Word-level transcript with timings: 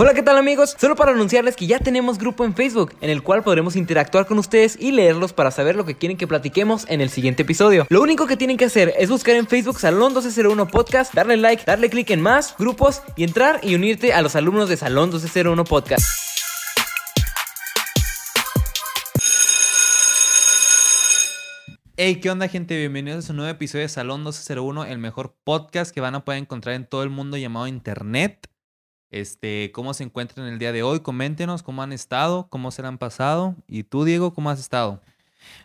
Hola, 0.00 0.14
¿qué 0.14 0.22
tal 0.22 0.38
amigos? 0.38 0.76
Solo 0.78 0.94
para 0.94 1.10
anunciarles 1.10 1.56
que 1.56 1.66
ya 1.66 1.80
tenemos 1.80 2.18
grupo 2.18 2.44
en 2.44 2.54
Facebook, 2.54 2.94
en 3.00 3.10
el 3.10 3.24
cual 3.24 3.42
podremos 3.42 3.74
interactuar 3.74 4.26
con 4.26 4.38
ustedes 4.38 4.78
y 4.80 4.92
leerlos 4.92 5.32
para 5.32 5.50
saber 5.50 5.74
lo 5.74 5.84
que 5.84 5.96
quieren 5.96 6.16
que 6.16 6.28
platiquemos 6.28 6.86
en 6.88 7.00
el 7.00 7.10
siguiente 7.10 7.42
episodio. 7.42 7.84
Lo 7.88 8.00
único 8.00 8.28
que 8.28 8.36
tienen 8.36 8.56
que 8.56 8.66
hacer 8.66 8.94
es 8.96 9.10
buscar 9.10 9.34
en 9.34 9.48
Facebook 9.48 9.80
Salón 9.80 10.12
1201 10.12 10.68
Podcast, 10.68 11.12
darle 11.14 11.36
like, 11.36 11.64
darle 11.66 11.90
clic 11.90 12.10
en 12.10 12.20
más, 12.20 12.54
grupos 12.56 13.02
y 13.16 13.24
entrar 13.24 13.58
y 13.64 13.74
unirte 13.74 14.12
a 14.12 14.22
los 14.22 14.36
alumnos 14.36 14.68
de 14.68 14.76
Salón 14.76 15.08
1201 15.08 15.64
Podcast. 15.64 16.06
Hey, 21.96 22.20
¿qué 22.20 22.30
onda 22.30 22.46
gente? 22.46 22.78
Bienvenidos 22.78 23.24
a 23.24 23.26
su 23.26 23.32
nuevo 23.32 23.50
episodio 23.50 23.82
de 23.82 23.88
Salón 23.88 24.20
1201, 24.20 24.84
el 24.84 24.98
mejor 24.98 25.34
podcast 25.42 25.92
que 25.92 26.00
van 26.00 26.14
a 26.14 26.24
poder 26.24 26.40
encontrar 26.40 26.76
en 26.76 26.86
todo 26.86 27.02
el 27.02 27.10
mundo 27.10 27.36
llamado 27.36 27.66
Internet. 27.66 28.48
Este, 29.10 29.70
¿cómo 29.72 29.94
se 29.94 30.04
encuentran 30.04 30.46
el 30.48 30.58
día 30.58 30.72
de 30.72 30.82
hoy? 30.82 31.00
Coméntenos 31.00 31.62
cómo 31.62 31.82
han 31.82 31.92
estado, 31.92 32.48
cómo 32.50 32.70
se 32.70 32.84
han 32.86 32.98
pasado. 32.98 33.56
Y 33.66 33.84
tú, 33.84 34.04
Diego, 34.04 34.34
¿cómo 34.34 34.50
has 34.50 34.60
estado? 34.60 35.00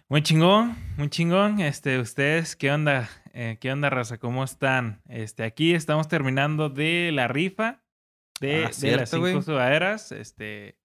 Muy 0.08 0.22
chingón, 0.24 0.78
muy 0.98 1.10
chingón. 1.10 1.60
Este, 1.60 2.00
ustedes, 2.00 2.56
¿qué 2.56 2.72
onda? 2.72 3.10
Eh, 3.34 3.58
¿Qué 3.60 3.72
onda, 3.72 3.90
raza? 3.90 4.18
¿Cómo 4.18 4.44
están? 4.44 5.02
Este, 5.10 5.44
aquí 5.44 5.74
estamos 5.74 6.08
terminando 6.08 6.70
de 6.70 7.12
la 7.14 7.28
rifa 7.28 7.82
de, 8.40 8.66
Ah, 8.66 8.68
de 8.68 8.74
cierto, 8.74 9.00
las 9.02 9.10
cinco 9.10 9.22
güey. 9.22 9.42
sudaderas. 9.42 10.12
Este, 10.14 10.78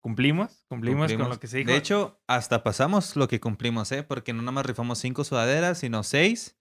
cumplimos, 0.00 0.64
cumplimos, 0.68 1.02
con 1.02 1.08
Cumplimos. 1.08 1.28
lo 1.28 1.40
que 1.40 1.46
se 1.46 1.58
dijo. 1.58 1.70
De 1.70 1.76
hecho, 1.76 2.20
hasta 2.26 2.64
pasamos 2.64 3.14
lo 3.14 3.28
que 3.28 3.38
cumplimos, 3.38 3.92
¿eh? 3.92 4.02
Porque 4.02 4.32
no 4.32 4.42
nada 4.42 4.52
más 4.52 4.66
rifamos 4.66 4.98
cinco 4.98 5.22
sudaderas, 5.22 5.78
sino 5.78 6.02
seis. 6.02 6.56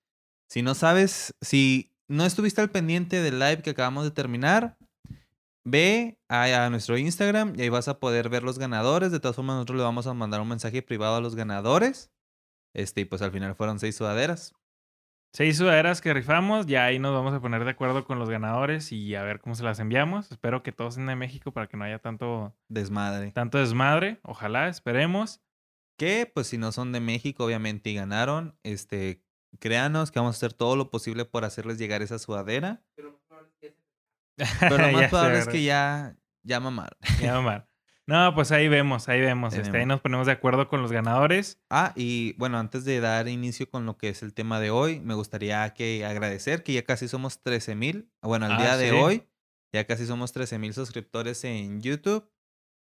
Si 0.50 0.62
no 0.62 0.76
sabes, 0.76 1.34
si 1.42 1.96
no 2.08 2.26
estuviste 2.26 2.62
al 2.62 2.70
pendiente 2.70 3.22
del 3.24 3.40
live 3.40 3.64
que 3.64 3.72
acabamos 3.72 4.04
de 4.04 4.12
terminar, 4.12 4.78
ve 5.66 6.20
a, 6.30 6.66
a 6.66 6.70
nuestro 6.70 6.98
Instagram 6.98 7.56
y 7.58 7.64
ahí 7.64 7.70
vas 7.70 7.88
a 7.88 8.00
poder 8.00 8.30
ver 8.30 8.44
los 8.44 8.60
ganadores. 8.60 9.12
De 9.12 9.20
todas 9.20 9.36
formas, 9.36 9.56
nosotros 9.56 9.78
le 9.78 9.84
vamos 9.84 10.08
a 10.08 10.14
mandar 10.14 10.42
un 10.42 10.50
mensaje 10.50 10.82
privado 10.84 11.16
a 11.18 11.22
los 11.22 11.36
ganadores. 11.36 12.12
Este, 12.76 13.02
y 13.02 13.06
pues 13.06 13.22
al 13.22 13.32
final 13.32 13.56
fueron 13.56 13.80
seis 13.80 13.96
sudaderas. 13.96 14.54
seis 15.34 15.58
sudaderas 15.58 16.02
que 16.02 16.14
rifamos, 16.14 16.66
ya 16.66 16.86
ahí 16.86 17.00
nos 17.00 17.14
vamos 17.14 17.34
a 17.34 17.42
poner 17.42 17.64
de 17.66 17.72
acuerdo 17.72 18.06
con 18.06 18.20
los 18.20 18.30
ganadores 18.30 18.92
y 18.92 19.16
a 19.16 19.24
ver 19.24 19.40
cómo 19.42 19.56
se 19.56 19.64
las 19.64 19.80
enviamos. 19.80 20.32
Espero 20.32 20.64
que 20.64 20.72
todos 20.72 20.96
sean 20.96 21.08
de 21.08 21.16
México 21.16 21.52
para 21.52 21.68
que 21.68 21.78
no 21.78 21.84
haya 21.84 22.00
tanto, 22.00 22.56
Desmadre. 22.70 23.32
tanto 23.34 23.58
desmadre. 23.58 24.20
Ojalá, 24.24 24.68
esperemos. 24.70 25.42
Que, 25.98 26.30
pues, 26.34 26.48
si 26.48 26.58
no 26.58 26.72
son 26.72 26.92
de 26.92 27.00
México, 27.00 27.46
obviamente, 27.46 27.90
y 27.90 27.96
ganaron, 27.96 28.58
este, 28.64 29.24
créanos 29.60 30.12
que 30.12 30.20
vamos 30.20 30.36
a 30.36 30.38
hacer 30.38 30.54
todo 30.54 30.76
lo 30.76 30.90
posible 30.90 31.26
por 31.26 31.46
hacerles 31.46 31.78
llegar 31.78 32.02
esa 32.02 32.20
sudadera. 32.20 32.84
Pero 32.96 33.22
lo 34.38 34.46
más 34.92 35.10
probable 35.10 35.40
es 35.40 35.48
que 35.48 35.64
ya, 35.64 36.16
ya 36.44 36.60
mamaron. 36.60 36.98
Ya, 37.22 37.40
Omar. 37.40 37.68
No, 38.08 38.36
pues 38.36 38.52
ahí 38.52 38.68
vemos, 38.68 39.10
ahí 39.10 39.20
vemos. 39.20 39.56
Ahí 39.56 39.62
Este, 39.62 39.78
ahí 39.80 39.86
nos 39.88 40.00
ponemos 40.00 40.28
de 40.28 40.34
acuerdo 40.34 40.68
con 40.68 40.82
los 40.82 40.92
ganadores. 40.92 41.60
Ah, 41.72 41.92
y 41.96 42.34
bueno, 42.34 42.60
antes 42.60 42.86
de 42.86 43.00
dar 43.00 43.28
inicio 43.28 43.68
con 43.68 43.88
lo 43.88 43.98
que 43.98 44.10
es 44.10 44.22
el 44.22 44.34
tema 44.36 44.60
de 44.60 44.70
hoy, 44.70 45.00
me 45.00 45.16
gustaría 45.16 45.68
que 45.74 46.06
agradecer 46.06 46.62
que 46.64 46.74
ya 46.74 46.84
casi 46.84 47.08
somos 47.08 47.42
13 47.42 47.74
mil. 47.74 48.12
Bueno, 48.22 48.46
al 48.46 48.52
Ah, 48.54 48.58
día 48.62 48.78
de 48.78 48.92
hoy, 48.92 49.28
ya 49.74 49.86
casi 49.86 50.06
somos 50.06 50.34
13 50.34 50.60
mil 50.60 50.74
suscriptores 50.76 51.44
en 51.46 51.82
YouTube. 51.82 52.30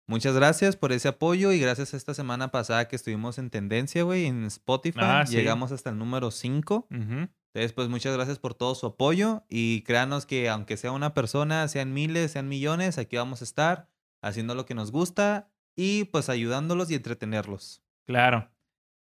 Muchas 0.09 0.35
gracias 0.35 0.75
por 0.75 0.91
ese 0.91 1.07
apoyo 1.07 1.53
y 1.53 1.61
gracias 1.61 1.95
a 1.95 1.97
esta 1.97 2.15
semana 2.15 2.49
pasada 2.51 2.89
que 2.89 2.97
estuvimos 2.97 3.39
en 3.39 3.51
tendencia, 3.51 4.03
güey, 4.03 4.27
en 4.27 4.45
Spotify. 4.47 4.99
Ah, 5.01 5.25
sí. 5.25 5.37
Llegamos 5.37 5.71
hasta 5.71 5.91
el 5.91 5.99
número 5.99 6.33
5. 6.33 6.89
Ujú. 6.91 7.29
Entonces, 7.55 7.73
pues 7.75 7.89
muchas 7.89 8.15
gracias 8.17 8.39
por 8.39 8.55
todo 8.55 8.75
su 8.75 8.87
apoyo 8.87 9.45
y 9.49 9.83
créanos 9.83 10.25
que 10.27 10.49
aunque 10.49 10.77
sea 10.77 10.93
una 10.93 11.13
persona, 11.15 11.69
sean 11.69 11.93
miles, 11.93 12.31
sean 12.33 12.49
millones, 12.49 12.97
aquí 12.99 13.17
vamos 13.17 13.43
a 13.43 13.45
estar 13.45 13.89
haciendo 14.23 14.55
lo 14.55 14.65
que 14.65 14.75
nos 14.75 14.91
gusta 14.91 15.51
y 15.77 16.05
pues 16.05 16.29
ayudándolos 16.31 16.91
y 16.91 16.95
entretenerlos. 16.95 17.83
Claro. 18.07 18.51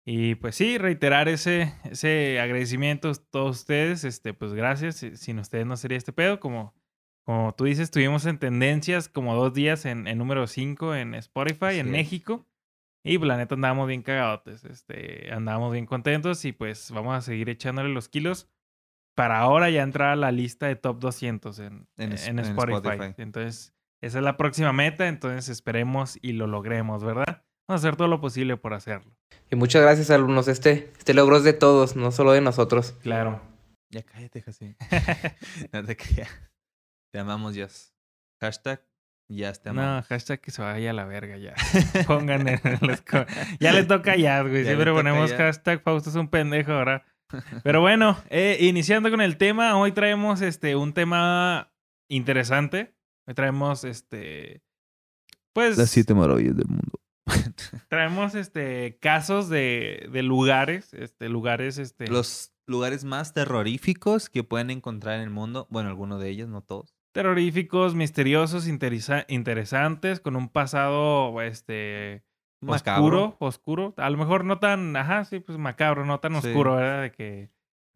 Y 0.05 0.35
pues 0.35 0.55
sí, 0.55 0.77
reiterar 0.77 1.27
ese, 1.27 1.73
ese 1.83 2.39
agradecimiento 2.39 3.09
a 3.09 3.13
todos 3.15 3.57
ustedes. 3.61 4.03
Este, 4.03 4.33
pues 4.33 4.53
gracias. 4.53 4.95
Si- 4.97 5.17
Sin 5.17 5.39
ustedes 5.39 5.65
no 5.65 5.75
sería 5.75 5.97
este 5.97 6.13
pedo. 6.13 6.39
Como, 6.39 6.73
como 7.25 7.53
tú 7.55 7.65
dices, 7.65 7.85
estuvimos 7.85 8.25
en 8.25 8.37
tendencias 8.39 9.09
como 9.09 9.35
dos 9.35 9.53
días 9.53 9.83
en, 9.85 10.07
en 10.07 10.17
número 10.17 10.47
5 10.47 10.95
en 10.95 11.13
Spotify, 11.15 11.79
en. 11.79 11.91
México. 11.91 12.45
Y 13.07 13.17
pues 13.17 13.27
la 13.27 13.37
neta 13.37 13.55
andábamos 13.55 13.87
bien 13.87 14.01
cagadotes. 14.03 14.63
Este, 14.65 15.31
andábamos 15.31 15.71
bien 15.73 15.85
contentos 15.85 16.43
y 16.45 16.51
pues 16.51 16.91
vamos 16.91 17.15
a 17.15 17.21
seguir 17.21 17.49
echándole 17.49 17.89
los 17.89 18.09
kilos. 18.09 18.49
Para 19.15 19.39
ahora 19.39 19.69
ya 19.69 19.81
entrar 19.81 20.09
a 20.09 20.15
la 20.15 20.31
lista 20.31 20.67
de 20.67 20.75
top 20.75 20.99
200 20.99 21.57
en, 21.59 21.65
En 21.65 21.87
en, 21.97 22.11
es- 22.13 22.27
en 22.27 22.39
Spotify. 22.39 22.89
Spotify. 22.89 23.21
Entonces, 23.21 23.73
esa 24.01 24.17
es 24.19 24.23
la 24.23 24.37
próxima 24.37 24.73
meta. 24.73 25.07
Entonces 25.07 25.49
esperemos 25.49 26.19
y 26.21 26.33
lo 26.33 26.45
logremos, 26.47 27.03
¿verdad? 27.03 27.43
Vamos 27.67 27.83
a 27.83 27.87
hacer 27.87 27.95
todo 27.97 28.07
lo 28.07 28.21
posible 28.21 28.57
por 28.57 28.73
hacerlo. 28.73 29.11
Y 29.49 29.55
muchas 29.55 29.81
gracias 29.81 30.09
alumnos, 30.11 30.47
este, 30.47 30.91
este 30.97 31.13
logro 31.13 31.37
es 31.37 31.43
de 31.43 31.53
todos, 31.53 31.95
no 31.95 32.11
solo 32.11 32.31
de 32.31 32.41
nosotros. 32.41 32.93
Claro. 33.01 33.41
Ya 33.89 34.03
cállate, 34.03 34.41
José. 34.41 34.75
no 35.73 35.83
te 35.83 35.95
creas. 35.97 36.29
Te 37.11 37.19
amamos, 37.19 37.55
Jazz. 37.55 37.93
Hashtag 38.41 38.81
Jazz 39.29 39.61
te 39.61 39.73
No, 39.73 40.01
hashtag 40.03 40.39
que 40.39 40.51
se 40.51 40.61
vaya 40.61 40.91
a 40.91 40.93
la 40.93 41.05
verga 41.05 41.37
ya. 41.37 41.53
Pongan 42.05 42.47
en 42.47 42.59
los 42.81 43.03
Ya 43.59 43.73
le 43.73 43.83
toca 43.83 44.15
ya, 44.15 44.41
güey. 44.41 44.63
Ya 44.63 44.71
Siempre 44.71 44.93
ponemos 44.93 45.31
ya. 45.31 45.37
hashtag 45.37 45.81
Fausto 45.83 46.09
es 46.09 46.15
un 46.15 46.29
pendejo 46.29 46.71
ahora. 46.71 47.05
Pero 47.63 47.81
bueno, 47.81 48.17
eh, 48.29 48.57
iniciando 48.61 49.09
con 49.09 49.21
el 49.21 49.37
tema, 49.37 49.77
hoy 49.77 49.91
traemos 49.91 50.41
este 50.41 50.75
un 50.75 50.93
tema 50.93 51.73
interesante. 52.09 52.95
Hoy 53.27 53.33
traemos 53.33 53.83
este. 53.83 54.63
Pues. 55.53 55.77
maravillas 56.15 56.55
del 56.55 56.67
mundo. 56.67 57.01
Traemos 57.89 58.35
este 58.35 58.97
casos 59.01 59.49
de, 59.49 60.07
de 60.13 60.23
lugares. 60.23 60.93
Este, 60.93 61.27
lugares, 61.27 61.77
este. 61.77 62.07
Los 62.07 62.53
lugares 62.67 63.03
más 63.03 63.33
terroríficos 63.33 64.29
que 64.29 64.43
pueden 64.43 64.69
encontrar 64.69 65.15
en 65.15 65.21
el 65.21 65.29
mundo. 65.29 65.67
Bueno, 65.69 65.89
algunos 65.89 66.21
de 66.21 66.29
ellos, 66.29 66.47
no 66.47 66.61
todos. 66.61 66.96
Terroríficos, 67.17 67.95
misteriosos, 67.95 68.67
interesa- 68.67 69.25
interesantes, 69.27 70.19
con 70.19 70.35
un 70.35 70.49
pasado 70.49 71.41
este 71.41 72.23
Macabro. 72.61 73.03
oscuro, 73.05 73.37
oscuro. 73.39 73.93
A 73.97 74.09
lo 74.09 74.17
mejor 74.17 74.45
no 74.45 74.59
tan, 74.59 74.95
ajá, 74.95 75.25
sí, 75.25 75.39
pues 75.39 75.57
macabro, 75.57 76.05
no 76.05 76.19
tan 76.19 76.39
Sí. 76.41 76.47
oscuro, 76.49 76.75
¿verdad? 76.75 77.01
De 77.01 77.11
que. 77.11 77.49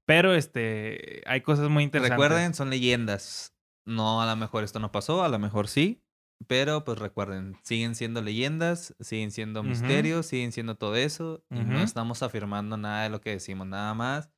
Pero 0.08 0.34
este, 0.34 1.22
hay 1.28 1.42
cosas 1.42 1.70
muy 1.70 1.84
interesantes. 1.84 2.20
Recuerden, 2.24 2.54
son 2.56 2.70
leyendas. 2.72 3.56
No, 3.86 4.22
a 4.22 4.26
lo 4.26 4.36
mejor 4.36 4.64
esto 4.64 4.80
no 4.80 4.92
pasó, 4.92 5.24
a 5.24 5.30
lo 5.30 5.38
mejor 5.40 5.68
sí. 5.68 6.02
Pero 6.48 6.84
pues 6.84 6.98
recuerden, 6.98 7.56
siguen 7.62 7.94
siendo 7.94 8.22
leyendas, 8.24 8.96
siguen 9.00 9.30
siendo 9.30 9.60
Ujú. 9.60 9.70
misterios, 9.70 10.26
siguen 10.26 10.52
siendo 10.52 10.74
todo 10.76 10.96
eso. 10.96 11.44
Y 11.52 11.60
no 11.60 11.80
estamos 11.80 12.24
afirmando 12.24 12.78
nada 12.78 13.04
de 13.04 13.10
lo 13.10 13.22
que 13.22 13.30
decimos, 13.30 13.68
nada 13.68 13.94
más. 13.94 14.32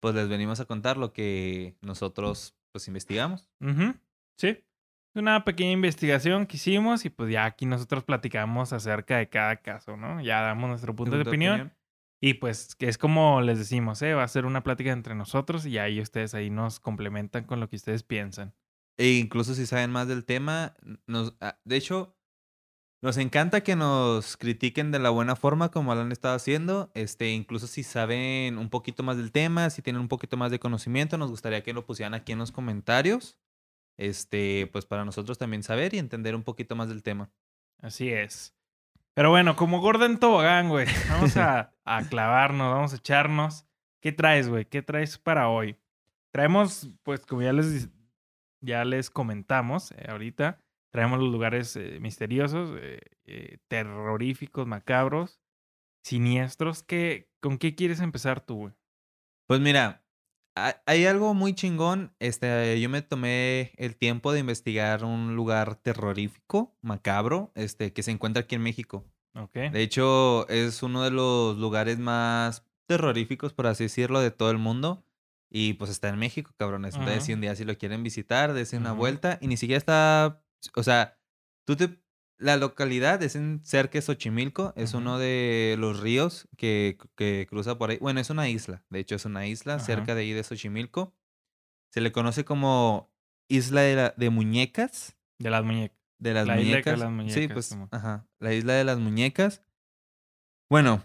Pues 0.00 0.14
les 0.14 0.28
venimos 0.30 0.60
a 0.60 0.64
contar 0.64 0.96
lo 0.96 1.12
que 1.12 1.76
nosotros 1.82 2.56
pues 2.72 2.88
investigamos. 2.88 3.48
Ujú, 3.60 3.94
Sí. 4.36 4.64
Una 5.14 5.44
pequeña 5.44 5.70
investigación 5.70 6.46
que 6.46 6.56
hicimos 6.56 7.04
y 7.04 7.10
pues 7.10 7.30
ya 7.30 7.44
aquí 7.44 7.66
nosotros 7.66 8.02
platicamos 8.02 8.72
acerca 8.72 9.18
de 9.18 9.28
cada 9.28 9.56
caso, 9.56 9.96
¿no? 9.96 10.20
Ya 10.20 10.40
damos 10.40 10.68
nuestro 10.68 10.94
punto 10.94 11.12
de 11.12 11.18
Punto 11.18 11.30
opinión. 11.30 11.72
Y 12.20 12.34
pues 12.34 12.74
que 12.74 12.88
es 12.88 12.98
como 12.98 13.42
les 13.42 13.58
decimos, 13.58 14.00
¿eh? 14.02 14.14
Va 14.14 14.24
a 14.24 14.28
ser 14.28 14.46
una 14.46 14.64
plática 14.64 14.90
entre 14.90 15.14
nosotros 15.14 15.66
y 15.66 15.78
ahí 15.78 16.00
ustedes 16.00 16.34
ahí 16.34 16.50
nos 16.50 16.80
complementan 16.80 17.44
con 17.44 17.60
lo 17.60 17.68
que 17.68 17.76
ustedes 17.76 18.02
piensan. 18.02 18.54
E 18.96 19.12
incluso 19.12 19.54
si 19.54 19.66
saben 19.66 19.90
más 19.90 20.08
del 20.08 20.24
tema, 20.24 20.74
nos, 21.06 21.36
ah, 21.40 21.58
de 21.64 21.76
hecho, 21.76 22.16
nos 23.02 23.18
encanta 23.18 23.62
que 23.62 23.76
nos 23.76 24.36
critiquen 24.38 24.90
de 24.90 24.98
la 24.98 25.10
buena 25.10 25.36
forma 25.36 25.70
como 25.70 25.94
lo 25.94 26.00
han 26.00 26.12
estado 26.12 26.34
haciendo. 26.34 26.90
Este, 26.94 27.30
incluso 27.30 27.66
si 27.66 27.82
saben 27.82 28.56
un 28.56 28.70
poquito 28.70 29.02
más 29.02 29.16
del 29.18 29.30
tema, 29.30 29.68
si 29.68 29.82
tienen 29.82 30.00
un 30.00 30.08
poquito 30.08 30.36
más 30.38 30.50
de 30.50 30.58
conocimiento, 30.58 31.18
nos 31.18 31.30
gustaría 31.30 31.62
que 31.62 31.74
lo 31.74 31.84
pusieran 31.84 32.14
aquí 32.14 32.32
en 32.32 32.38
los 32.38 32.50
comentarios. 32.50 33.38
Este, 33.96 34.68
pues 34.72 34.86
para 34.86 35.04
nosotros 35.04 35.38
también 35.38 35.62
saber 35.62 35.94
y 35.94 35.98
entender 35.98 36.34
un 36.34 36.42
poquito 36.42 36.76
más 36.76 36.88
del 36.88 37.02
tema. 37.02 37.30
Así 37.80 38.10
es. 38.10 38.54
Pero 39.14 39.30
bueno, 39.30 39.54
como 39.54 39.80
Gordon 39.80 40.18
Tobogán, 40.18 40.68
güey, 40.68 40.86
vamos 41.08 41.36
a, 41.36 41.72
a 41.84 42.02
clavarnos, 42.08 42.74
vamos 42.74 42.92
a 42.92 42.96
echarnos. 42.96 43.66
¿Qué 44.00 44.12
traes, 44.12 44.48
güey? 44.48 44.64
¿Qué 44.64 44.82
traes 44.82 45.18
para 45.18 45.48
hoy? 45.48 45.78
Traemos, 46.32 46.90
pues 47.04 47.24
como 47.24 47.42
ya 47.42 47.52
les, 47.52 47.88
ya 48.60 48.84
les 48.84 49.08
comentamos 49.08 49.92
eh, 49.92 50.06
ahorita, 50.08 50.60
traemos 50.90 51.20
los 51.20 51.30
lugares 51.30 51.76
eh, 51.76 51.98
misteriosos, 52.00 52.76
eh, 52.80 53.58
terroríficos, 53.68 54.66
macabros, 54.66 55.40
siniestros. 56.02 56.82
¿Qué, 56.82 57.30
¿Con 57.40 57.58
qué 57.58 57.74
quieres 57.74 58.00
empezar 58.00 58.40
tú, 58.40 58.56
güey? 58.56 58.74
Pues 59.46 59.60
mira, 59.60 60.03
hay 60.54 61.06
algo 61.06 61.34
muy 61.34 61.54
chingón. 61.54 62.14
Este, 62.18 62.80
yo 62.80 62.88
me 62.88 63.02
tomé 63.02 63.72
el 63.76 63.96
tiempo 63.96 64.32
de 64.32 64.40
investigar 64.40 65.04
un 65.04 65.34
lugar 65.34 65.76
terrorífico, 65.76 66.76
macabro, 66.80 67.52
este, 67.54 67.92
que 67.92 68.02
se 68.02 68.12
encuentra 68.12 68.42
aquí 68.42 68.54
en 68.54 68.62
México. 68.62 69.04
Ok. 69.34 69.54
De 69.54 69.82
hecho, 69.82 70.48
es 70.48 70.82
uno 70.82 71.02
de 71.02 71.10
los 71.10 71.56
lugares 71.58 71.98
más 71.98 72.64
terroríficos, 72.86 73.52
por 73.52 73.66
así 73.66 73.84
decirlo, 73.84 74.20
de 74.20 74.30
todo 74.30 74.50
el 74.50 74.58
mundo. 74.58 75.04
Y 75.50 75.74
pues 75.74 75.90
está 75.90 76.08
en 76.08 76.18
México, 76.18 76.52
cabrones. 76.56 76.94
Entonces, 76.94 77.24
si 77.24 77.32
un 77.32 77.40
día 77.40 77.54
si 77.54 77.64
lo 77.64 77.76
quieren 77.78 78.02
visitar, 78.02 78.52
dense 78.52 78.76
una 78.76 78.92
vuelta. 78.92 79.38
Y 79.40 79.46
ni 79.46 79.56
siquiera 79.56 79.78
está 79.78 80.42
O 80.74 80.82
sea, 80.82 81.18
tú 81.64 81.76
te... 81.76 82.03
La 82.44 82.58
localidad 82.58 83.22
es 83.22 83.36
en 83.36 83.60
cerca 83.64 83.92
de 83.98 84.02
Xochimilco, 84.02 84.74
es 84.76 84.92
uno 84.92 85.18
de 85.18 85.76
los 85.78 86.00
ríos 86.00 86.46
que, 86.58 86.98
que 87.16 87.46
cruza 87.48 87.78
por 87.78 87.88
ahí. 87.88 87.96
Bueno, 88.02 88.20
es 88.20 88.28
una 88.28 88.50
isla, 88.50 88.84
de 88.90 88.98
hecho 88.98 89.14
es 89.14 89.24
una 89.24 89.46
isla 89.46 89.78
cerca 89.78 90.14
de 90.14 90.20
ahí 90.20 90.32
de 90.32 90.44
Xochimilco. 90.44 91.14
Se 91.90 92.02
le 92.02 92.12
conoce 92.12 92.44
como 92.44 93.10
Isla 93.48 93.80
de, 93.80 93.94
la- 93.96 94.14
de 94.16 94.28
Muñecas. 94.28 95.16
De 95.38 95.48
las 95.48 95.64
muñecas. 95.64 95.96
De 96.18 96.34
las 96.34 96.46
La 96.46 96.60
isla 96.60 96.82
que 96.82 96.96
muñecas. 97.06 97.34
sí, 97.34 97.48
pues, 97.48 97.78
ajá. 97.90 98.28
La 98.40 98.52
isla 98.52 98.74
de 98.74 98.84
las 98.84 98.98
muñecas. 98.98 99.62
Bueno, 100.68 101.02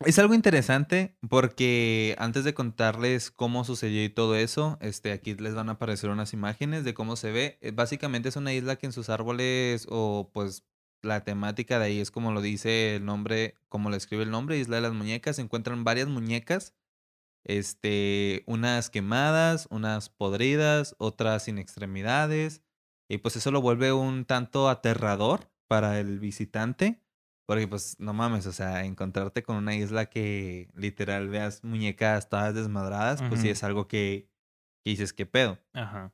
es 0.00 0.18
algo 0.18 0.34
interesante 0.34 1.16
porque 1.28 2.16
antes 2.18 2.44
de 2.44 2.54
contarles 2.54 3.30
cómo 3.30 3.64
sucedió 3.64 4.04
y 4.04 4.08
todo 4.08 4.36
eso, 4.36 4.78
este, 4.80 5.12
aquí 5.12 5.34
les 5.34 5.54
van 5.54 5.68
a 5.68 5.72
aparecer 5.72 6.10
unas 6.10 6.32
imágenes 6.32 6.84
de 6.84 6.94
cómo 6.94 7.16
se 7.16 7.30
ve. 7.32 7.58
Eh, 7.60 7.70
Básicamente 7.72 8.28
es 8.28 8.36
una 8.36 8.52
isla 8.52 8.76
que 8.76 8.86
en 8.86 8.92
sus 8.92 9.08
árboles 9.08 9.86
o 9.90 10.30
pues 10.32 10.64
la 11.02 11.24
temática 11.24 11.78
de 11.78 11.86
ahí 11.86 12.00
es 12.00 12.10
como 12.10 12.32
lo 12.32 12.40
dice 12.40 12.96
el 12.96 13.04
nombre, 13.04 13.56
como 13.68 13.90
lo 13.90 13.96
escribe 13.96 14.24
el 14.24 14.30
nombre, 14.30 14.58
Isla 14.58 14.76
de 14.76 14.82
las 14.82 14.94
Muñecas. 14.94 15.36
Se 15.36 15.42
encuentran 15.42 15.84
varias 15.84 16.08
muñecas, 16.08 16.74
este, 17.44 18.42
unas 18.46 18.90
quemadas, 18.90 19.68
unas 19.70 20.08
podridas, 20.10 20.96
otras 20.98 21.44
sin 21.44 21.58
extremidades. 21.58 22.62
Y 23.08 23.18
pues 23.18 23.36
eso 23.36 23.50
lo 23.50 23.60
vuelve 23.60 23.92
un 23.92 24.24
tanto 24.24 24.68
aterrador 24.68 25.50
para 25.68 26.00
el 26.00 26.18
visitante. 26.20 27.03
Porque 27.46 27.68
pues 27.68 27.96
no 27.98 28.14
mames, 28.14 28.46
o 28.46 28.52
sea, 28.52 28.84
encontrarte 28.84 29.42
con 29.42 29.56
una 29.56 29.74
isla 29.74 30.06
que 30.06 30.70
literal 30.74 31.28
veas 31.28 31.62
muñecas 31.62 32.28
todas 32.28 32.54
desmadradas, 32.54 33.22
pues 33.28 33.40
sí 33.40 33.50
es 33.50 33.62
algo 33.62 33.86
que, 33.86 34.30
que 34.82 34.90
dices, 34.90 35.12
¿qué 35.12 35.26
pedo? 35.26 35.58
Ajá. 35.74 36.12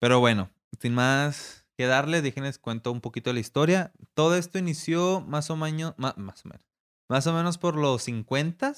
Pero 0.00 0.18
bueno, 0.18 0.50
sin 0.80 0.94
más 0.94 1.66
que 1.76 1.86
darle, 1.86 2.22
déjenles 2.22 2.58
cuento 2.58 2.90
un 2.90 3.00
poquito 3.00 3.30
de 3.30 3.34
la 3.34 3.40
historia. 3.40 3.92
Todo 4.14 4.36
esto 4.36 4.58
inició 4.58 5.20
más 5.20 5.50
o 5.50 5.56
menos, 5.56 5.94
más 5.96 6.16
o 6.16 6.48
menos, 6.48 6.66
más 7.08 7.26
o 7.26 7.32
menos 7.32 7.58
por 7.58 7.76
los 7.76 8.02
50 8.02 8.74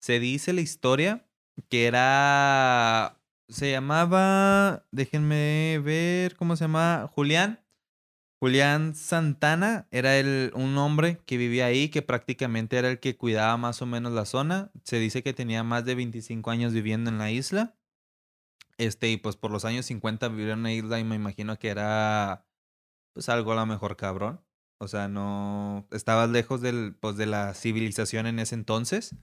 Se 0.00 0.20
dice 0.20 0.52
la 0.52 0.60
historia 0.60 1.26
que 1.68 1.86
era, 1.86 3.20
se 3.48 3.70
llamaba, 3.70 4.86
déjenme 4.90 5.80
ver 5.82 6.36
cómo 6.36 6.56
se 6.56 6.64
llama, 6.64 7.10
Julián. 7.14 7.63
Julián 8.44 8.94
Santana 8.94 9.88
era 9.90 10.18
el, 10.18 10.52
un 10.54 10.76
hombre 10.76 11.18
que 11.24 11.38
vivía 11.38 11.64
ahí, 11.64 11.88
que 11.88 12.02
prácticamente 12.02 12.76
era 12.76 12.90
el 12.90 13.00
que 13.00 13.16
cuidaba 13.16 13.56
más 13.56 13.80
o 13.80 13.86
menos 13.86 14.12
la 14.12 14.26
zona. 14.26 14.70
Se 14.82 14.98
dice 14.98 15.22
que 15.22 15.32
tenía 15.32 15.62
más 15.64 15.86
de 15.86 15.94
25 15.94 16.50
años 16.50 16.74
viviendo 16.74 17.08
en 17.08 17.16
la 17.16 17.30
isla. 17.30 17.74
Este, 18.76 19.08
y 19.10 19.16
pues 19.16 19.36
por 19.36 19.50
los 19.50 19.64
años 19.64 19.86
50 19.86 20.28
vivir 20.28 20.50
en 20.50 20.58
una 20.58 20.74
isla 20.74 21.00
y 21.00 21.04
me 21.04 21.16
imagino 21.16 21.58
que 21.58 21.68
era 21.68 22.46
pues 23.14 23.30
algo 23.30 23.52
a 23.52 23.54
lo 23.54 23.64
mejor 23.64 23.96
cabrón. 23.96 24.42
O 24.78 24.88
sea, 24.88 25.08
no 25.08 25.88
estabas 25.90 26.28
lejos 26.28 26.60
del, 26.60 26.94
pues, 27.00 27.16
de 27.16 27.24
la 27.24 27.54
civilización 27.54 28.26
en 28.26 28.40
ese 28.40 28.56
entonces. 28.56 29.16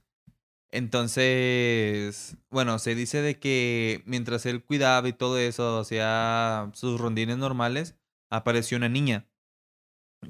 Entonces, 0.71 2.37
bueno, 2.49 2.79
se 2.79 2.95
dice 2.95 3.21
de 3.21 3.37
que 3.37 4.01
mientras 4.07 4.47
él 4.47 4.63
cuidaba 4.63 5.07
y 5.07 5.13
todo 5.13 5.37
eso, 5.37 5.77
hacía 5.77 6.71
sus 6.73 6.99
rondines 6.99 7.37
normales, 7.37 8.00
apareció 8.31 8.77
una 8.77 8.89
niña. 8.89 9.27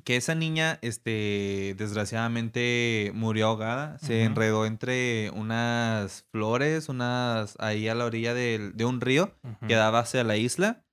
Que 0.06 0.16
esa 0.16 0.36
niña, 0.36 0.80
este, 0.82 1.76
desgraciadamente 1.78 3.12
murió 3.14 3.48
ahogada. 3.48 3.98
Se 4.00 4.24
enredó 4.24 4.66
entre 4.66 5.30
unas 5.32 6.24
flores, 6.32 6.88
unas 6.90 7.56
ahí 7.60 7.88
a 7.88 7.96
la 7.96 8.06
orilla 8.06 8.34
del- 8.34 8.76
de 8.76 8.86
un 8.86 9.02
río 9.02 9.36
que 9.68 9.76
daba 9.76 10.00
hacia 10.00 10.24
la 10.24 10.38
isla. 10.38 10.86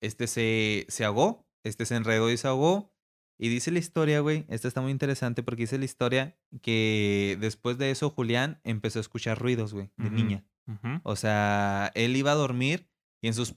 Este 0.00 0.26
se, 0.26 0.86
se 0.88 1.04
ahogó, 1.04 1.46
este 1.64 1.84
se 1.86 1.96
enredó 1.96 2.30
y 2.30 2.36
se 2.36 2.48
ahogó. 2.48 2.92
Y 3.38 3.50
dice 3.50 3.70
la 3.70 3.78
historia, 3.78 4.20
güey, 4.20 4.46
esta 4.48 4.66
está 4.68 4.80
muy 4.80 4.90
interesante 4.90 5.42
porque 5.42 5.64
dice 5.64 5.76
la 5.78 5.84
historia 5.84 6.38
que 6.62 7.36
después 7.40 7.76
de 7.76 7.90
eso 7.90 8.08
Julián 8.08 8.60
empezó 8.64 8.98
a 8.98 9.02
escuchar 9.02 9.38
ruidos, 9.38 9.74
güey, 9.74 9.90
de 9.98 10.10
niña. 10.10 10.44
O 11.04 11.14
sea, 11.16 11.92
él 11.94 12.16
iba 12.16 12.32
a 12.32 12.36
dormir 12.36 12.88
y 13.22 13.28
en 13.28 13.34
sus, 13.34 13.54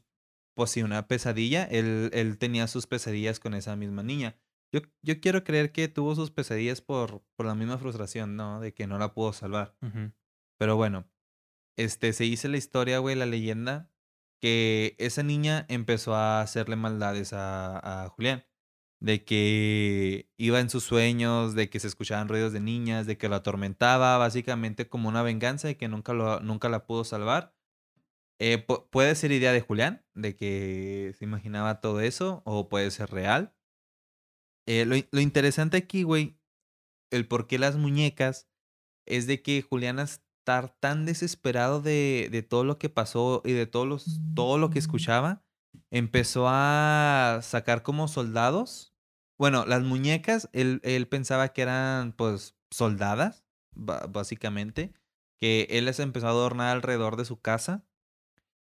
pues 0.59 0.71
sí, 0.71 0.83
una 0.83 1.07
pesadilla, 1.07 1.63
él, 1.63 2.09
él 2.11 2.37
tenía 2.37 2.67
sus 2.67 2.85
pesadillas 2.85 3.39
con 3.39 3.53
esa 3.53 3.77
misma 3.77 4.03
niña. 4.03 4.35
Yo, 4.73 4.81
yo 5.01 5.21
quiero 5.21 5.45
creer 5.45 5.71
que 5.71 5.87
tuvo 5.87 6.15
sus 6.15 6.31
pesadillas 6.31 6.81
por, 6.81 7.23
por 7.37 7.45
la 7.45 7.55
misma 7.55 7.77
frustración, 7.77 8.35
¿no? 8.35 8.59
De 8.59 8.73
que 8.73 8.85
no 8.85 8.99
la 8.99 9.13
pudo 9.13 9.31
salvar. 9.31 9.77
Pero 10.57 10.75
bueno, 10.75 11.09
este, 11.77 12.11
se 12.11 12.25
dice 12.25 12.49
la 12.49 12.57
historia, 12.57 12.99
güey, 12.99 13.15
la 13.15 13.25
leyenda, 13.25 13.89
que 14.41 14.97
esa 14.99 15.23
niña 15.23 15.65
empezó 15.69 16.13
a 16.13 16.41
hacerle 16.41 16.75
maldades 16.75 17.31
a, 17.31 18.03
a 18.03 18.09
Julián. 18.09 18.43
De 18.99 19.23
que 19.23 20.29
iba 20.35 20.59
en 20.59 20.69
sus 20.69 20.83
sueños, 20.83 21.55
de 21.55 21.69
que 21.69 21.79
se 21.79 21.87
escuchaban 21.87 22.27
ruidos 22.27 22.51
de 22.51 22.59
niñas, 22.59 23.07
de 23.07 23.17
que 23.17 23.29
lo 23.29 23.35
atormentaba, 23.35 24.17
básicamente 24.17 24.89
como 24.89 25.07
una 25.07 25.23
venganza 25.23 25.69
y 25.69 25.75
que 25.75 25.87
nunca, 25.87 26.11
lo, 26.11 26.41
nunca 26.41 26.67
la 26.67 26.85
pudo 26.85 27.05
salvar. 27.05 27.55
Eh, 28.39 28.65
pu- 28.65 28.87
puede 28.89 29.15
ser 29.15 29.31
idea 29.31 29.51
de 29.51 29.61
Julián, 29.61 30.05
de 30.15 30.35
que 30.35 31.13
se 31.17 31.25
imaginaba 31.25 31.81
todo 31.81 32.01
eso, 32.01 32.41
o 32.45 32.69
puede 32.69 32.89
ser 32.91 33.09
real. 33.11 33.53
Eh, 34.67 34.85
lo, 34.85 34.95
lo 35.11 35.21
interesante 35.21 35.77
aquí, 35.77 36.03
güey, 36.03 36.37
el 37.11 37.27
por 37.27 37.47
qué 37.47 37.59
las 37.59 37.77
muñecas, 37.77 38.49
es 39.07 39.27
de 39.27 39.41
que 39.41 39.61
Julián 39.61 39.99
al 39.99 40.05
estar 40.07 40.75
tan 40.79 41.05
desesperado 41.05 41.81
de, 41.81 42.29
de 42.31 42.43
todo 42.43 42.63
lo 42.63 42.77
que 42.79 42.89
pasó 42.89 43.41
y 43.45 43.53
de 43.53 43.67
todos 43.67 43.87
los, 43.87 44.21
todo 44.35 44.57
lo 44.57 44.69
que 44.69 44.79
escuchaba, 44.79 45.43
empezó 45.91 46.45
a 46.49 47.39
sacar 47.43 47.83
como 47.83 48.07
soldados. 48.07 48.93
Bueno, 49.39 49.65
las 49.65 49.83
muñecas, 49.83 50.49
él, 50.53 50.81
él 50.83 51.07
pensaba 51.07 51.49
que 51.49 51.63
eran 51.63 52.13
pues 52.13 52.55
soldadas, 52.71 53.45
básicamente, 53.75 54.93
que 55.41 55.67
él 55.71 55.85
les 55.85 55.99
empezó 55.99 56.27
a 56.27 56.31
adornar 56.31 56.75
alrededor 56.75 57.17
de 57.17 57.25
su 57.25 57.39
casa. 57.41 57.85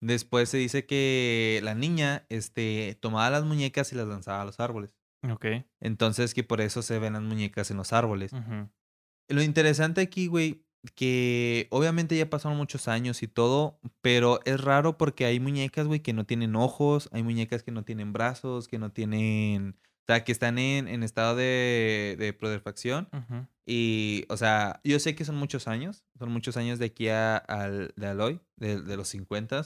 Después 0.01 0.50
se 0.50 0.57
dice 0.57 0.86
que 0.86 1.60
la 1.63 1.75
niña 1.75 2.25
este, 2.30 2.98
tomaba 3.01 3.30
las 3.30 3.44
muñecas 3.44 3.92
y 3.92 3.96
las 3.96 4.07
lanzaba 4.07 4.42
a 4.42 4.46
los 4.46 4.60
árboles. 4.60 4.96
Ok. 5.30 5.46
Entonces 5.81 6.34
que 6.34 6.44
por 6.44 6.62
eso 6.62 6.81
se 6.81 7.00
ven 7.00 7.13
las 7.13 7.22
muñecas 7.22 7.69
en 7.72 7.78
los 7.78 7.92
árboles. 7.92 8.31
Lo 9.28 9.44
interesante 9.44 10.01
aquí, 10.01 10.28
güey, 10.28 10.63
que 10.96 11.68
obviamente 11.72 12.18
ya 12.18 12.30
pasaron 12.30 12.57
muchos 12.57 12.88
años 12.88 13.22
y 13.22 13.28
todo, 13.28 13.80
pero 14.01 14.40
es 14.46 14.62
raro 14.62 14.98
porque 14.98 15.25
hay 15.25 15.40
muñecas, 15.40 15.88
güey, 15.88 16.00
que 16.00 16.13
no 16.13 16.25
tienen 16.25 16.56
ojos, 16.56 17.10
hay 17.12 17.24
muñecas 17.24 17.63
que 17.63 17.72
no 17.72 17.84
tienen 17.84 18.13
brazos, 18.13 18.68
que 18.68 18.79
no 18.79 18.91
tienen, 18.91 19.75
o 19.77 20.03
sea, 20.08 20.24
que 20.24 20.32
están 20.32 20.58
en, 20.58 20.88
en 20.88 21.03
estado 21.03 21.36
de, 21.36 22.15
de 22.18 22.34
putrefacción. 22.34 23.10
Y, 23.65 24.25
o 24.29 24.38
sea, 24.38 24.79
yo 24.84 25.00
sé 25.00 25.13
que 25.15 25.25
son 25.25 25.36
muchos 25.36 25.68
años, 25.68 26.06
son 26.18 26.32
muchos 26.32 26.58
años 26.58 26.79
de 26.79 26.86
aquí 26.86 27.10
a, 27.10 27.38
al, 27.38 27.94
de 27.96 28.08
Aloy, 28.08 28.39
de, 28.56 28.82
de 28.82 28.98
los 28.98 29.10
50, 29.10 29.65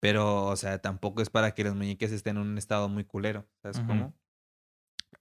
pero, 0.00 0.46
o 0.46 0.56
sea, 0.56 0.80
tampoco 0.80 1.22
es 1.22 1.30
para 1.30 1.54
que 1.54 1.64
las 1.64 1.74
muñecas 1.76 2.12
estén 2.12 2.36
en 2.38 2.42
un 2.44 2.58
estado 2.58 2.88
muy 2.88 3.04
culero, 3.04 3.48
¿sabes 3.62 3.80
cómo? 3.80 4.16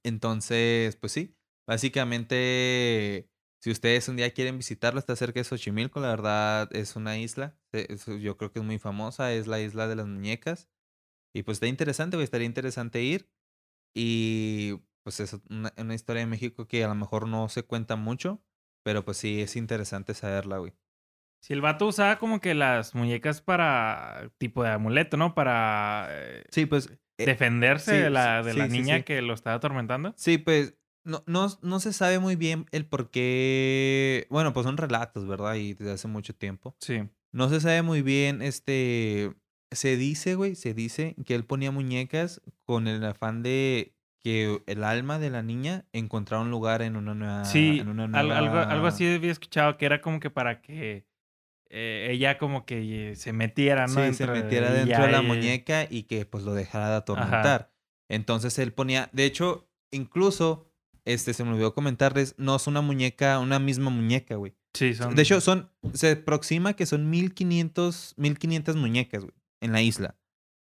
Entonces, 0.04 0.96
pues 0.96 1.12
sí, 1.12 1.36
básicamente, 1.68 3.30
si 3.62 3.72
ustedes 3.72 4.08
un 4.10 4.16
día 4.18 4.32
quieren 4.34 4.58
visitarlo, 4.58 5.00
está 5.00 5.16
cerca 5.16 5.40
de 5.40 5.44
Xochimilco, 5.44 6.00
la 6.00 6.10
verdad 6.10 6.70
es 6.76 6.96
una 6.96 7.18
isla, 7.18 7.58
es- 7.72 8.06
yo 8.06 8.38
creo 8.38 8.52
que 8.52 8.60
es 8.60 8.66
muy 8.66 8.80
famosa, 8.80 9.34
es 9.34 9.48
la 9.48 9.60
isla 9.62 9.88
de 9.88 9.96
las 9.96 10.08
muñecas. 10.08 10.70
Y 11.34 11.44
pues 11.44 11.58
está 11.58 11.68
interesante, 11.68 12.18
güey, 12.18 12.26
estaría 12.26 12.48
interesante 12.48 13.04
ir. 13.04 13.32
Y 13.96 14.76
pues 15.04 15.20
es 15.22 15.38
una, 15.50 15.74
una 15.78 15.96
historia 15.96 16.22
de 16.22 16.28
México 16.28 16.68
que 16.68 16.84
a 16.86 16.90
lo 16.90 16.96
mejor 16.96 17.28
no 17.28 17.50
se 17.50 17.64
cuenta 17.64 17.96
mucho, 17.98 18.44
pero 18.84 19.06
pues 19.06 19.18
sí 19.18 19.42
es 19.42 19.56
interesante 19.58 20.14
saberla, 20.16 20.60
güey. 20.60 20.74
Si 21.42 21.54
el 21.54 21.62
vato 21.62 21.88
usaba 21.88 22.18
como 22.20 22.40
que 22.42 22.54
las 22.54 22.96
muñecas 22.96 23.42
para 23.42 24.30
tipo 24.38 24.64
de 24.64 24.72
amuleto, 24.72 25.18
¿no? 25.18 25.34
Para 25.34 26.08
eh, 26.12 26.44
Sí, 26.52 26.66
pues... 26.66 26.90
eh, 27.18 27.26
defenderse 27.26 27.92
sí, 27.96 27.98
de 28.04 28.10
la, 28.10 28.44
de 28.44 28.54
sí, 28.54 28.58
la 28.60 28.66
sí, 28.68 28.72
niña 28.72 29.02
que 29.04 29.22
lo 29.22 29.34
estaba 29.34 29.56
atormentando. 29.56 30.14
Sí, 30.18 30.38
pues 30.38 30.76
no, 31.06 31.24
no, 31.28 31.48
no 31.62 31.80
se 31.80 31.94
sabe 31.94 32.20
muy 32.20 32.36
bien 32.36 32.66
el 32.72 32.86
por 32.86 33.10
qué. 33.10 34.28
Bueno, 34.30 34.54
pues 34.54 34.66
son 34.66 34.78
relatos, 34.78 35.28
¿verdad? 35.28 35.56
Y 35.56 35.74
desde 35.74 35.94
hace 35.94 36.08
mucho 36.08 36.34
tiempo. 36.36 36.76
Sí. 36.80 37.04
No 37.32 37.50
se 37.50 37.60
sabe 37.62 37.82
muy 37.82 38.02
bien, 38.02 38.42
este. 38.42 39.34
Se 39.72 39.98
dice, 39.98 40.34
güey, 40.34 40.56
se 40.56 40.74
dice 40.74 41.16
que 41.26 41.36
él 41.36 41.46
ponía 41.46 41.70
muñecas 41.72 42.42
con 42.64 42.88
el 42.88 43.04
afán 43.06 43.44
de 43.44 43.94
que 44.20 44.62
el 44.66 44.84
alma 44.84 45.20
de 45.20 45.30
la 45.30 45.44
niña 45.44 45.86
encontrara 45.94 46.42
un 46.42 46.50
lugar 46.50 46.82
en 46.82 46.96
una 46.96 47.14
nueva. 47.14 47.46
Sí, 47.46 47.80
en 47.80 47.88
una 47.88 48.06
al- 48.06 48.32
algo, 48.32 48.58
algo 48.58 48.66
nueva- 48.72 48.88
así 48.90 49.08
había 49.08 49.32
escuchado 49.32 49.78
que 49.78 49.86
era 49.86 50.02
como 50.02 50.20
que 50.20 50.32
para 50.32 50.62
que 50.62 51.06
eh, 51.70 52.08
ella 52.12 52.38
como 52.38 52.66
que 52.66 53.14
se 53.16 53.32
metiera, 53.34 53.88
¿no? 53.88 53.94
Sí, 53.94 53.96
se 54.14 54.26
Dentro 54.26 54.34
de- 54.34 54.44
metiera 54.44 54.72
dentro 54.72 55.04
de 55.04 55.12
la 55.12 55.20
ella- 55.20 55.28
muñeca 55.28 55.88
y 55.90 56.04
que 56.04 56.26
pues 56.26 56.44
lo 56.44 56.54
dejara 56.54 56.90
de 56.90 56.96
atormentar. 56.98 57.72
Entonces 58.10 58.58
él 58.60 58.74
ponía, 58.74 59.10
de 59.14 59.26
hecho, 59.26 59.70
incluso, 59.92 60.68
este, 61.06 61.34
se 61.34 61.44
me 61.44 61.52
olvidó 61.52 61.74
comentarles, 61.74 62.34
no 62.38 62.56
es 62.56 62.66
una 62.68 62.82
muñeca, 62.82 63.40
una 63.40 63.60
misma 63.60 63.90
muñeca, 63.92 64.36
güey. 64.36 64.56
Sí, 64.74 64.94
son... 64.94 65.16
De 65.16 65.22
hecho, 65.24 65.42
son, 65.42 65.72
se 65.94 66.12
aproxima 66.12 66.74
que 66.76 66.86
son 66.86 67.10
1500, 67.10 68.14
1500 68.18 68.76
muñecas, 68.76 69.24
güey, 69.24 69.34
en 69.62 69.72
la 69.72 69.82
isla. 69.82 70.16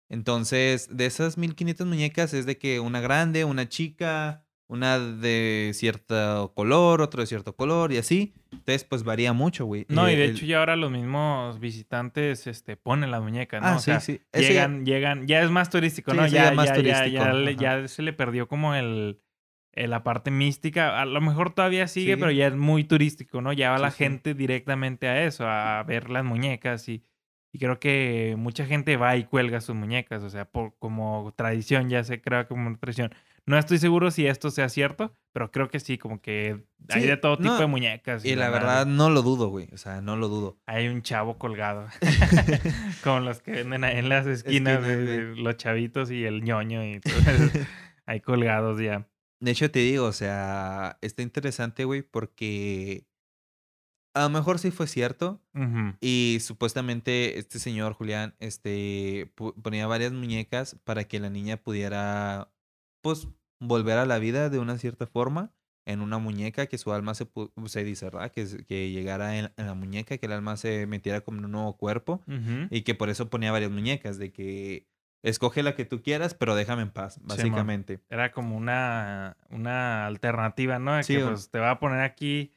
Entonces, 0.10 0.89
de 0.95 1.05
esas 1.05 1.38
1500 1.38 1.88
muñecas 1.88 2.33
es 2.33 2.45
de 2.45 2.57
que 2.57 2.79
una 2.79 3.01
grande, 3.01 3.45
una 3.45 3.67
chica, 3.67 4.43
una 4.74 5.00
de 5.00 5.72
cierto 5.74 6.51
color, 6.56 7.01
otro 7.01 7.22
de 7.22 7.27
cierto 7.27 7.56
color 7.56 7.92
y 7.94 7.98
así. 7.98 8.34
Entonces, 8.51 8.84
pues 8.84 9.03
varía 9.03 9.32
mucho, 9.34 9.65
güey. 9.65 9.86
No, 9.89 10.10
y 10.10 10.13
Eh, 10.13 10.18
de 10.18 10.25
el- 10.25 10.32
hecho 10.32 10.46
ya 10.46 10.60
ahora 10.60 10.75
los 10.75 10.89
mismos 10.92 11.60
visitantes 11.60 12.48
este, 12.48 12.75
ponen 12.75 13.12
las 13.12 13.22
muñecas, 13.22 13.62
¿no? 13.62 13.68
Ah, 13.68 13.75
o 13.75 13.80
sí, 13.80 13.86
sea, 13.86 14.00
sí. 14.00 14.20
Ya- 14.34 14.39
llegan, 14.42 14.86
llegan, 14.86 15.27
ya 15.27 15.42
es 15.42 15.50
más 15.51 15.70
turístico, 15.70 16.12
Sí, 16.12 16.18
¿no? 16.18 16.27
Ya, 16.27 16.46
ya 16.50 16.51
más 16.53 16.65
ya, 16.70 16.75
turístico, 16.75 17.08
ya, 17.24 17.34
le- 17.34 17.51
ajá. 17.51 17.60
ya 17.82 17.88
se 17.88 18.01
le 18.01 18.13
perdió 18.13 18.48
como 18.48 18.74
el, 18.75 19.20
el- 19.74 19.89
la 19.89 20.03
parte 20.03 20.32
mística. 20.32 21.00
A 21.01 21.06
lo 21.06 21.22
mejor 21.22 21.53
todavía 21.53 21.88
sigue, 21.88 22.18
pero 22.18 22.32
ya 22.32 22.48
es 22.48 22.56
muy 22.56 22.84
turístico, 22.84 23.42
¿no? 23.42 23.53
Ya 23.53 23.72
va 23.72 23.77
la 23.80 23.92
gente 23.92 24.34
directamente 24.34 25.08
a 25.08 25.24
eso, 25.25 25.46
a 25.48 25.84
ver 25.84 26.10
las 26.10 26.24
muñecas 26.24 26.88
y, 26.89 27.03
y 27.53 27.60
creo 27.60 27.79
que 27.79 28.33
mucha 28.36 28.65
gente 28.65 28.98
va 28.98 29.15
y 29.15 29.25
cuelga 29.25 29.62
sus 29.62 29.75
muñecas, 29.75 30.24
o 30.24 30.29
sea, 30.31 30.45
por, 30.45 30.74
como 30.79 31.31
tradición, 31.38 31.88
ya 31.88 32.03
se 32.03 32.19
crea 32.19 32.48
como 32.48 32.75
tradición. 32.79 33.13
No 33.45 33.60
estoy 33.60 33.77
seguro 33.77 34.10
si 34.10 34.25
esto 34.25 34.50
sea 34.50 34.69
cierto, 34.69 35.13
pero 35.33 35.51
creo 35.51 35.69
que 35.69 35.79
sí, 35.79 36.00
como 36.00 36.19
que 36.19 36.63
hay 36.89 37.05
de 37.05 37.15
todo 37.17 37.38
tipo 37.38 37.55
de 37.55 37.67
muñecas. 37.67 38.25
Y 38.25 38.36
la 38.36 38.50
verdad, 38.50 38.88
no 38.88 39.12
lo 39.12 39.22
dudo, 39.22 39.50
güey. 39.50 39.67
O 39.72 39.77
sea, 39.77 40.01
no 40.01 40.15
lo 40.15 40.29
dudo. 40.29 40.57
Hay 40.65 40.88
un 40.88 41.03
chavo 41.03 41.38
colgado. 41.38 41.88
Como 43.03 43.19
los 43.19 43.41
que 43.41 43.51
venden 43.51 43.83
ahí 43.83 43.98
en 43.98 44.10
las 44.10 44.25
esquinas, 44.25 44.81
de, 44.81 44.98
de 44.98 45.36
los 45.36 45.55
chavitos 45.57 46.10
y 46.10 46.24
el 46.24 46.41
ñoño 46.43 46.83
y 46.83 47.01
todo 47.01 47.13
eso. 47.19 47.60
Ahí 48.05 48.19
colgados 48.19 48.81
ya. 48.81 49.07
De 49.39 49.51
hecho, 49.51 49.69
te 49.69 49.79
digo, 49.79 50.05
o 50.05 50.12
sea, 50.12 50.98
está 51.01 51.22
interesante, 51.22 51.86
güey, 51.86 52.01
porque 52.01 53.05
a 54.13 54.24
lo 54.24 54.29
mejor 54.29 54.60
sí 54.60 54.72
fue 54.72 54.88
cierto. 54.88 55.41
Y 56.01 56.38
supuestamente 56.41 57.39
este 57.39 57.60
señor 57.60 57.93
Julián, 57.93 58.36
este, 58.39 59.32
ponía 59.36 59.88
varias 59.88 60.13
muñecas 60.13 60.77
para 60.84 61.05
que 61.05 61.20
la 61.20 61.29
niña 61.29 61.58
pudiera, 61.58 62.51
pues, 63.01 63.27
volver 63.60 63.98
a 63.98 64.05
la 64.05 64.20
vida 64.20 64.50
de 64.50 64.60
una 64.60 64.77
cierta 64.77 65.08
forma 65.08 65.53
en 65.86 66.00
una 66.00 66.17
muñeca, 66.17 66.67
que 66.67 66.77
su 66.77 66.93
alma 66.93 67.13
se, 67.13 67.27
se 67.65 67.84
dice, 67.84 68.05
¿verdad? 68.05 68.32
Que, 68.32 68.46
que 68.65 68.91
llegara 68.91 69.38
en, 69.38 69.51
en 69.58 69.65
la 69.65 69.74
muñeca, 69.74 70.17
que 70.17 70.25
el 70.25 70.32
alma 70.32 70.55
se 70.58 70.86
metiera 70.88 71.22
como 71.22 71.39
en 71.39 71.46
un 71.46 71.51
nuevo 71.51 71.75
cuerpo 71.77 72.22
y 72.70 72.82
que 72.84 72.96
por 72.96 73.10
eso 73.10 73.29
ponía 73.29 73.51
varias 73.51 73.72
muñecas, 73.72 74.17
de 74.17 74.32
que 74.32 74.88
escoge 75.24 75.63
la 75.63 75.75
que 75.75 75.86
tú 75.86 76.01
quieras, 76.01 76.36
pero 76.36 76.55
déjame 76.55 76.84
en 76.84 76.91
paz, 76.91 77.20
básicamente. 77.24 78.00
Era 78.10 78.32
como 78.32 78.55
una, 78.55 79.38
una 79.50 80.05
alternativa, 80.05 80.79
¿no? 80.79 80.96
De 80.96 81.03
Sí, 81.03 81.15
que 81.15 81.25
pues 81.25 81.50
te 81.50 81.60
va 81.60 81.72
a 81.72 81.79
poner 81.79 82.01
aquí 82.01 82.51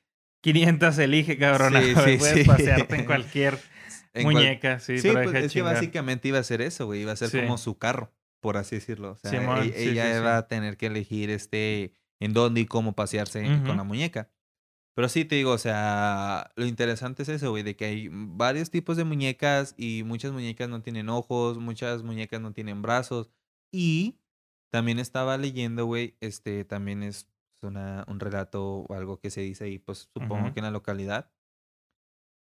500, 0.53 0.99
elige, 0.99 1.39
cabrón. 1.39 1.75
Sí, 1.75 1.89
sí, 1.89 2.17
Puedes 2.19 2.39
sí. 2.39 2.45
pasearte 2.45 2.95
en 2.97 3.05
cualquier 3.05 3.59
En 4.15 4.23
cual- 4.23 4.35
muñeca, 4.37 4.79
sí, 4.81 4.95
pues, 5.03 5.35
es 5.35 5.53
que 5.53 5.63
básicamente 5.63 6.29
iba 6.29 6.39
a 6.39 6.43
ser 6.45 6.63
eso, 6.63 6.87
güey. 6.87 7.03
Iba 7.03 7.13
a 7.13 7.17
ser 7.17 7.31
como 7.31 7.59
su 7.59 7.77
carro, 7.79 8.13
por 8.41 8.57
así 8.57 8.77
decirlo. 8.77 9.11
O 9.13 9.17
sea, 9.17 9.31
Simón, 9.31 9.63
e- 9.65 9.83
ella 9.91 10.17
iba 10.17 10.37
a 10.39 10.49
tener 10.49 10.77
que 10.77 10.87
elegir 10.87 11.31
este 11.31 11.93
en 12.21 12.33
dónde 12.33 12.61
y 12.63 12.67
cómo 12.67 12.95
pasearse 12.95 13.43
con 13.67 13.77
la 13.77 13.85
muñeca. 13.85 14.31
Pero 14.95 15.11
sí 15.11 15.27
te 15.27 15.35
digo, 15.35 15.51
o 15.51 15.59
sea, 15.59 16.51
lo 16.57 16.65
interesante 16.65 17.25
es 17.25 17.29
eso, 17.29 17.51
güey, 17.51 17.63
de 17.63 17.77
que 17.77 17.85
hay 17.85 18.09
varios 18.11 18.71
tipos 18.71 18.97
de 18.97 19.05
muñecas 19.05 19.75
y 19.77 20.03
muchas 20.05 20.33
muñecas 20.33 20.71
no 20.71 20.81
tienen 20.81 21.11
ojos, 21.11 21.59
muchas 21.59 22.03
muñecas 22.03 22.41
no 22.41 22.53
tienen 22.55 22.81
brazos. 22.81 23.29
Y 23.71 24.17
también 24.73 24.99
estaba 24.99 25.37
leyendo, 25.37 25.85
güey, 25.85 26.17
este 26.21 26.65
también 26.65 27.03
es 27.03 27.29
una, 27.63 28.05
un 28.09 28.21
relato 28.21 28.65
o 28.81 28.95
algo 28.95 29.19
que 29.21 29.31
se 29.31 29.41
dice 29.43 29.65
ahí, 29.65 29.79
pues 29.79 30.09
supongo 30.13 30.53
que 30.53 30.61
en 30.61 30.65
la 30.65 30.71
localidad, 30.71 31.33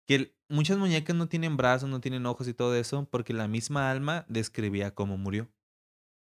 que 0.06 0.14
el- 0.16 0.37
muchas 0.49 0.78
muñecas 0.78 1.14
no 1.16 1.28
tienen 1.28 1.56
brazos, 1.56 1.88
no 1.88 2.00
tienen 2.00 2.26
ojos 2.26 2.49
y 2.49 2.54
todo 2.54 2.75
eso, 2.76 3.08
porque 3.11 3.32
la 3.32 3.49
misma 3.49 3.90
alma 3.90 4.25
describía 4.28 4.94
cómo 4.94 5.16
murió. 5.16 5.49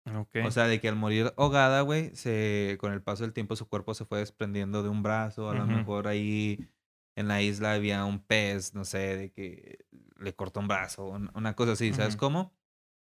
Ok. 0.06 0.36
O 0.46 0.52
sea, 0.52 0.68
de 0.68 0.80
que 0.80 0.88
al 0.90 0.96
morir 0.96 1.34
ahogada, 1.38 1.82
güey, 1.82 2.16
se, 2.16 2.78
con 2.80 2.92
el 2.94 3.02
paso 3.02 3.24
del 3.24 3.34
tiempo 3.34 3.56
su 3.56 3.68
cuerpo 3.68 3.94
se 3.94 4.06
fue 4.06 4.20
desprendiendo 4.20 4.84
de 4.84 4.90
un 4.90 5.02
brazo. 5.04 5.50
A 5.50 5.56
lo 5.56 5.66
mejor 5.68 6.08
ahí 6.08 6.64
en 7.16 7.28
la 7.28 7.42
isla 7.42 7.74
había 7.74 8.06
un 8.06 8.20
pez, 8.26 8.74
no 8.74 8.86
sé, 8.86 9.16
de 9.18 9.32
que 9.32 9.86
le 10.20 10.36
cortó 10.36 10.60
un 10.60 10.68
brazo, 10.68 11.08
un- 11.08 11.32
una 11.36 11.56
cosa 11.56 11.74
así, 11.74 11.94
¿sabes 11.94 12.16
cómo? 12.16 12.54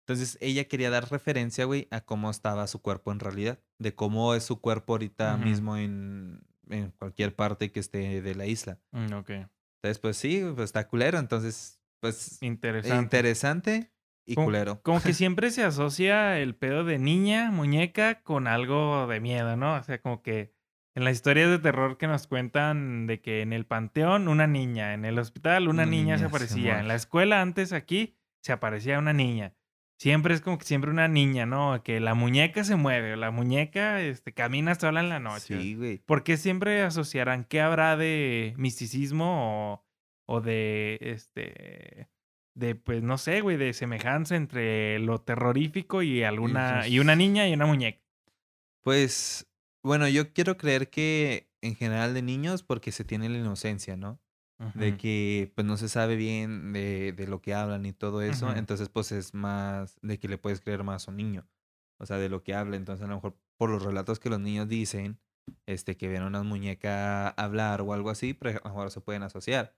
Entonces 0.07 0.37
ella 0.39 0.63
quería 0.69 0.89
dar 0.89 1.11
referencia, 1.11 1.65
güey, 1.65 1.89
a 1.91 1.99
cómo 1.99 2.31
estaba 2.31 2.65
su 2.67 2.81
cuerpo 2.81 3.11
en 3.11 3.19
realidad, 3.19 3.59
de 3.77 3.93
cómo 3.93 4.33
es 4.35 4.43
su 4.43 4.61
cuerpo 4.61 4.93
ahorita 4.93 5.35
Ujú. 5.35 5.43
mismo 5.43 5.75
en, 5.75 6.39
en 6.69 6.91
cualquier 6.91 7.35
parte 7.35 7.73
que 7.73 7.81
esté 7.81 8.21
de 8.21 8.33
la 8.35 8.45
isla. 8.45 8.79
Mm, 8.93 9.11
ok. 9.15 9.29
Entonces, 9.31 9.99
pues 10.01 10.15
sí, 10.15 10.41
pues 10.55 10.63
está 10.65 10.87
culero. 10.87 11.19
Entonces, 11.19 11.81
pues 11.99 12.41
Interesante. 12.41 13.03
interesante 13.03 13.91
y 14.25 14.35
Como- 14.35 14.45
culero. 14.47 14.81
Como 14.81 15.01
que 15.01 15.11
siempre 15.13 15.51
se 15.51 15.65
asocia 15.65 16.39
el 16.39 16.55
pedo 16.55 16.85
de 16.85 16.99
niña, 16.99 17.51
muñeca, 17.51 18.21
con 18.23 18.47
algo 18.47 19.07
de 19.07 19.19
miedo, 19.19 19.57
¿no? 19.57 19.75
O 19.75 19.83
sea, 19.83 20.01
como 20.01 20.21
que 20.21 20.53
en 20.95 21.03
las 21.03 21.15
historias 21.15 21.49
de 21.49 21.59
terror 21.59 21.97
que 21.97 22.07
nos 22.07 22.27
cuentan 22.27 23.07
de 23.07 23.19
que 23.19 23.41
en 23.41 23.51
el 23.51 23.65
panteón 23.65 24.29
una 24.29 24.47
niña, 24.47 24.93
en 24.93 25.03
el 25.03 25.19
hospital 25.19 25.63
una 25.67 25.83
Una 25.83 25.85
niña, 25.85 26.15
se 26.17 26.23
niña, 26.23 26.27
aparecía, 26.29 26.71
en 26.71 26.75
Simón. 26.77 26.87
la 26.87 26.95
escuela 26.95 27.41
antes 27.41 27.73
aquí 27.73 28.15
se 28.41 28.53
aparecía 28.53 28.99
una 28.99 29.11
niña. 29.11 29.53
Siempre 29.99 30.35
es 30.35 30.41
como 30.41 30.59
que 30.59 30.65
siempre 30.65 30.91
una 30.91 31.07
niña, 31.07 31.47
¿no? 31.47 31.81
Que 31.83 31.99
la 31.99 32.13
muñeca 32.13 32.63
se 32.63 32.75
mueve, 32.75 33.13
o 33.13 33.15
la 33.15 33.31
muñeca 33.31 34.01
este, 34.01 34.31
camina 34.33 34.75
sola 34.75 34.99
en 34.99 35.09
la 35.09 35.19
noche. 35.19 35.59
Sí, 35.59 35.75
güey. 35.75 35.97
¿Por 35.99 36.23
qué 36.23 36.37
siempre 36.37 36.83
asociarán 36.83 37.45
qué 37.45 37.61
habrá 37.61 37.97
de 37.97 38.53
misticismo 38.57 39.73
o, 39.73 39.85
o 40.27 40.41
de 40.41 40.99
este 41.01 42.09
de 42.53 42.75
pues 42.75 43.03
no 43.03 43.17
sé, 43.17 43.41
güey, 43.41 43.57
de 43.57 43.73
semejanza 43.73 44.35
entre 44.35 44.99
lo 44.99 45.19
terrorífico 45.21 46.01
y 46.01 46.23
alguna 46.23 46.87
y 46.87 46.99
una 46.99 47.15
niña 47.15 47.47
y 47.47 47.53
una 47.53 47.65
muñeca? 47.65 48.01
Pues, 48.81 49.47
bueno, 49.83 50.07
yo 50.07 50.33
quiero 50.33 50.57
creer 50.57 50.89
que 50.89 51.49
en 51.61 51.75
general 51.75 52.13
de 52.13 52.21
niños, 52.21 52.63
porque 52.63 52.91
se 52.91 53.03
tiene 53.03 53.29
la 53.29 53.37
inocencia, 53.37 53.95
¿no? 53.95 54.19
De 54.73 54.97
que 54.97 55.51
pues 55.53 55.67
no 55.67 55.77
se 55.77 55.87
sabe 55.87 56.15
bien 56.15 56.73
de, 56.73 57.11
de 57.11 57.27
lo 57.27 57.41
que 57.41 57.53
hablan 57.53 57.85
y 57.85 57.93
todo 57.93 58.23
eso. 58.23 58.55
Entonces, 58.55 58.89
pues 58.89 59.11
es 59.11 59.33
más 59.33 59.99
de 60.01 60.19
que 60.19 60.27
le 60.27 60.39
puedes 60.39 60.61
creer 60.61 60.83
más 60.83 61.07
a 61.07 61.11
un 61.11 61.17
niño. 61.17 61.47
O 61.99 62.05
sea, 62.05 62.17
de 62.17 62.29
lo 62.29 62.43
que 62.43 62.55
habla. 62.55 62.75
Entonces, 62.75 63.05
a 63.05 63.07
lo 63.07 63.15
mejor 63.15 63.37
por 63.57 63.69
los 63.69 63.83
relatos 63.83 64.19
que 64.19 64.29
los 64.29 64.39
niños 64.39 64.67
dicen, 64.67 65.19
este, 65.65 65.95
que 65.95 66.07
ven 66.07 66.23
a 66.23 66.27
una 66.27 66.43
muñeca 66.43 67.29
hablar 67.29 67.81
o 67.81 67.93
algo 67.93 68.09
así, 68.09 68.33
pero 68.33 68.51
a 68.51 68.53
lo 68.53 68.69
mejor 68.69 68.91
se 68.91 69.01
pueden 69.01 69.23
asociar. 69.23 69.75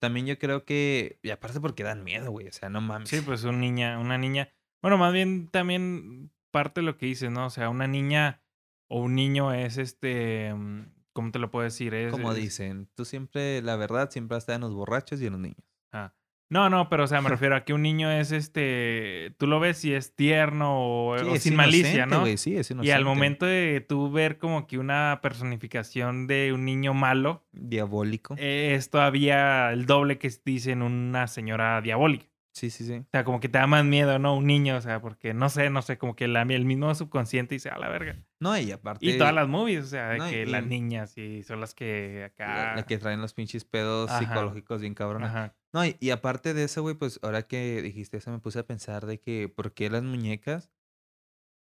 También 0.00 0.26
yo 0.26 0.38
creo 0.38 0.64
que, 0.64 1.18
y 1.22 1.30
aparte 1.30 1.60
porque 1.60 1.82
dan 1.82 2.04
miedo, 2.04 2.30
güey. 2.30 2.48
O 2.48 2.52
sea, 2.52 2.68
no 2.68 2.80
mames. 2.80 3.08
Sí, 3.08 3.20
pues 3.20 3.44
una 3.44 3.58
niña, 3.58 3.98
una 3.98 4.18
niña. 4.18 4.50
Bueno, 4.82 4.98
más 4.98 5.12
bien 5.12 5.48
también 5.48 6.30
parte 6.50 6.80
de 6.80 6.86
lo 6.86 6.96
que 6.98 7.06
dices, 7.06 7.30
¿no? 7.30 7.46
O 7.46 7.50
sea, 7.50 7.68
una 7.70 7.86
niña 7.86 8.42
o 8.88 9.00
un 9.00 9.14
niño 9.14 9.52
es 9.52 9.78
este, 9.78 10.52
mm, 10.54 10.93
¿cómo 11.14 11.30
te 11.30 11.38
lo 11.38 11.50
puedo 11.50 11.64
decir? 11.64 11.94
Es, 11.94 12.12
Como 12.12 12.32
es- 12.32 12.36
dicen, 12.38 12.88
tú 12.94 13.06
siempre, 13.06 13.62
la 13.62 13.76
verdad, 13.76 14.10
siempre 14.10 14.36
está 14.36 14.54
en 14.54 14.60
los 14.60 14.74
borrachos 14.74 15.22
y 15.22 15.26
en 15.26 15.32
los 15.32 15.40
niños. 15.40 15.64
Ah. 15.92 16.12
No, 16.50 16.68
no, 16.68 16.90
pero 16.90 17.04
o 17.04 17.06
sea, 17.06 17.22
me 17.22 17.28
refiero 17.48 17.56
a 17.56 17.64
que 17.64 17.72
un 17.72 17.80
niño 17.82 18.10
es 18.10 18.30
este, 18.30 19.34
tú 19.38 19.46
lo 19.46 19.60
ves 19.60 19.82
y 19.86 19.94
es 19.94 20.14
tierno 20.14 20.74
o, 21.08 21.18
Sí, 21.18 21.24
o 21.24 21.34
es 21.34 21.42
sin 21.42 21.56
malicia, 21.56 21.90
inocente, 21.94 22.14
¿no? 22.14 22.20
güey, 22.20 22.36
sí, 22.36 22.54
es 22.56 22.70
Y 22.70 22.74
al 22.74 22.78
inocente. 22.78 23.04
momento 23.04 23.46
de 23.46 23.80
tú 23.88 24.12
ver 24.12 24.36
como 24.38 24.66
que 24.66 24.78
una 24.78 25.20
personificación 25.22 26.26
de 26.26 26.52
un 26.52 26.64
niño 26.64 26.94
malo, 26.94 27.44
Diabólico. 27.52 28.34
eh, 28.38 28.74
es 28.74 28.90
todavía 28.90 29.72
el 29.72 29.86
doble 29.86 30.18
que 30.18 30.30
dicen 30.44 30.82
una 30.82 31.26
señora 31.28 31.80
diabólica. 31.80 32.26
Sí, 32.52 32.70
sí, 32.70 32.84
sí. 32.84 32.92
O 32.98 33.06
sea, 33.10 33.24
como 33.24 33.40
que 33.40 33.48
te 33.48 33.58
da 33.58 33.66
más 33.66 33.84
miedo, 33.84 34.18
¿no? 34.20 34.36
Un 34.36 34.46
niño, 34.46 34.76
o 34.76 34.80
sea, 34.80 35.00
porque 35.00 35.34
no 35.34 35.48
sé, 35.48 35.70
no 35.70 35.82
sé, 35.82 35.98
como 35.98 36.14
que 36.14 36.28
la, 36.28 36.42
el 36.42 36.64
mismo 36.64 36.94
subconsciente 36.94 37.56
dice, 37.56 37.68
a 37.70 37.78
la 37.78 37.88
verga. 37.88 38.16
No, 38.44 38.58
y 38.58 38.70
aparte. 38.70 39.06
Y 39.06 39.16
todas 39.18 39.34
las 39.34 39.48
movies, 39.48 39.80
o 39.80 39.86
sea, 39.86 40.10
de 40.10 40.18
no, 40.18 40.28
que 40.28 40.42
y- 40.42 40.46
las 40.46 40.64
niñas 40.66 41.16
y 41.16 41.42
son 41.44 41.60
las 41.60 41.74
que 41.74 42.24
acá... 42.24 42.76
la 42.76 42.82
que 42.86 42.98
traen 42.98 43.20
los 43.20 43.32
pinches 43.32 43.64
pedos 43.64 44.10
Ajá. 44.10 44.18
psicológicos 44.20 44.80
bien 44.82 44.94
cabrones. 44.94 45.30
Ajá. 45.30 45.56
No, 45.72 45.84
y, 45.86 45.96
y 45.98 46.10
aparte 46.10 46.52
de 46.54 46.64
eso, 46.64 46.82
güey, 46.82 46.94
pues 46.94 47.18
ahora 47.22 47.42
que 47.48 47.80
dijiste 47.82 48.18
eso, 48.18 48.30
me 48.30 48.38
puse 48.38 48.58
a 48.58 48.66
pensar 48.66 49.06
de 49.06 49.18
que, 49.18 49.48
¿por 49.48 49.72
qué 49.72 49.88
las 49.90 50.02
muñecas? 50.02 50.70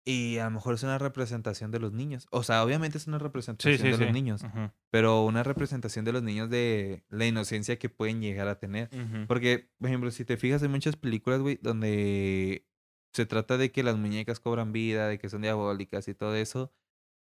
Y 0.06 0.38
a 0.38 0.44
lo 0.44 0.52
mejor 0.52 0.74
es 0.74 0.82
una 0.82 0.96
representación 0.98 1.70
de 1.70 1.78
los 1.78 1.92
niños. 1.92 2.26
O 2.30 2.42
sea, 2.42 2.64
obviamente 2.64 2.96
es 2.98 3.06
una 3.06 3.18
Sí, 3.18 3.24
representación 3.24 3.76
sí, 3.78 3.90
de 3.90 3.96
sí. 3.98 4.04
los 4.04 4.12
niños, 4.12 4.42
Ujú, 4.42 4.70
pero 4.90 5.24
una 5.24 5.42
representación 5.42 6.04
de 6.06 6.12
los 6.12 6.22
niños 6.22 6.48
de 6.48 7.04
la 7.10 7.26
inocencia 7.26 7.78
que 7.78 7.90
pueden 7.90 8.20
llegar 8.22 8.48
a 8.48 8.58
tener. 8.58 8.88
Porque, 9.28 9.70
por 9.78 9.88
ejemplo, 9.88 10.10
si 10.10 10.24
te 10.24 10.36
fijas, 10.38 10.62
hay 10.62 10.68
muchas 10.68 10.96
películas, 10.96 11.40
güey, 11.40 11.58
donde 11.62 12.66
se 13.12 13.26
trata 13.26 13.56
de 13.58 13.72
que 13.72 13.82
las 13.82 13.96
muñecas 13.96 14.40
cobran 14.40 14.72
vida, 14.72 15.08
de 15.08 15.18
que 15.18 15.28
son 15.28 15.42
diabólicas 15.42 16.06
y 16.08 16.14
todo 16.14 16.34
eso. 16.36 16.72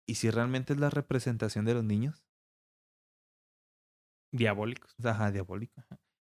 ¿Y 0.06 0.16
si 0.16 0.30
realmente 0.30 0.72
es 0.74 0.78
la 0.80 0.90
representación 0.90 1.64
de 1.64 1.74
los 1.74 1.84
niños? 1.84 2.26
Diabólicos. 4.32 4.94
Ajá, 5.04 5.30
diabólico. 5.30 5.82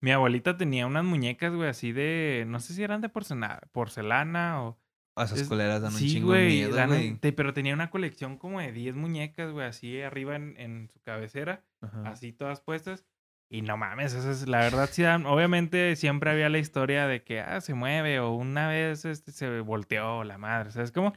Mi 0.01 0.11
abuelita 0.11 0.55
tenía 0.57 0.87
unas 0.87 1.03
muñecas, 1.03 1.53
güey, 1.53 1.69
así 1.69 1.91
de. 1.91 2.45
No 2.47 2.59
sé 2.59 2.73
si 2.73 2.83
eran 2.83 3.01
de 3.01 3.09
porcelana, 3.09 3.61
porcelana 3.71 4.63
o. 4.63 4.79
A 5.17 5.25
esas 5.25 5.41
es- 5.41 5.49
coleras 5.49 5.81
dan 5.81 5.91
un 5.93 5.99
chingo 5.99 6.31
de 6.31 6.45
miedo, 6.47 6.75
dan 6.75 7.19
te- 7.19 7.33
pero 7.33 7.53
tenía 7.53 7.73
una 7.73 7.89
colección 7.89 8.37
como 8.37 8.61
de 8.61 8.71
10 8.71 8.95
muñecas, 8.95 9.51
güey, 9.51 9.67
así 9.67 9.99
arriba 10.01 10.37
en, 10.37 10.55
en 10.57 10.89
su 10.93 11.01
cabecera, 11.01 11.65
Ajá. 11.81 12.03
así 12.09 12.31
todas 12.31 12.61
puestas. 12.61 13.05
Y 13.51 13.63
no 13.63 13.77
mames, 13.77 14.13
eso 14.13 14.29
es, 14.29 14.47
la 14.47 14.59
verdad, 14.59 14.89
sí 14.91 15.03
obviamente 15.03 15.95
siempre 15.95 16.29
había 16.29 16.49
la 16.49 16.59
historia 16.59 17.07
de 17.07 17.23
que, 17.23 17.39
ah, 17.41 17.61
se 17.61 17.73
mueve 17.73 18.19
o 18.19 18.31
una 18.33 18.67
vez 18.67 19.05
este, 19.05 19.31
se 19.31 19.61
volteó 19.61 20.23
la 20.23 20.37
madre, 20.37 20.71
¿sabes 20.71 20.91
cómo? 20.91 21.13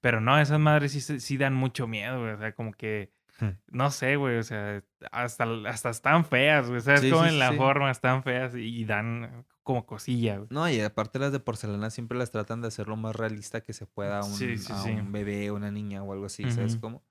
Pero 0.00 0.20
no, 0.20 0.38
esas 0.38 0.60
madres 0.60 0.92
sí, 0.92 1.20
sí 1.20 1.36
dan 1.36 1.54
mucho 1.54 1.88
miedo, 1.88 2.20
güey, 2.20 2.32
o 2.32 2.38
sea, 2.38 2.54
como 2.54 2.72
que, 2.72 3.10
Hmm. 3.40 3.56
no 3.68 3.90
sé, 3.90 4.16
güey, 4.16 4.36
o 4.36 4.42
sea, 4.42 4.84
hasta, 5.10 5.44
hasta 5.66 5.90
están 5.90 6.24
feas, 6.24 6.68
güey, 6.68 6.80
¿sabes 6.82 7.00
Sí, 7.00 7.10
cómo? 7.10 7.22
sí, 7.22 7.30
en 7.30 7.38
la 7.38 7.52
forma 7.54 7.90
están 7.90 8.22
feas 8.22 8.54
y, 8.54 8.84
dan 8.84 9.44
como 9.62 9.86
cosilla, 9.86 10.36
güey. 10.36 10.48
No, 10.50 10.68
y 10.68 10.80
aparte 10.80 11.18
las 11.18 11.32
de 11.32 11.40
porcelana 11.40 11.90
siempre 11.90 12.18
las 12.18 12.30
tratan 12.30 12.60
de 12.60 12.68
hacer 12.68 12.86
lo 12.88 12.96
más 12.96 13.16
realista 13.16 13.62
que 13.62 13.72
se 13.72 13.86
pueda 13.86 14.20
a 14.20 14.24
un, 14.24 14.32
a 14.70 14.84
un 14.84 15.12
bebé, 15.12 15.50
una 15.50 15.70
niña 15.70 16.02
o 16.04 16.12
algo 16.12 16.26
así, 16.26 16.48
¿sabes 16.50 16.74
Ujú. 16.74 16.80
cómo? 16.82 17.02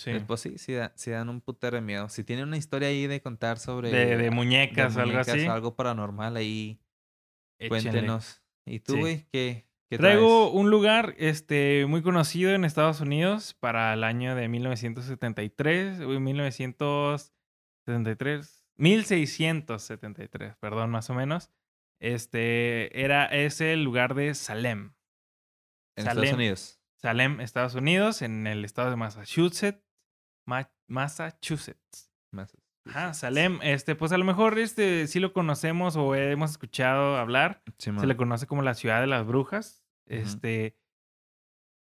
Sí. 0.00 0.10
Eh, 0.10 0.22
Pues 0.26 0.40
sí, 0.40 0.58
sí, 0.58 0.72
da- 0.72 0.92
sí 0.96 1.10
dan 1.10 1.28
un 1.28 1.40
putero 1.40 1.76
de 1.76 1.82
miedo. 1.82 2.08
Si 2.08 2.24
tienen 2.24 2.48
una 2.48 2.56
historia 2.56 2.88
ahí 2.88 3.06
de 3.06 3.20
contar 3.20 3.58
sobre... 3.58 3.90
De, 3.90 4.06
de 4.06 4.16
de 4.16 4.30
muñecas 4.30 4.96
o 4.96 5.00
algo 5.00 5.18
así. 5.18 5.46
algo 5.46 5.76
paranormal 5.76 6.36
ahí, 6.36 6.80
cuéntenos. 7.68 8.42
¿Y 8.66 8.80
tú, 8.80 8.94
Sí. 8.94 9.00
güey? 9.00 9.26
¿Qué, 9.32 9.66
qué 9.90 9.98
Traigo 9.98 10.48
traes? 10.50 10.60
un 10.60 10.70
lugar 10.70 11.14
este, 11.18 11.86
muy 11.86 12.02
conocido 12.02 12.52
en 12.52 12.64
Estados 12.64 13.00
Unidos 13.00 13.54
para 13.54 13.92
el 13.94 14.04
año 14.04 14.34
de 14.34 14.48
1973, 14.48 16.00
uy, 16.00 16.18
1973, 16.20 18.64
1673, 18.76 20.56
perdón, 20.56 20.90
más 20.90 21.10
o 21.10 21.14
menos. 21.14 21.50
Este 22.00 23.02
era 23.02 23.26
es 23.26 23.60
el 23.60 23.82
lugar 23.84 24.14
de 24.14 24.34
Salem. 24.34 24.94
En 25.96 26.04
Salem. 26.04 26.24
Estados 26.24 26.38
Unidos. 26.38 26.80
Salem, 26.96 27.40
Estados 27.40 27.74
Unidos, 27.74 28.22
en 28.22 28.46
el 28.46 28.64
estado 28.64 28.90
de 28.90 28.96
Massachusetts. 28.96 29.82
Ma- 30.50 30.70
Massachusetts. 30.88 32.10
Ajá, 32.86 33.14
Salem, 33.14 33.58
este, 33.62 33.94
pues 33.94 34.10
a 34.12 34.18
lo 34.18 34.24
mejor 34.24 34.58
este 34.58 35.06
sí 35.06 35.20
lo 35.20 35.32
conocemos 35.32 35.96
o 35.96 36.14
hemos 36.14 36.50
escuchado 36.52 37.16
hablar. 37.16 37.62
Se 37.78 38.06
le 38.06 38.16
conoce 38.16 38.46
como 38.46 38.62
la 38.62 38.74
ciudad 38.74 39.00
de 39.00 39.06
las 39.06 39.24
brujas. 39.26 39.84
Este. 40.06 40.76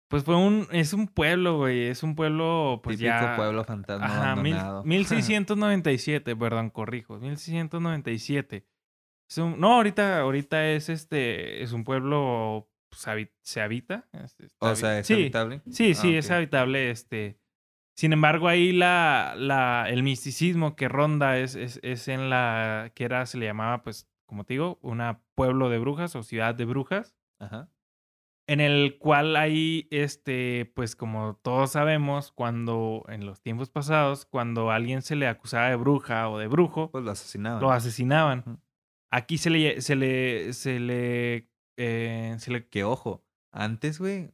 Pues 0.09 0.23
fue 0.23 0.35
un. 0.35 0.67
Es 0.71 0.93
un 0.93 1.07
pueblo, 1.07 1.57
güey. 1.57 1.83
Es 1.87 2.01
un 2.03 2.15
pueblo, 2.15 2.79
pues 2.83 2.97
Típico 2.97 3.13
ya. 3.19 3.35
pueblo 3.35 3.63
fantasma 3.65 4.05
Ajá, 4.05 4.35
mil- 4.35 4.53
abandonado. 4.53 4.83
1697, 4.85 6.35
perdón, 6.35 6.69
corrijo. 6.69 7.19
1697. 7.19 8.65
Es 9.29 9.37
un- 9.39 9.59
no, 9.59 9.73
ahorita, 9.73 10.21
ahorita 10.21 10.69
es 10.69 10.89
este. 10.89 11.61
Es 11.63 11.71
un 11.71 11.83
pueblo. 11.83 12.69
pues, 12.89 13.01
se 13.41 13.61
habita. 13.61 14.07
o 14.59 14.75
sea, 14.75 14.99
¿es 14.99 15.07
sí, 15.07 15.13
habitable? 15.13 15.61
Sí, 15.69 15.91
Ah, 15.91 15.95
sí, 15.95 16.15
es 16.15 16.31
habitable. 16.31 16.89
Este. 16.91 17.39
Sin 17.95 18.11
embargo, 18.13 18.47
ahí 18.49 18.71
la, 18.73 19.35
la, 19.37 19.85
el 19.89 20.03
misticismo 20.03 20.75
que 20.75 20.89
ronda 20.89 21.37
es, 21.39 21.55
es, 21.55 21.79
es 21.81 22.07
en 22.09 22.29
la 22.29 22.91
que 22.93 23.05
era, 23.05 23.25
se 23.25 23.37
le 23.37 23.45
llamaba, 23.45 23.83
pues, 23.83 24.09
como 24.25 24.43
te 24.43 24.55
digo, 24.55 24.79
una 24.81 25.21
pueblo 25.35 25.69
de 25.69 25.79
brujas 25.79 26.15
o 26.15 26.23
ciudad 26.23 26.55
de 26.55 26.65
brujas 26.65 27.15
Ajá. 27.39 27.69
en 28.47 28.59
el 28.59 28.97
cual 28.97 29.35
hay, 29.37 29.87
este, 29.91 30.71
pues 30.75 30.95
como 30.97 31.35
todos 31.41 31.71
sabemos, 31.71 32.31
cuando 32.33 33.05
en 33.07 33.25
los 33.25 33.39
tiempos 33.41 33.69
pasados, 33.69 34.25
cuando 34.25 34.71
a 34.71 34.75
alguien 34.75 35.01
se 35.01 35.15
le 35.15 35.27
acusaba 35.27 35.69
de 35.69 35.75
bruja 35.77 36.27
o 36.29 36.37
de 36.37 36.47
brujo, 36.47 36.91
Pues 36.91 37.03
lo 37.05 37.11
asesinaban. 37.11 37.61
lo 37.61 37.71
asesinaban. 37.71 38.59
Aquí 39.09 39.37
se 39.37 39.49
le, 39.49 39.79
se 39.81 39.95
le, 39.95 40.51
se 40.51 40.79
le, 40.81 41.49
eh, 41.77 42.35
se 42.39 42.51
le, 42.51 42.67
Que 42.67 42.83
ojo, 42.83 43.23
antes, 43.53 43.99
güey, 43.99 44.31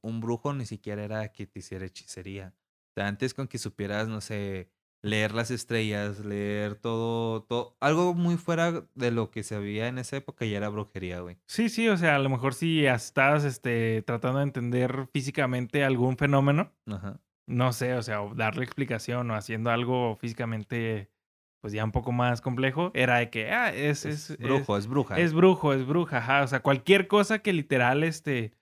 un 0.00 0.20
brujo 0.20 0.54
ni 0.54 0.64
siquiera 0.64 1.04
era 1.04 1.32
que 1.32 1.46
te 1.46 1.58
hiciera 1.58 1.84
hechicería. 1.84 2.54
Antes 2.96 3.34
con 3.34 3.48
que 3.48 3.58
supieras, 3.58 4.08
no 4.08 4.20
sé, 4.20 4.68
leer 5.04 5.34
las 5.34 5.50
estrellas, 5.50 6.24
leer 6.24 6.76
todo, 6.76 7.42
todo, 7.42 7.76
algo 7.80 8.14
muy 8.14 8.36
fuera 8.36 8.86
de 8.94 9.10
lo 9.10 9.30
que 9.30 9.42
se 9.42 9.54
había 9.54 9.86
en 9.86 9.98
esa 9.98 10.16
época 10.16 10.46
ya 10.46 10.56
era 10.56 10.70
brujería, 10.70 11.20
güey. 11.20 11.36
sí, 11.46 11.68
sí, 11.68 11.88
o 11.88 11.96
sea, 11.96 12.16
a 12.16 12.18
lo 12.18 12.30
mejor 12.30 12.54
si 12.54 12.86
estás, 12.86 13.44
este, 13.44 14.02
tratando 14.02 14.38
de 14.38 14.44
entender 14.44 15.08
físicamente 15.12 15.84
algún 15.84 16.16
fenómeno, 16.16 16.72
Ajá. 16.86 17.20
no 17.46 17.72
sé, 17.74 17.94
o 17.94 18.02
sea, 18.02 18.22
o 18.22 18.34
darle 18.34 18.64
explicación 18.64 19.30
o 19.30 19.34
haciendo 19.34 19.70
algo 19.70 20.16
físicamente, 20.16 21.10
pues 21.60 21.74
ya 21.74 21.84
un 21.84 21.92
poco 21.92 22.10
más 22.10 22.40
complejo, 22.40 22.90
era 22.94 23.18
de 23.18 23.28
que, 23.28 23.50
ah, 23.50 23.74
es, 23.74 24.06
Es, 24.06 24.30
es, 24.30 24.38
brujo, 24.38 24.78
es, 24.78 24.86
bruja. 24.86 25.18
Es 25.18 25.34
brujo, 25.34 25.74
es 25.74 25.86
bruja, 25.86 26.18
ajá. 26.18 26.42
O 26.44 26.46
sea, 26.46 26.60
cualquier 26.60 27.08
cosa 27.08 27.40
que 27.40 27.52
literal, 27.52 28.04
este, 28.04 28.54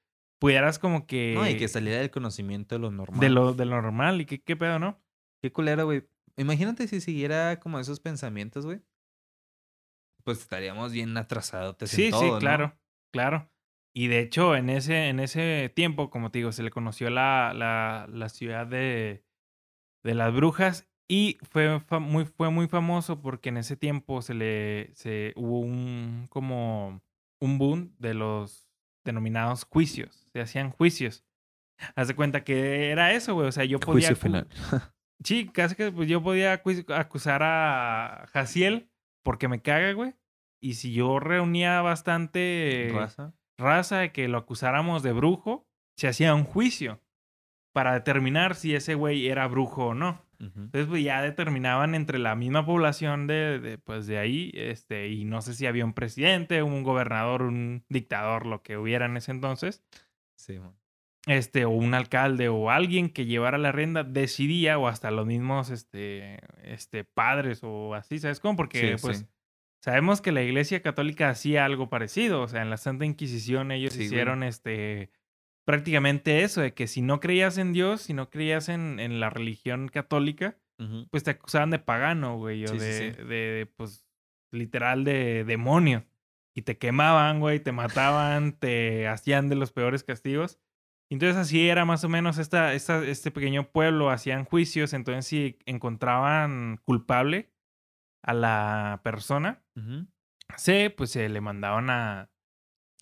pudieras 0.43 0.81
como 0.81 1.07
que... 1.07 1.35
No, 1.37 1.49
y 1.49 1.57
que 1.57 1.69
saliera 1.69 2.01
del 2.01 2.11
conocimiento 2.11 2.75
de 2.75 2.81
lo 2.81 2.91
normal. 2.91 3.21
De 3.21 3.31
lo, 3.31 3.55
de 3.55 3.65
lo 3.65 3.81
normal. 3.81 4.21
¿Y 4.21 4.27
qué, 4.27 4.43
qué 4.43 4.57
pedo, 4.57 4.81
no? 4.81 5.01
Qué 5.41 5.53
culero, 5.53 5.85
güey. 5.85 6.09
Imagínate 6.37 6.89
si 6.89 7.01
siguiera 7.01 7.61
como 7.61 7.79
esos 7.79 8.01
pensamientos, 8.01 8.67
güey. 8.67 8.81
Pues 10.25 10.41
estaríamos 10.41 10.91
bien 10.91 11.17
atrasados. 11.17 11.77
Sí, 11.85 12.11
sí, 12.11 12.31
claro, 12.41 12.77
claro. 13.13 13.53
Y 13.95 14.09
de 14.09 14.19
hecho, 14.19 14.57
en 14.57 14.69
ese, 14.69 15.11
en 15.11 15.21
ese 15.21 15.71
tiempo, 15.77 16.11
como 16.11 16.33
te 16.33 16.41
digo, 16.41 16.51
se 16.51 16.65
le 16.65 16.71
conoció 16.71 17.09
la, 17.09 17.53
la, 17.55 18.09
la 18.13 18.29
ciudad 18.29 18.67
de, 18.67 19.25
de 20.03 20.15
las 20.15 20.35
brujas 20.35 20.91
y 21.07 21.39
fue, 21.43 21.81
muy, 22.01 22.25
fue 22.25 22.51
muy 22.51 22.67
famoso 22.67 23.23
porque 23.23 23.51
en 23.51 23.59
ese 23.59 23.77
tiempo 23.77 24.23
se 24.23 24.35
le 24.35 24.91
se, 24.95 25.35
hubo 25.37 25.61
un 25.61 26.27
como 26.31 27.01
un 27.41 27.59
boom 27.59 27.95
de 28.01 28.15
los 28.15 28.69
denominados 29.05 29.65
juicios. 29.65 30.22
Se 30.35 30.41
hacían 30.41 30.71
juicios. 30.71 31.25
Haz 31.97 32.09
de 32.09 32.15
cuenta 32.15 32.45
que 32.45 32.91
era 32.91 33.13
eso, 33.13 33.35
güey. 33.35 33.49
O 33.49 33.53
sea, 33.53 33.65
yo 33.65 33.79
podía. 33.81 34.09
Juicio 34.09 34.17
final. 34.17 34.49
Sí, 35.25 35.47
casi 35.55 35.77
que 35.77 35.93
pues, 35.93 36.09
yo 36.09 36.21
podía 36.21 36.61
acu- 36.61 36.93
acusar 36.93 37.43
a 37.45 38.27
Jaciel 38.33 38.91
porque 39.23 39.47
me 39.47 39.63
caga, 39.63 39.93
güey. 39.93 40.15
Y 40.61 40.75
si 40.75 40.93
yo 40.93 41.21
reunía 41.21 41.81
bastante 41.81 42.91
Raza. 42.93 43.33
raza 43.57 43.99
de 43.99 44.11
que 44.11 44.27
lo 44.27 44.39
acusáramos 44.39 45.05
de 45.05 45.13
brujo, 45.13 45.69
se 45.97 46.09
hacía 46.09 46.35
un 46.35 46.43
juicio 46.43 47.01
para 47.73 47.95
determinar 47.95 48.57
si 48.57 48.75
ese 48.75 48.97
güey 48.97 49.29
era 49.29 49.47
brujo 49.47 49.87
o 49.89 49.95
no. 49.95 50.27
Entonces, 50.41 50.87
pues 50.89 51.05
ya 51.05 51.23
determinaban 51.23 51.95
entre 51.95 52.19
la 52.19 52.35
misma 52.35 52.67
población 52.67 53.29
de, 53.29 53.61
de, 53.61 53.79
pues, 53.79 54.09
de 54.09 54.19
ahí, 54.19 54.51
este, 54.55 55.07
y 55.07 55.25
no 55.25 55.41
sé 55.41 55.55
si 55.55 55.67
había 55.67 55.85
un 55.85 55.93
presidente, 55.95 56.65
un 56.65 56.83
gobernador, 56.83 57.43
un 57.43 57.85
dictador, 57.89 58.45
lo 58.47 58.61
que 58.65 58.77
hubiera 58.77 59.07
en 59.07 59.17
ese 59.17 59.31
entonces, 59.31 59.85
Sí, 60.43 60.59
man. 60.59 60.75
este, 61.27 61.65
o 61.65 61.71
un 61.71 61.95
alcalde 61.95 62.49
o 62.49 62.71
alguien 62.71 63.09
que 63.09 63.27
llevara 63.27 63.57
la 63.59 63.71
rienda, 63.73 64.03
decidía, 64.05 64.79
o 64.79 64.89
hasta 64.89 65.11
los 65.13 65.25
mismos, 65.27 65.71
este, 65.71 66.41
este, 66.65 67.05
padres 67.05 67.61
o 67.63 67.95
así, 67.95 68.19
¿sabes 68.19 68.41
cómo? 68.41 68.57
Porque, 68.57 68.97
Sí, 68.97 69.03
pues, 69.03 69.19
sí. 69.19 69.27
sabemos 69.85 70.21
que 70.21 70.33
la 70.33 70.43
iglesia 70.43 70.83
católica 70.83 71.29
hacía 71.29 71.65
algo 71.65 71.89
parecido, 71.89 72.43
o 72.43 72.49
sea, 72.49 72.63
en 72.63 72.71
la 72.71 72.77
Santa 72.77 73.05
Inquisición 73.05 73.71
ellos 73.71 73.93
Sí, 73.93 73.99
güey. 74.01 74.07
hicieron, 74.09 74.43
este, 74.43 75.11
prácticamente 75.65 76.43
eso, 76.43 76.61
de 76.61 76.75
que 76.75 76.89
si 76.89 77.03
no 77.03 77.21
creías 77.21 77.57
en 77.57 77.73
Dios, 77.73 78.03
si 78.03 78.15
no 78.15 78.29
creías 78.31 78.69
en, 78.69 78.99
en 78.99 79.21
la 79.21 79.31
religión 79.31 79.89
católica, 79.89 80.59
pues 81.13 81.23
te 81.23 81.31
acusaban 81.31 81.71
de 81.71 81.79
pagano, 81.79 82.37
güey, 82.39 82.65
o 82.67 82.73
de, 82.73 83.13
de, 83.13 83.73
pues, 83.77 84.05
literal 84.51 85.05
de 85.05 85.45
demonio. 85.45 86.05
Y 86.55 86.63
te 86.63 86.77
quemaban, 86.79 87.41
güey, 87.41 87.61
te 87.61 87.73
mataban, 87.73 88.53
te 88.53 89.09
hacían 89.09 89.49
de 89.49 89.57
los 89.57 89.73
peores 89.73 90.05
castigos. 90.05 90.59
Entonces 91.11 91.37
así 91.37 91.69
era 91.69 91.85
más 91.85 92.05
o 92.05 92.09
menos 92.09 92.39
esta, 92.39 92.73
esta, 92.75 93.05
este 93.05 93.31
pequeño 93.31 93.71
pueblo, 93.71 94.11
hacían 94.11 94.45
juicios, 94.45 94.93
entonces 94.95 95.27
si 95.27 95.59
encontraban 95.67 96.79
culpable 96.85 97.53
a 98.23 98.33
la 98.33 99.01
persona, 99.05 99.63
Ujú. 99.77 100.07
se, 100.57 100.89
pues 100.91 101.11
se 101.11 101.29
le 101.29 101.41
mandaban 101.43 101.91
a, 101.91 102.31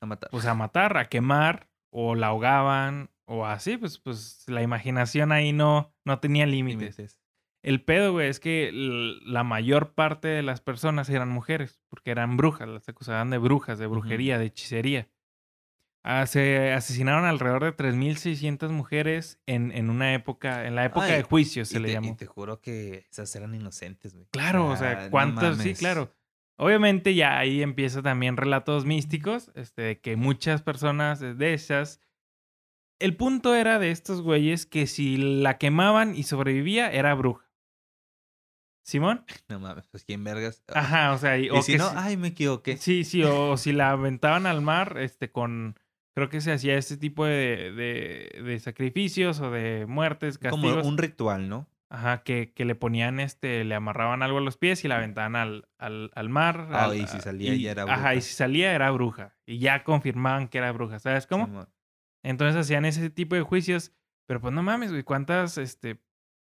A 0.01 0.07
matar. 0.07 0.31
pues 0.31 0.45
a 0.47 0.55
matar, 0.55 0.97
a 0.97 1.09
quemar, 1.09 1.69
o 1.93 2.15
la 2.17 2.29
ahogaban, 2.29 3.11
o 3.27 3.47
así, 3.47 3.77
pues, 3.77 3.99
pues 3.99 4.45
la 4.49 4.63
imaginación 4.63 5.31
ahí 5.31 5.53
no, 5.53 5.95
no 6.05 6.19
tenía 6.19 6.47
límites. 6.47 6.99
Límites. 6.99 7.21
El 7.63 7.83
pedo, 7.83 8.13
güey, 8.13 8.29
es 8.29 8.41
que 8.41 8.71
la 8.73 9.45
mayor 9.45 9.93
parte 9.93 10.29
de 10.29 10.43
las 10.43 10.61
personas 10.61 11.11
eran 11.11 11.29
mujeres, 11.29 11.83
porque 11.89 12.11
eran 12.11 12.37
brujas, 12.37 12.69
las 12.69 12.89
acusaban 12.89 13.29
de 13.31 13.39
brujas, 13.39 13.79
de 13.79 13.87
brujería, 13.87 14.39
de 14.39 14.47
hechicería. 14.47 15.09
Ah, 16.03 16.27
se 16.27 16.73
asesinaron 16.73 17.27
alrededor 17.27 17.65
de 17.65 17.77
3.600 17.77 18.71
mujeres 18.71 19.39
en, 19.45 19.71
en 19.73 19.91
una 19.91 20.15
época, 20.15 20.67
en 20.67 20.75
la 20.75 20.87
época 20.87 21.05
Ay, 21.07 21.17
de 21.17 21.23
juicios 21.23 21.69
se 21.69 21.79
le 21.79 21.89
te, 21.89 21.91
y 21.91 21.95
llamó. 21.95 22.17
te 22.17 22.25
juro 22.25 22.63
que 22.63 23.07
esas 23.11 23.37
eran 23.37 23.55
inocentes, 23.55 24.15
güey. 24.15 24.27
Claro, 24.31 24.69
o 24.69 24.77
sea, 24.79 25.05
no 25.05 25.11
¿cuántas? 25.11 25.59
sí, 25.59 25.75
claro. 25.75 26.15
Obviamente 26.57 27.15
ya 27.15 27.39
ahí 27.39 27.63
empieza 27.63 28.01
también 28.01 28.39
relatos 28.39 28.87
místicos, 28.87 29.51
este, 29.55 29.83
de 29.83 30.01
que 30.01 30.17
muchas 30.17 30.63
personas 30.63 31.21
de 31.21 31.53
esas... 31.55 32.01
El 32.99 33.17
punto 33.17 33.55
era 33.55 33.79
de 33.79 33.91
estos 33.91 34.23
güeyes 34.23 34.65
que 34.67 34.87
si 34.87 35.17
la 35.19 35.59
quemaban 35.59 36.15
y 36.15 36.23
sobrevivía, 36.23 36.91
era 36.91 37.15
bruja. 37.15 37.50
¿Simón? 38.83 39.25
No 39.49 39.61
mames, 39.61 39.87
pues 39.89 40.05
quién 40.05 40.23
vergas. 40.25 40.63
Ajá, 40.75 41.13
o 41.13 41.19
sea, 41.19 41.39
y, 41.39 41.47
Y 41.47 41.51
o 41.51 41.63
si 41.63 41.73
que 41.73 41.79
no, 41.79 41.91
si- 41.91 41.95
ay, 41.99 42.17
me 42.17 42.29
equivoqué. 42.29 42.77
Sí, 42.77 43.05
sí, 43.05 43.23
o, 43.25 43.57
si 43.57 43.73
la 43.73 43.91
aventaban 43.93 44.47
al 44.47 44.61
mar, 44.63 44.97
este, 44.99 45.31
con... 45.31 45.79
Creo 46.15 46.29
que 46.29 46.41
se 46.41 46.53
hacía 46.53 46.77
este 46.77 46.97
tipo 46.97 47.25
de, 47.25 47.73
de, 47.73 48.43
de 48.43 48.59
sacrificios 48.61 49.39
o 49.41 49.51
de 49.51 49.87
muertes, 49.87 50.39
castigos. 50.39 50.79
Como 50.79 50.89
un 50.89 50.99
ritual, 50.99 51.49
¿no? 51.49 51.69
Ajá, 51.89 52.23
que, 52.23 52.53
que 52.53 52.65
le 52.65 52.75
ponían 52.75 53.21
este, 53.21 53.65
le 53.65 53.75
amarraban 53.75 54.23
algo 54.23 54.39
a 54.39 54.41
los 54.41 54.57
pies 54.57 54.85
y 54.85 54.89
la 54.89 54.97
aventaban 54.97 55.35
al, 55.37 55.69
al, 55.79 56.11
al 56.15 56.29
mar. 56.29 56.69
Ah, 56.73 56.85
al- 56.87 56.97
y 56.97 57.07
si 57.07 57.21
salía 57.21 57.55
ya 57.55 57.71
era 57.71 57.83
Ajá, 57.85 57.95
bruja. 57.95 58.15
y 58.17 58.21
si 58.23 58.35
salía 58.35 58.73
era 58.75 58.91
bruja. 58.91 59.37
Y 59.47 59.59
ya 59.59 59.83
confirmaban 59.85 60.49
que 60.49 60.59
era 60.59 60.73
bruja, 60.73 60.99
¿sabes 60.99 61.27
cómo? 61.27 61.67
Entonces 62.23 62.57
hacían 62.61 62.85
ese 62.85 63.09
tipo 63.11 63.35
de 63.35 63.43
juicios, 63.43 63.93
pero 64.27 64.41
pues 64.41 64.53
no 64.53 64.63
mames, 64.63 64.91
güey, 64.91 65.03
¿cuántas, 65.05 65.59
este, 65.59 66.01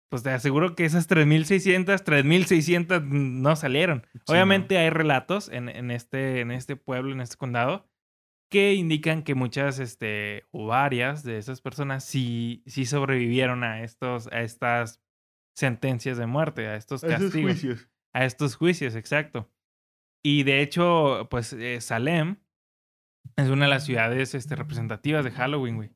pues 0.10 0.24
te 0.24 0.30
aseguro 0.30 0.76
que 0.76 0.86
esas 0.86 1.10
3.600, 1.10 2.04
3.600 2.04 3.04
no 3.04 3.56
salieron. 3.56 4.06
Sí, 4.13 4.20
Obviamente 4.28 4.78
hay 4.78 4.89
relatos 4.89 5.50
en, 5.50 5.70
en, 5.70 5.91
este, 5.91 6.41
en 6.41 6.52
este 6.52 6.76
pueblo, 6.76 7.12
en 7.12 7.22
este 7.22 7.38
condado, 7.38 7.89
que 8.50 8.74
indican 8.74 9.24
que 9.24 9.36
muchas, 9.36 9.80
este, 9.80 10.44
o 10.52 10.68
varias 10.68 11.24
de 11.24 11.38
esas 11.38 11.62
personas 11.62 12.04
sí, 12.04 12.63
sí 12.68 12.86
sobrevivieron 12.86 13.63
a 13.63 13.84
estos, 13.84 14.28
a 14.28 14.41
estas 14.41 15.02
sentencias 15.56 16.18
de 16.18 16.28
muerte, 16.28 16.68
a 16.68 16.76
estos 16.76 17.02
castigos. 17.02 17.65
A 18.13 18.26
estos 18.26 18.56
juicios, 18.56 18.96
exacto. 18.96 19.52
Y 20.24 20.44
de 20.44 20.62
hecho, 20.62 21.28
pues 21.30 21.54
eh, 21.54 21.82
Salem 21.82 22.38
es 23.36 23.50
una 23.50 23.65
de 23.65 23.72
las 23.72 23.86
ciudades 23.86 24.34
este, 24.36 24.56
representativas 24.56 25.26
de 25.26 25.32
Halloween, 25.32 25.76
güey. 25.76 25.91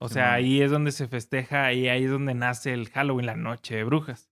O 0.00 0.08
sea, 0.08 0.32
ahí 0.34 0.60
es 0.60 0.70
donde 0.70 0.92
se 0.92 1.08
festeja 1.08 1.72
y 1.72 1.88
ahí 1.88 2.04
es 2.04 2.10
donde 2.10 2.34
nace 2.34 2.72
el 2.74 2.90
Halloween, 2.90 3.26
la 3.26 3.36
noche 3.36 3.76
de 3.76 3.84
brujas. 3.84 4.30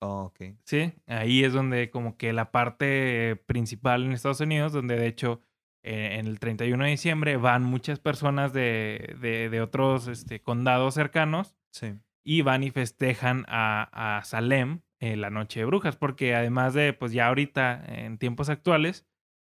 Oh, 0.00 0.24
ok. 0.26 0.54
Sí, 0.64 0.92
ahí 1.06 1.44
es 1.44 1.52
donde 1.52 1.90
como 1.90 2.16
que 2.16 2.32
la 2.32 2.50
parte 2.52 3.36
principal 3.46 4.04
en 4.04 4.12
Estados 4.12 4.40
Unidos, 4.40 4.72
donde 4.72 4.96
de 4.96 5.06
hecho 5.06 5.40
eh, 5.82 6.16
en 6.18 6.26
el 6.26 6.38
31 6.38 6.84
de 6.84 6.90
diciembre 6.90 7.36
van 7.36 7.64
muchas 7.64 7.98
personas 8.00 8.52
de, 8.52 9.16
de, 9.20 9.48
de 9.48 9.60
otros 9.60 10.06
este, 10.08 10.40
condados 10.42 10.94
cercanos 10.94 11.56
Sí. 11.72 11.94
y 12.24 12.42
van 12.42 12.62
y 12.64 12.70
festejan 12.70 13.44
a, 13.48 14.18
a 14.18 14.24
Salem 14.24 14.82
eh, 15.00 15.16
la 15.16 15.30
noche 15.30 15.60
de 15.60 15.66
brujas, 15.66 15.96
porque 15.96 16.34
además 16.34 16.74
de, 16.74 16.92
pues 16.92 17.12
ya 17.12 17.28
ahorita, 17.28 17.84
en 17.86 18.18
tiempos 18.18 18.48
actuales, 18.48 19.06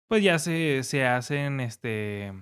pues 0.09 0.23
ya 0.23 0.39
se, 0.39 0.83
se 0.85 1.05
hacen, 1.07 1.61
este, 1.61 2.33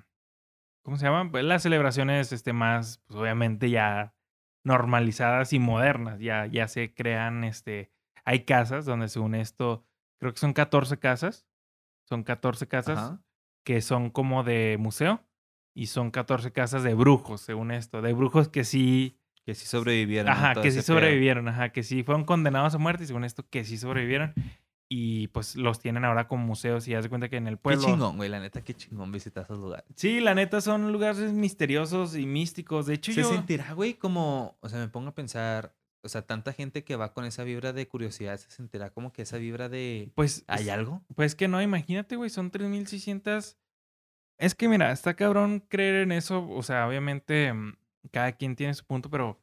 ¿cómo 0.86 0.96
se 0.96 1.04
llaman? 1.04 1.32
Pues 1.32 1.42
las 1.42 1.64
celebraciones, 1.64 2.30
este, 2.30 2.52
más, 2.52 2.98
pues 3.08 3.18
obviamente 3.18 3.70
ya 3.70 4.14
normalizadas 4.62 5.52
y 5.52 5.58
modernas, 5.58 6.20
ya, 6.20 6.46
ya 6.46 6.68
se 6.68 6.94
crean, 6.94 7.42
este, 7.42 7.90
hay 8.24 8.44
casas 8.44 8.84
donde 8.84 9.08
según 9.08 9.34
esto, 9.34 9.84
creo 10.20 10.32
que 10.32 10.38
son 10.38 10.52
14 10.52 10.96
casas, 11.00 11.44
son 12.04 12.22
14 12.22 12.68
casas 12.68 12.98
Ajá. 12.98 13.20
que 13.64 13.80
son 13.80 14.10
como 14.10 14.44
de 14.44 14.76
museo 14.78 15.20
y 15.74 15.86
son 15.86 16.12
14 16.12 16.52
casas 16.52 16.84
de 16.84 16.94
brujos, 16.94 17.40
según 17.40 17.72
esto, 17.72 18.00
de 18.00 18.12
brujos 18.12 18.48
que 18.48 18.62
sí 18.62 19.18
Que 19.44 19.56
sí 19.56 19.66
sobrevivieron. 19.66 20.30
Ajá, 20.30 20.54
que 20.54 20.70
sí 20.70 20.82
sobrevivieron, 20.82 21.48
ajá, 21.48 21.70
que 21.70 21.82
sí 21.82 22.04
fueron 22.04 22.24
condenados 22.24 22.76
a 22.76 22.78
muerte 22.78 23.02
y 23.02 23.06
según 23.08 23.24
esto 23.24 23.44
que 23.50 23.64
sí 23.64 23.76
sobrevivieron. 23.76 24.34
Y 24.88 25.26
pues 25.28 25.56
los 25.56 25.80
tienen 25.80 26.04
ahora 26.04 26.28
como 26.28 26.46
museos 26.46 26.86
y 26.86 26.94
haz 26.94 27.02
de 27.02 27.08
cuenta 27.08 27.28
que 27.28 27.36
en 27.36 27.48
el 27.48 27.56
Qué 27.56 27.62
pueblo. 27.62 27.84
chingón, 27.84 28.16
güey. 28.16 28.28
La 28.28 28.38
neta, 28.38 28.62
qué 28.62 28.72
chingón 28.74 29.10
visitar 29.10 29.42
esos 29.44 29.58
lugares. 29.58 29.84
Sí, 29.96 30.20
la 30.20 30.34
neta 30.34 30.60
son 30.60 30.92
lugares 30.92 31.32
misteriosos 31.32 32.16
y 32.16 32.24
místicos. 32.24 32.86
De 32.86 32.94
hecho, 32.94 33.12
Se 33.12 33.22
yo. 33.22 33.28
sentirá, 33.28 33.72
güey, 33.72 33.94
como, 33.94 34.56
o 34.60 34.68
sea, 34.68 34.78
me 34.78 34.86
pongo 34.88 35.08
a 35.08 35.14
pensar, 35.14 35.74
o 36.02 36.08
sea, 36.08 36.22
tanta 36.22 36.52
gente 36.52 36.84
que 36.84 36.94
va 36.94 37.12
con 37.12 37.24
esa 37.24 37.42
vibra 37.42 37.72
de 37.72 37.88
curiosidad, 37.88 38.36
se 38.38 38.48
sentirá 38.50 38.90
como 38.90 39.12
que 39.12 39.22
esa 39.22 39.38
vibra 39.38 39.68
de, 39.68 40.12
Pues. 40.14 40.44
¿hay 40.46 40.68
algo? 40.68 41.02
Pues 41.16 41.34
que 41.34 41.48
no, 41.48 41.60
imagínate, 41.60 42.14
güey, 42.14 42.30
son 42.30 42.52
3600. 42.52 43.56
Es 44.38 44.54
que 44.54 44.68
mira, 44.68 44.92
está 44.92 45.14
cabrón 45.14 45.64
creer 45.68 46.02
en 46.02 46.12
eso. 46.12 46.48
O 46.50 46.62
sea, 46.62 46.86
obviamente, 46.86 47.52
mm, 47.52 47.74
cada 48.12 48.30
quien 48.32 48.54
tiene 48.54 48.74
su 48.74 48.84
punto, 48.84 49.10
pero. 49.10 49.40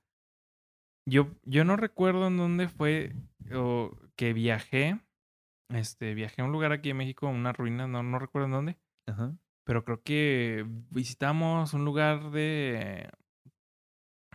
Yo, 1.05 1.27
yo 1.43 1.65
no 1.65 1.75
recuerdo 1.75 2.27
en 2.27 2.37
dónde 2.37 2.69
fue 2.69 3.13
o 3.53 3.91
que 4.15 4.31
viajé. 4.31 5.01
Este, 5.73 6.13
viajé 6.13 6.41
a 6.41 6.45
un 6.45 6.51
lugar 6.51 6.71
aquí 6.71 6.89
en 6.91 6.97
México, 6.97 7.27
una 7.27 7.51
ruina, 7.53 7.87
no, 7.87 8.03
no 8.03 8.19
recuerdo 8.19 8.45
en 8.47 8.51
dónde. 8.51 8.77
Ajá. 9.07 9.35
Pero 9.65 9.83
creo 9.85 10.03
que 10.03 10.65
visitamos 10.91 11.73
un 11.73 11.85
lugar 11.85 12.31
de. 12.31 13.09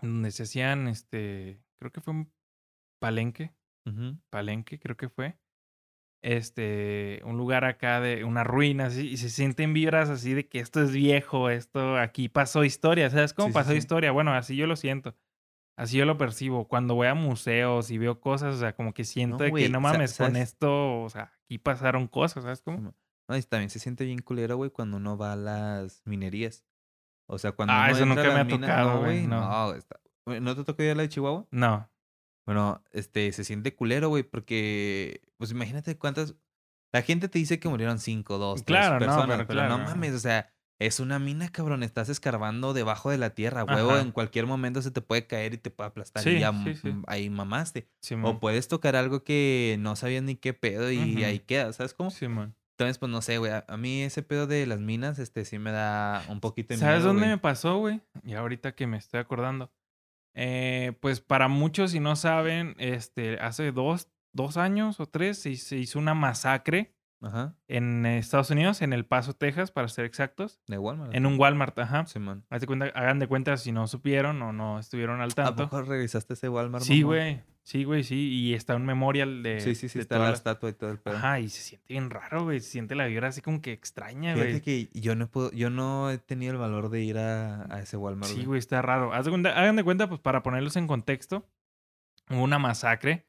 donde 0.03 0.31
se 0.31 0.45
hacían, 0.45 0.89
este. 0.89 1.63
Creo 1.79 1.93
que 1.93 2.01
fue 2.01 2.15
un 2.15 2.33
palenque. 3.01 3.55
Palenque, 4.31 4.79
creo 4.79 4.97
que 4.97 5.09
fue. 5.09 5.39
Este. 6.23 7.21
Un 7.25 7.37
lugar 7.37 7.65
acá 7.65 8.01
de. 8.01 8.25
Una 8.25 8.43
ruina, 8.45 8.87
así. 8.87 9.07
Y 9.09 9.17
se 9.19 9.29
sienten 9.31 9.73
vibras 9.75 10.09
así 10.11 10.35
de 10.35 10.49
que 10.49 10.61
esto 10.61 10.83
es 10.83 10.93
viejo, 10.93 11.51
esto 11.51 11.97
aquí 11.99 12.29
pasó 12.29 12.65
historia. 12.65 13.11
¿Sabes 13.11 13.33
cómo 13.35 13.49
Sí, 13.49 13.55
pasó 13.55 13.71
sí. 13.73 13.77
historia? 13.79 14.13
Bueno, 14.13 14.33
así 14.35 14.57
yo 14.57 14.67
lo 14.67 14.77
siento. 14.77 15.15
Así 15.79 15.97
yo 15.97 16.05
lo 16.05 16.19
percibo. 16.19 16.67
Cuando 16.67 16.95
voy 16.97 17.07
a 17.07 17.15
museos 17.15 17.91
y 17.93 17.99
veo 17.99 18.21
cosas, 18.21 18.57
o 18.57 18.59
sea, 18.59 18.75
como 18.75 18.93
que 18.93 19.05
siento 19.05 19.45
de 19.45 19.53
que 19.53 19.69
no 19.69 19.81
mames, 19.81 20.19
con 20.19 20.35
esto, 20.37 21.03
o 21.03 21.09
sea, 21.09 21.33
aquí 21.45 21.59
pasaron 21.59 22.09
cosas, 22.09 22.43
¿sabes 22.43 22.61
cómo? 22.61 22.95
No, 23.29 23.37
y 23.37 23.43
también 23.43 23.71
se 23.71 23.79
siente 23.79 24.05
bien 24.05 24.19
culero, 24.21 24.57
güey, 24.57 24.71
cuando 24.71 24.97
uno 24.97 25.17
va 25.17 25.35
a 25.35 25.37
las 25.37 26.03
minerías. 26.05 26.65
O 27.29 27.39
sea, 27.39 27.53
cuando 27.53 27.75
Ah, 27.75 27.85
uno 27.89 27.97
eso 27.97 28.07
nunca 28.07 28.23
me 28.25 28.41
ha 28.41 28.45
minas- 28.45 28.61
tocado, 28.61 28.95
no, 28.95 29.01
güey, 29.03 29.27
no. 29.27 29.41
No, 29.41 29.75
está- 29.75 30.01
güey, 30.27 30.41
¿no 30.41 30.57
te 30.57 30.65
tocó 30.65 30.83
ir 30.83 30.91
a 30.91 30.95
la 30.97 31.03
de 31.03 31.09
Chihuahua? 31.11 31.47
No. 31.53 31.89
Bueno, 32.45 32.83
este, 32.91 33.31
se 33.33 33.45
siente 33.45 33.77
culero, 33.77 34.09
güey, 34.09 34.23
porque, 34.25 35.23
pues 35.37 35.51
imagínate 35.53 35.97
cuántas... 35.97 36.35
La 36.93 37.03
gente 37.03 37.29
te 37.29 37.39
dice 37.39 37.61
que 37.61 37.69
murieron 37.69 37.99
cinco, 37.99 38.39
dos, 38.39 38.65
tres 38.65 38.79
Claro, 38.79 38.95
no, 38.99 39.07
personas, 39.07 39.37
pero 39.37 39.47
pero, 39.47 39.69
no 39.69 39.79
mames, 39.79 40.15
o 40.15 40.19
sea, 40.19 40.51
es 40.79 41.01
una 41.01 41.19
mina, 41.19 41.49
cabrón, 41.49 41.83
estás 41.83 42.09
escarbando 42.09 42.73
debajo 42.73 43.11
de 43.11 43.19
la 43.19 43.31
tierra, 43.31 43.65
huevo, 43.65 43.93
Ajá. 43.93 44.01
en 44.01 44.13
cualquier 44.13 44.47
momento 44.47 44.81
se 44.81 44.91
te 44.91 45.01
puede 45.01 45.27
caer 45.27 45.55
y 45.55 45.59
te 45.59 45.71
puede 45.71 45.89
aplastar 45.89 46.23
Sí, 46.23 46.31
y 46.31 46.41
ya 46.41 46.53
sí, 46.65 46.75
sí. 46.77 46.95
ahí 47.07 47.29
mamaste. 47.31 47.89
O 48.23 48.39
puedes 48.39 48.69
tocar 48.69 48.95
algo 48.95 49.25
que 49.25 49.77
no 49.81 49.97
sabías 49.97 50.23
ni 50.23 50.37
qué 50.37 50.55
pedo 50.55 50.91
y 50.91 51.25
ahí 51.25 51.41
queda, 51.41 51.73
¿sabes 51.73 51.95
cómo? 51.95 52.11
Simón. 52.11 52.55
Entonces, 52.79 52.99
pues 52.99 53.11
no 53.11 53.23
sé, 53.23 53.39
güey, 53.39 53.51
a, 53.51 53.77
mí 53.77 54.03
ese 54.03 54.23
pedo 54.23 54.47
de 54.47 54.65
las 54.65 54.79
minas, 54.79 55.19
este, 55.19 55.45
sí 55.45 55.59
me 55.59 55.73
da 55.73 56.25
un 56.29 56.39
poquito 56.39 56.75
de 56.75 56.79
¿Sabes 56.79 56.99
miedo, 56.99 57.09
dónde 57.09 57.27
me 57.27 57.39
pasó, 57.39 57.79
güey? 57.79 58.01
Y 58.23 58.35
ahorita 58.35 58.77
que 58.77 58.87
me 58.87 58.99
estoy 58.99 59.19
acordando. 59.19 59.73
Eh, 60.35 60.93
pues 61.01 61.21
para 61.21 61.49
muchos, 61.49 61.91
si 61.91 61.99
no 61.99 62.15
saben, 62.15 62.77
este, 62.79 63.41
hace 63.41 63.73
dos, 63.73 64.09
dos 64.33 64.57
años 64.57 65.01
o 65.01 65.07
tres 65.07 65.39
se, 65.41 65.57
se 65.57 65.77
hizo 65.77 65.99
una 65.99 66.15
masacre 66.15 66.95
Ajá, 67.21 67.57
en 67.67 68.07
Estados 68.07 68.51
Unidos, 68.51 68.81
en 68.81 68.93
El 68.93 69.05
Paso, 69.05 69.33
Texas, 69.35 69.73
para 69.73 69.89
ser 69.89 70.05
exactos. 70.05 70.61
de 70.69 70.79
Walmart. 70.79 71.15
En 71.15 71.27
un 71.27 71.39
Walmart, 71.39 71.77
ajá. 71.79 72.07
Simón. 72.07 72.45
Haz 72.49 72.61
de 72.61 72.67
cuenta- 72.69 72.93
hagan 72.95 73.19
de 73.19 73.27
cuenta 73.27 73.57
si 73.57 73.73
no 73.73 73.89
supieron 73.89 74.41
o 74.43 74.53
no 74.53 74.79
estuvieron 74.79 75.21
al 75.21 75.33
¿A 75.33 75.35
tanto. 75.35 75.65
poco 75.69 75.83
revisaste 75.83 76.35
ese 76.35 76.49
Walmart? 76.49 76.85
Sí, 76.85 77.03
güey. 77.03 77.43
Sí, 77.65 77.85
güey, 77.85 78.03
sí. 78.03 78.15
Y 78.31 78.55
está 78.55 78.77
un 78.77 78.87
memorial 78.87 79.43
de. 79.43 79.61
Sí, 79.61 79.75
sí, 79.75 79.91
sí, 79.91 79.99
está 79.99 80.19
la 80.19 80.31
estatua 80.33 80.71
y 80.71 80.73
todo 80.73 80.91
el 80.91 80.99
pedo. 81.01 81.17
Ajá, 81.17 81.39
y 81.41 81.51
se 81.51 81.61
siente 81.61 81.85
bien 81.93 82.09
raro, 82.09 82.45
güey. 82.45 82.61
Se 82.61 82.71
siente 82.71 82.95
la 82.95 83.05
vibra 83.07 83.29
así 83.29 83.43
como 83.43 83.61
que 83.61 83.73
extraña, 83.73 84.33
Fíjate 84.33 84.51
güey. 84.53 84.61
que 84.63 84.89
yo 84.99 85.15
no 85.17 85.27
puedo, 85.29 85.51
yo 85.53 85.69
no 85.69 86.11
he 86.11 86.17
tenido 86.17 86.53
el 86.53 86.59
valor 86.59 86.89
de 86.89 87.03
ir 87.03 87.19
a, 87.19 87.65
a 87.75 87.81
ese 87.81 87.99
Walmart. 87.99 88.33
Sí, 88.33 88.45
güey, 88.47 88.59
está 88.59 88.81
raro. 88.81 89.13
Haz 89.13 89.27
de 89.27 89.33
cuenta- 89.33 89.51
hagan 89.61 89.77
de 89.77 89.85
cuenta, 89.85 90.09
pues 90.09 90.19
para 90.21 90.43
ponerlos 90.43 90.77
en 90.77 90.87
contexto, 90.87 91.47
hubo 92.31 92.43
una 92.43 92.59
masacre. 92.59 93.27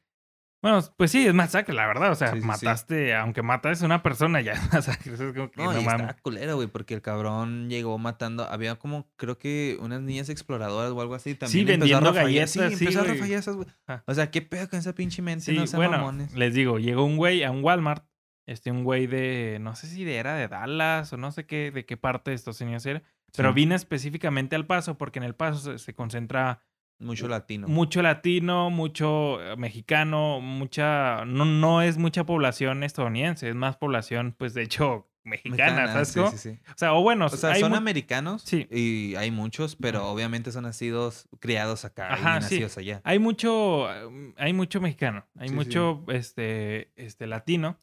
Bueno, 0.62 0.80
pues 0.98 1.10
sí, 1.10 1.26
es 1.26 1.32
masacre, 1.32 1.74
la 1.74 1.86
verdad. 1.86 2.10
O 2.10 2.14
sea, 2.14 2.28
Sí, 2.28 2.34
sí, 2.36 2.40
sí. 2.42 2.46
mataste, 2.46 3.14
aunque 3.14 3.42
matas 3.42 3.82
a 3.82 3.86
una 3.86 4.02
persona, 4.02 4.40
ya 4.42 4.52
es 4.52 4.72
masacre. 4.72 5.14
Es 5.14 5.18
como 5.20 5.50
que 5.50 5.62
No, 5.62 5.72
no, 5.72 5.80
y 5.80 5.84
mames. 5.84 6.08
está 6.10 6.22
culero, 6.22 6.56
güey, 6.56 6.68
porque 6.68 6.92
el 6.94 7.00
cabrón 7.02 7.70
llegó 7.70 7.96
matando. 7.98 8.44
Había 8.44 8.74
como, 8.76 9.08
creo 9.16 9.38
que 9.38 9.78
unas 9.80 10.02
niñas 10.02 10.28
exploradoras 10.28 10.90
o 10.92 11.00
algo 11.00 11.14
así. 11.14 11.34
También 11.34 11.66
a 11.66 11.70
vendiendo 11.72 12.12
galletas, 12.12 12.50
Sí, 12.50 12.58
sí, 12.76 12.84
empezó 12.84 13.00
a 13.00 13.14
güey. 13.14 13.32
esas, 13.32 13.56
güey. 13.56 13.68
O 14.06 14.14
sea, 14.14 14.30
¿qué 14.30 14.42
pedo 14.42 14.68
con 14.68 14.78
esa 14.78 14.94
pinche 14.94 15.22
mente? 15.22 15.44
Sí, 15.46 15.52
no 15.56 15.64
bueno, 15.76 15.92
mamones. 15.92 16.34
les 16.34 16.52
digo, 16.54 16.78
llegó 16.78 17.04
un 17.04 17.16
güey 17.16 17.42
a 17.42 17.50
un 17.50 17.64
Walmart. 17.64 18.04
Este, 18.46 18.72
un 18.72 18.82
güey 18.82 19.06
de, 19.06 19.58
no 19.60 19.76
sé 19.76 19.86
si 19.86 20.02
de, 20.04 20.16
era 20.16 20.34
de 20.34 20.48
Dallas 20.48 21.12
o 21.12 21.16
no 21.16 21.30
sé 21.30 21.46
qué, 21.46 21.70
de 21.70 21.84
qué 21.86 21.96
parte 21.96 22.30
de 22.32 22.34
Estados 22.34 22.60
Unidos 22.60 22.84
era. 22.84 23.00
Pero 23.36 23.50
Sí. 23.50 23.54
vine 23.54 23.76
específicamente 23.76 24.56
al 24.56 24.66
Paso 24.66 24.98
porque 24.98 25.20
en 25.20 25.22
el 25.24 25.36
Paso 25.36 25.60
se, 25.60 25.78
se 25.78 25.94
concentra 25.94 26.60
Mucho 27.00 27.28
latino. 27.28 27.66
mucho 27.66 28.02
latino, 28.02 28.70
mucho 28.70 29.42
eh, 29.42 29.56
mexicano, 29.56 30.40
mucha, 30.40 31.24
no, 31.24 31.44
no 31.44 31.82
es 31.82 31.96
mucha 31.98 32.24
población 32.24 32.84
estadounidense, 32.84 33.48
es 33.48 33.54
más 33.54 33.76
población, 33.76 34.34
pues 34.38 34.52
de 34.54 34.62
hecho, 34.62 35.08
mexicana, 35.24 35.82
Mexicana, 35.86 35.92
¿sabes 35.92 36.08
sí, 36.08 36.20
sí, 36.38 36.50
sí. 36.50 36.58
O 36.68 36.72
sea, 36.76 36.92
o 36.94 37.02
bueno, 37.02 37.26
O 37.26 37.28
sea, 37.30 37.52
hay 37.52 37.60
son 37.60 37.74
americanos 37.74 38.42
Sí. 38.42 38.66
y 38.70 39.14
hay 39.16 39.30
muchos, 39.30 39.76
pero 39.76 40.08
obviamente 40.08 40.52
son 40.52 40.64
nacidos, 40.64 41.28
criados 41.40 41.84
acá 41.84 42.12
Ajá, 42.12 42.38
y 42.38 42.42
sí. 42.42 42.54
nacidos 42.54 42.78
allá. 42.78 43.00
hay 43.04 43.18
mucho, 43.18 43.90
eh, 43.92 44.34
hay 44.36 44.52
mucho 44.52 44.80
mexicano, 44.80 45.26
hay 45.38 45.48
sí. 45.48 45.54
mucho, 45.54 46.04
este, 46.08 46.92
este, 46.96 47.26
latino. 47.26 47.78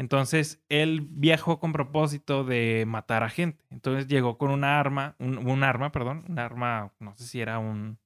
Entonces, 0.00 0.62
él 0.68 1.00
viajó 1.10 1.58
con 1.58 1.72
propósito 1.72 2.44
de 2.44 2.84
matar 2.86 3.24
a 3.24 3.28
gente. 3.28 3.64
Entonces 3.70 4.06
llegó 4.06 4.38
con 4.38 4.52
una 4.52 4.78
arma, 4.78 5.16
un, 5.18 5.38
un 5.38 5.64
arma, 5.64 5.90
perdón, 5.90 6.24
un 6.28 6.38
arma, 6.38 6.92
no 7.00 7.16
sé 7.16 7.24
si 7.24 7.40
era 7.40 7.58
un, 7.58 7.98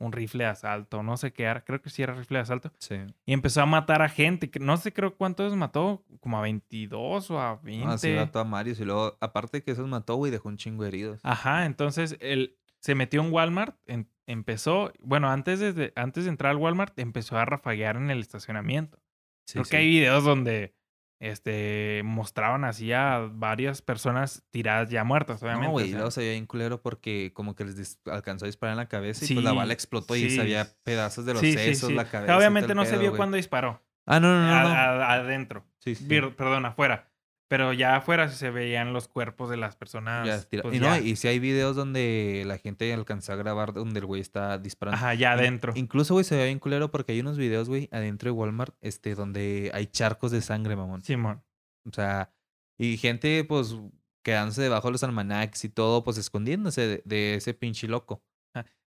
un 0.00 0.10
rifle 0.12 0.44
de 0.44 0.50
asalto, 0.50 1.02
no 1.04 1.16
sé 1.16 1.32
qué 1.32 1.44
era, 1.44 1.62
creo 1.64 1.80
que 1.80 1.90
sí 1.90 2.02
era 2.02 2.14
rifle 2.14 2.38
de 2.38 2.42
asalto. 2.42 2.72
Sí. 2.78 2.96
Y 3.26 3.32
empezó 3.32 3.62
a 3.62 3.66
matar 3.66 4.02
a 4.02 4.08
gente. 4.08 4.50
No 4.60 4.76
sé, 4.76 4.92
creo 4.92 5.14
cuántos 5.16 5.54
mató. 5.54 6.04
Como 6.20 6.38
a 6.38 6.42
22 6.42 7.30
o 7.30 7.40
a 7.40 7.56
20. 7.62 7.86
No, 7.86 7.98
sí 7.98 8.12
mató 8.14 8.40
a 8.40 8.44
Marius 8.44 8.80
y 8.80 8.84
luego, 8.84 9.16
aparte 9.20 9.62
que 9.62 9.70
esos 9.70 9.86
mató, 9.86 10.16
güey, 10.16 10.32
dejó 10.32 10.48
un 10.48 10.56
chingo 10.56 10.82
de 10.82 10.88
heridos. 10.88 11.20
Ajá, 11.22 11.66
entonces 11.66 12.16
él 12.20 12.56
se 12.80 12.94
metió 12.94 13.22
en 13.22 13.30
Walmart, 13.32 13.76
en- 13.86 14.08
empezó, 14.26 14.92
bueno, 15.00 15.28
antes 15.30 15.60
de, 15.60 15.92
antes 15.96 16.24
de 16.24 16.30
entrar 16.30 16.50
al 16.52 16.56
Walmart, 16.56 16.98
empezó 16.98 17.36
a 17.36 17.44
rafaguear 17.44 17.96
en 17.96 18.10
el 18.10 18.20
estacionamiento. 18.20 18.98
Sí, 19.46 19.54
Creo 19.54 19.64
sí. 19.64 19.70
que 19.70 19.76
hay 19.76 19.88
videos 19.88 20.24
donde 20.24 20.74
este, 21.20 22.00
mostraban 22.04 22.64
así 22.64 22.92
a 22.92 23.18
varias 23.30 23.82
personas 23.82 24.42
tiradas 24.50 24.88
ya 24.90 25.04
muertas, 25.04 25.42
obviamente. 25.42 25.66
No, 25.66 25.72
güey, 25.72 25.86
y 25.86 25.88
sea. 25.90 25.98
luego 25.98 26.10
se 26.10 26.20
veía 26.20 26.32
bien 26.32 26.46
culero 26.46 26.80
porque 26.82 27.30
como 27.34 27.54
que 27.54 27.64
les 27.66 28.00
alcanzó 28.06 28.46
a 28.46 28.48
disparar 28.48 28.72
en 28.72 28.78
la 28.78 28.88
cabeza 28.88 29.24
y 29.24 29.28
Sí, 29.28 29.34
pues 29.34 29.44
la 29.44 29.52
bala 29.52 29.72
explotó 29.72 30.16
y 30.16 30.30
se 30.30 30.42
veía 30.42 30.66
pedazos 30.82 31.26
de 31.26 31.34
los 31.34 31.42
Sí, 31.42 31.52
sesos, 31.52 31.92
la 31.92 32.02
O 32.02 32.04
sea, 32.06 32.10
cabeza. 32.12 32.32
y 32.32 32.36
obviamente 32.36 32.74
no 32.74 32.84
se 32.86 32.96
vio 32.98 33.14
cuando 33.16 33.36
disparó. 33.36 33.82
Ah, 34.06 34.18
no, 34.18 34.28
no, 34.34 34.46
no. 34.46 34.54
a- 34.56 34.62
no. 34.62 34.68
a- 34.70 35.12
adentro. 35.14 35.64
Sí, 35.78 35.94
Perdón, 35.94 36.64
afuera. 36.66 37.09
Pero 37.50 37.72
ya 37.72 37.96
afuera 37.96 38.28
sí 38.28 38.36
se 38.36 38.50
veían 38.50 38.92
los 38.92 39.08
cuerpos 39.08 39.50
de 39.50 39.56
las 39.56 39.74
personas. 39.74 40.24
Ya, 40.24 40.62
pues, 40.62 40.72
y 40.72 40.78
no, 40.78 40.96
y 40.96 41.16
si 41.16 41.26
hay 41.26 41.40
videos 41.40 41.74
donde 41.74 42.44
la 42.46 42.58
gente 42.58 42.94
alcanzó 42.94 43.32
a 43.32 43.36
grabar 43.36 43.72
donde 43.72 43.98
el 43.98 44.06
güey 44.06 44.20
está 44.20 44.56
disparando. 44.56 44.96
Ajá, 44.96 45.14
ya 45.14 45.32
adentro. 45.32 45.72
Incluso, 45.74 46.14
güey, 46.14 46.22
se 46.22 46.36
ve 46.36 46.44
bien 46.44 46.60
culero 46.60 46.92
porque 46.92 47.10
hay 47.10 47.18
unos 47.18 47.38
videos, 47.38 47.68
güey, 47.68 47.88
adentro 47.90 48.30
de 48.30 48.38
Walmart, 48.38 48.76
este, 48.80 49.16
donde 49.16 49.72
hay 49.74 49.88
charcos 49.88 50.30
de 50.30 50.42
sangre, 50.42 50.76
mamón. 50.76 51.02
Simón. 51.02 51.42
O 51.84 51.92
sea, 51.92 52.32
y 52.78 52.96
gente, 52.98 53.42
pues, 53.42 53.76
quedándose 54.22 54.62
debajo 54.62 54.86
de 54.86 54.92
los 54.92 55.02
almanaques 55.02 55.64
y 55.64 55.70
todo, 55.70 56.04
pues, 56.04 56.18
escondiéndose 56.18 56.86
de, 56.86 57.02
de 57.04 57.34
ese 57.34 57.52
pinche 57.52 57.88
loco. 57.88 58.22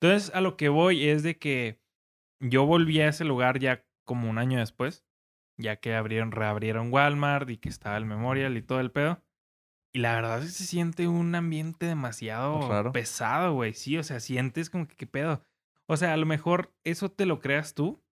Entonces, 0.01 0.35
a 0.35 0.41
lo 0.41 0.57
que 0.57 0.69
voy 0.69 1.09
es 1.09 1.23
de 1.23 1.39
que 1.39 1.81
yo 2.41 2.67
volví 2.67 3.01
a 3.01 3.09
ese 3.09 3.25
lugar 3.25 3.61
ya 3.61 3.87
como 4.05 4.29
un 4.29 4.39
año 4.39 4.59
después, 4.59 5.07
ya 5.59 5.77
que 5.77 5.95
abrieron, 5.95 6.33
reabrieron 6.33 6.93
Walmart 6.93 7.51
y 7.51 7.59
que 7.59 7.69
estaba 7.69 7.97
el 7.97 8.07
Memorial 8.07 8.57
y 8.57 8.63
todo 8.63 8.81
el 8.81 8.91
pedo. 8.91 9.23
Y 9.95 10.01
la 10.01 10.15
verdad 10.15 10.39
es 10.41 10.47
que 10.47 10.53
se 10.53 10.65
siente 10.65 11.09
un 11.09 11.35
ambiente 11.35 11.87
demasiado 11.87 12.69
Raro. 12.69 12.93
pesado, 12.93 13.55
güey. 13.55 13.75
Sí, 13.75 13.97
o 13.99 14.03
sea, 14.03 14.21
sientes 14.21 14.71
como 14.71 14.87
que 14.87 14.97
qué 14.97 15.07
pedo. 15.07 15.43
O 15.89 15.97
sea, 15.97 16.13
a 16.13 16.17
lo 16.17 16.27
mejor 16.27 16.75
eso 16.85 17.11
te 17.11 17.27
lo 17.27 17.41
creas 17.41 17.75
tú 17.75 18.03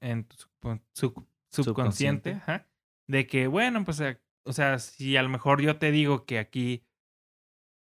en 0.00 0.24
tu 0.24 0.36
sub- 0.36 0.48
subconsciente, 0.92 1.26
Subconsciente. 1.50 2.30
ajá, 2.32 2.68
de 3.08 3.26
que, 3.26 3.46
bueno, 3.46 3.84
pues, 3.84 3.98
eh, 4.00 4.20
o 4.44 4.52
sea, 4.52 4.78
si 4.78 5.16
a 5.16 5.22
lo 5.22 5.28
mejor 5.30 5.62
yo 5.62 5.78
te 5.78 5.90
digo 5.90 6.26
que 6.26 6.38
aquí 6.38 6.84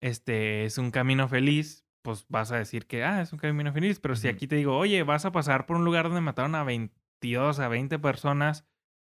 este 0.01 0.65
es 0.65 0.77
un 0.77 0.91
camino 0.91 1.27
feliz, 1.27 1.85
pues 2.01 2.25
vas 2.29 2.51
a 2.51 2.57
decir 2.57 2.87
que, 2.87 3.03
ah, 3.03 3.21
es 3.21 3.31
un 3.33 3.39
camino 3.39 3.71
feliz. 3.73 3.99
Pero 3.99 4.15
si 4.15 4.27
aquí 4.27 4.47
te 4.47 4.55
digo, 4.55 4.77
oye, 4.77 5.03
vas 5.03 5.25
a 5.25 5.31
pasar 5.31 5.65
por 5.65 5.77
un 5.77 5.85
lugar 5.85 6.05
donde 6.05 6.21
mataron 6.21 6.55
a 6.55 6.63
22, 6.63 7.59
a 7.59 7.67
20 7.67 7.99
personas, 7.99 8.65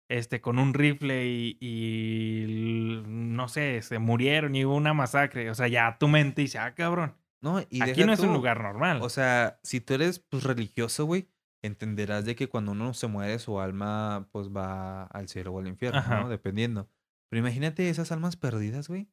este, 0.08 0.40
con 0.40 0.58
un 0.58 0.74
rifle 0.74 1.26
y, 1.26 1.56
y 1.60 3.02
no 3.06 3.48
sé, 3.48 3.82
se 3.82 3.98
murieron 3.98 4.54
y 4.54 4.64
hubo 4.64 4.74
una 4.76 4.94
masacre. 4.94 5.50
O 5.50 5.54
sea, 5.54 5.68
ya 5.68 5.96
tu 5.98 6.08
mente 6.08 6.42
dice, 6.42 6.58
ah, 6.58 6.74
cabrón, 6.74 7.16
No, 7.40 7.60
y 7.70 7.82
aquí 7.82 8.04
no 8.04 8.12
es 8.12 8.20
un 8.20 8.32
lugar 8.32 8.60
normal. 8.62 9.00
O 9.02 9.08
sea, 9.08 9.58
si 9.62 9.80
tú 9.80 9.94
eres, 9.94 10.18
pues, 10.18 10.44
religioso, 10.44 11.04
güey, 11.04 11.28
entenderás 11.62 12.24
de 12.24 12.36
que 12.36 12.48
cuando 12.48 12.72
uno 12.72 12.94
se 12.94 13.06
muere, 13.06 13.38
su 13.38 13.60
alma, 13.60 14.28
pues, 14.32 14.48
va 14.48 15.04
al 15.04 15.28
cielo 15.28 15.52
o 15.52 15.60
al 15.60 15.66
infierno, 15.68 15.98
Ajá. 15.98 16.20
¿no? 16.20 16.28
Dependiendo. 16.28 16.88
Pero 17.30 17.40
imagínate 17.40 17.88
esas 17.88 18.12
almas 18.12 18.36
perdidas, 18.36 18.88
güey. 18.88 19.08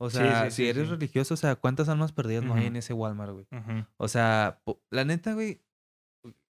O 0.00 0.10
sea, 0.10 0.44
sí, 0.44 0.50
si 0.50 0.56
sí, 0.56 0.68
eres 0.68 0.90
religioso, 0.90 1.34
o 1.34 1.36
sea, 1.36 1.56
¿cuántas 1.56 1.88
almas 1.88 2.12
perdidas 2.12 2.44
no 2.44 2.54
hay 2.54 2.66
en 2.66 2.76
ese 2.76 2.92
Walmart, 2.92 3.32
güey? 3.32 3.46
O 3.96 4.06
sea, 4.06 4.62
la 4.90 5.04
neta, 5.04 5.34
güey, 5.34 5.60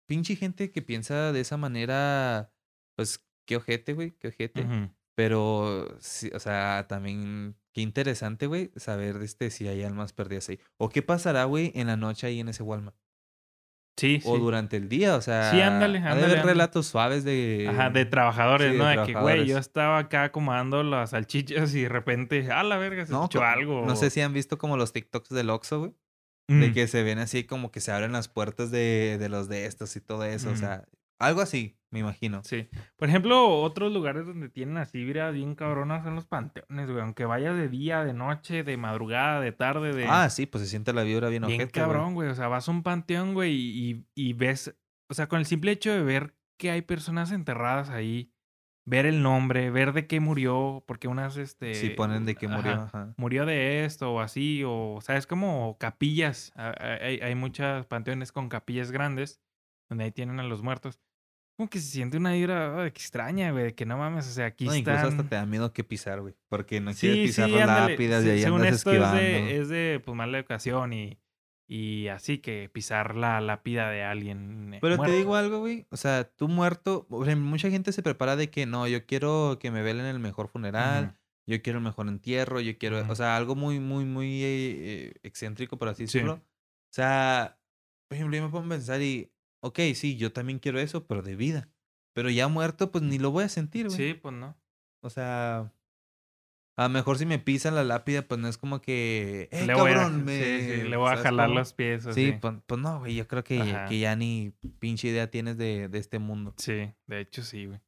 pinche 0.06 0.37
gente 0.37 0.70
que 0.70 0.83
piensa 0.83 1.33
de 1.33 1.40
esa 1.40 1.56
manera, 1.56 2.52
pues, 2.96 3.26
qué 3.51 3.57
ojete, 3.57 3.95
güey, 3.95 4.13
qué 4.13 4.29
ojete. 4.29 4.65
Pero, 5.17 5.97
sí, 5.99 6.31
o 6.33 6.39
sea, 6.39 6.87
también, 6.89 7.57
qué 7.75 7.81
interesante, 7.81 8.47
güey, 8.47 8.71
saber 8.77 9.17
este, 9.23 9.51
si 9.51 9.67
hay 9.67 9.83
almas 9.83 10.13
perdidas 10.13 10.49
ahí. 10.49 10.61
O 10.79 10.89
qué 10.89 11.03
pasará, 11.03 11.45
güey, 11.45 11.73
en 11.75 11.89
la 11.89 11.97
noche 11.97 12.29
ahí 12.29 12.39
en 12.39 12.49
ese 12.49 12.63
Walmart. 12.63 12.97
Sí, 13.97 14.21
O 14.25 14.37
sí. 14.37 14.41
durante 14.41 14.77
el 14.77 14.89
día, 14.89 15.17
o 15.17 15.21
sea. 15.21 15.51
ándale, 15.51 15.99
ha 15.99 16.03
de 16.03 16.09
ándale, 16.09 16.09
haber 16.09 16.25
ándale. 16.39 16.43
relatos 16.53 16.87
suaves 16.87 17.25
de. 17.25 17.67
Ajá, 17.69 17.91
de 17.91 18.05
trabajadores, 18.07 18.73
sí, 18.73 18.79
¿no? 18.79 18.87
De 18.87 19.03
que, 19.05 19.13
güey, 19.15 19.47
yo 19.47 19.59
estaba 19.59 19.99
acá 19.99 20.25
acomodando 20.25 20.83
las 20.85 21.11
salchichas 21.11 21.75
y 21.75 21.83
de 21.83 21.89
repente, 21.91 22.49
ah, 22.53 22.63
la 22.63 22.79
verga, 22.79 23.05
se 23.05 23.13
No, 23.13 23.25
escuchó 23.25 23.43
algo. 23.45 23.85
No 23.85 23.97
sé 23.97 24.09
si 24.11 24.21
han 24.23 24.33
visto 24.33 24.57
como 24.59 24.77
los 24.79 24.93
TikToks 24.95 25.31
del 25.31 25.51
Oxxo, 25.51 25.81
güey. 25.81 25.93
De 26.49 26.69
Mm. 26.69 26.73
que 26.73 26.87
se 26.89 27.03
ven 27.03 27.19
así 27.19 27.45
como 27.45 27.71
que 27.73 27.81
se 27.81 27.93
abren 27.93 28.13
las 28.13 28.29
puertas 28.29 28.71
de, 28.71 29.19
de 29.21 29.29
los 29.29 29.49
de 29.49 29.67
estos 29.67 29.95
y 29.97 30.01
todo 30.01 30.25
eso. 30.25 30.51
O 30.51 30.57
sea, 30.57 30.85
algo 31.19 31.43
así, 31.43 31.77
me 31.90 31.98
imagino. 32.00 32.42
Sí. 32.44 32.68
Por 32.96 33.09
ejemplo, 33.09 33.48
otros 33.62 33.92
lugares 33.92 34.26
donde 34.26 34.48
tienen 34.48 34.76
así 34.76 34.98
vibras 35.05 35.35
bien 35.35 35.55
cabronas 35.55 36.05
son 36.05 36.14
los 36.14 36.26
panteones, 36.26 36.88
güey. 36.90 37.00
Aunque 37.03 37.24
vayas 37.24 37.57
de 37.57 37.68
día, 37.68 38.05
de 38.05 38.12
noche, 38.14 38.62
de 38.62 38.76
madrugada, 38.76 39.40
de 39.40 39.53
tarde, 39.53 39.92
de... 39.92 40.07
Ah, 40.07 40.31
sí, 40.31 40.46
pues 40.46 40.62
se 40.64 40.70
siente 40.70 40.92
la 40.92 41.03
vibra 41.03 41.29
bien, 41.29 41.44
bien 41.46 41.59
güey. 41.59 41.70
cabrón, 41.70 42.14
güey. 42.14 42.29
O 42.29 42.35
sea, 42.35 42.48
vas 42.48 42.68
a 42.68 42.70
un 42.70 42.83
panteón, 42.83 43.35
güey, 43.35 43.53
y, 43.55 44.07
y 44.14 44.33
ves... 44.35 44.76
O 45.11 45.14
sea, 45.14 45.29
con 45.29 45.40
el 45.40 45.46
simple 45.46 45.72
hecho 45.72 45.92
de 45.92 46.03
ver 46.03 46.37
que 46.59 46.70
hay 46.70 46.83
personas 46.83 47.33
enterradas 47.33 47.90
ahí, 47.90 48.33
ver 48.87 49.07
el 49.07 49.22
nombre, 49.22 49.70
ver 49.70 49.92
de 49.92 50.07
qué 50.07 50.20
murió, 50.20 50.85
porque 50.87 51.09
unas, 51.09 51.37
este... 51.37 51.74
Sí, 51.74 51.90
ponen 51.90 52.24
de 52.24 52.37
que 52.37 52.46
murió. 52.46 52.72
ajá, 52.72 52.85
Ajá. 52.85 53.14
murió 53.16 53.44
de 53.46 53.85
esto 53.85 54.12
o 54.12 54.20
así, 54.20 54.62
o, 54.64 54.92
o 54.94 55.00
sea, 55.00 55.16
es 55.16 55.26
como 55.26 55.76
capillas. 55.79 56.53
a- 56.55 56.74
Hay, 57.00 57.18
hay 57.20 57.35
muchas 57.35 57.87
panteones 57.87 58.31
con 58.31 58.48
capillas 58.48 58.92
grandes 58.92 59.40
donde 59.88 60.05
ahí 60.05 60.12
tienen 60.12 60.38
a 60.38 60.44
los 60.44 60.62
muertos. 60.62 61.00
Como 61.61 61.68
que 61.68 61.79
se 61.79 61.90
siente 61.90 62.16
una 62.16 62.33
vibra 62.33 62.87
extraña, 62.87 63.51
güey, 63.53 63.75
que 63.75 63.85
no 63.85 63.99
mames, 63.99 64.27
o 64.27 64.31
sea, 64.31 64.46
aquí 64.46 64.64
No, 64.64 64.75
incluso 64.75 64.96
están... 64.99 65.12
hasta 65.18 65.29
te 65.29 65.35
da 65.35 65.44
miedo 65.44 65.75
que 65.75 65.85
pisar, 65.85 66.23
güey. 66.23 66.35
Porque 66.49 66.81
no 66.81 66.94
Sí, 66.94 67.01
quieres 67.09 67.29
pisar 67.29 67.51
sí, 67.51 67.53
las 67.55 67.68
ándale. 67.68 67.90
lápidas 67.92 68.23
y 68.23 68.27
Se- 68.27 68.33
ahí 68.33 68.40
según 68.42 68.61
andas 68.62 68.77
esto 68.77 68.90
es 68.92 68.96
esquivando. 68.96 69.20
de, 69.23 69.57
es 69.59 69.68
de, 69.68 70.03
pues, 70.03 70.16
mala 70.16 70.38
educación 70.38 70.92
y, 70.94 71.18
y 71.68 72.09
así 72.09 72.38
que 72.38 72.70
pisar 72.73 73.14
la 73.14 73.42
lápida 73.42 73.90
de 73.90 74.03
alguien 74.05 74.73
eh, 74.73 74.79
Pero 74.81 74.96
muerto. 74.96 75.12
te 75.12 75.18
digo 75.18 75.37
algo, 75.37 75.59
güey. 75.59 75.87
O 75.90 75.99
sea, 75.99 76.25
tú 76.25 76.49
muerto. 76.49 77.07
mucha 77.11 77.68
gente 77.70 77.92
se 77.92 78.03
prepara 78.03 78.37
de 78.37 78.49
que 78.49 78.64
no, 78.64 78.88
yo 78.88 79.05
quiero 79.05 79.59
que 79.61 79.70
me 79.70 79.83
velen 79.83 80.07
el 80.07 80.18
mejor 80.18 80.49
funeral. 80.49 81.18
Yo 81.46 81.61
quiero 81.61 81.79
el 81.81 81.85
mejor 81.85 82.09
entierro. 82.09 82.61
Yo 82.61 82.79
quiero. 82.79 83.05
O 83.11 83.14
sea, 83.14 83.37
algo 83.37 83.55
muy, 83.55 83.81
muy, 83.81 84.07
muy 84.07 84.42
eh, 84.42 84.46
eh, 84.79 85.12
excéntrico, 85.25 85.77
por 85.77 85.88
así 85.88 86.07
Sí. 86.07 86.18
decirlo. 86.18 86.35
O 86.35 86.92
sea, 86.94 87.59
por 88.09 88.16
ejemplo, 88.16 88.35
yo 88.37 88.44
me 88.44 88.49
pongo 88.49 88.64
a 88.66 88.68
pensar 88.70 89.03
y. 89.03 89.31
Ok, 89.62 89.79
sí, 89.94 90.16
yo 90.16 90.33
también 90.33 90.59
quiero 90.59 90.81
eso, 90.81 91.07
pero 91.07 91.23
de 91.23 91.37
vida. 91.37 91.68
Pero 92.14 92.31
ya 92.31 92.49
muerto, 92.49 92.90
pues 92.90 93.05
ni 93.05 93.18
lo 93.18 93.31
voy 93.31 93.44
a 93.44 93.49
sentir, 93.49 93.87
güey. 93.87 93.96
Sí, 93.96 94.14
pues 94.14 94.35
no. 94.35 94.57
O 95.03 95.11
sea. 95.11 95.73
A 96.77 96.85
lo 96.85 96.88
mejor 96.88 97.18
si 97.18 97.27
me 97.27 97.38
pisan 97.38 97.75
la 97.75 97.85
lápida, 97.85 98.23
pues 98.23 98.40
no 98.40 98.49
es 98.49 98.57
como 98.57 98.81
que. 98.81 99.49
¡Eh, 99.53 99.66
le 99.66 99.75
voy 99.75 99.90
a, 99.90 99.94
cabrón! 99.94 100.20
sí, 100.20 100.25
me... 100.25 100.61
sí, 100.61 100.88
le 100.88 100.96
voy 100.96 101.07
a 101.07 101.11
¿sabes 101.11 101.25
jalar 101.25 101.49
cómo? 101.49 101.59
los 101.59 101.73
pies. 101.75 102.03
Sí, 102.05 102.09
así. 102.09 102.33
pues, 102.40 102.55
pues 102.66 102.81
no, 102.81 103.01
güey. 103.01 103.14
Yo 103.14 103.29
creo 103.29 103.44
que, 103.44 103.59
que 103.88 103.99
ya 103.99 104.16
ni 104.16 104.55
pinche 104.79 105.09
idea 105.09 105.31
tienes 105.31 105.59
de, 105.59 105.88
de 105.88 105.99
este 105.99 106.18
mundo. 106.18 106.55
Sí, 106.57 106.92
de 107.07 107.20
hecho 107.20 107.42
sí, 107.42 107.66
güey. 107.66 107.81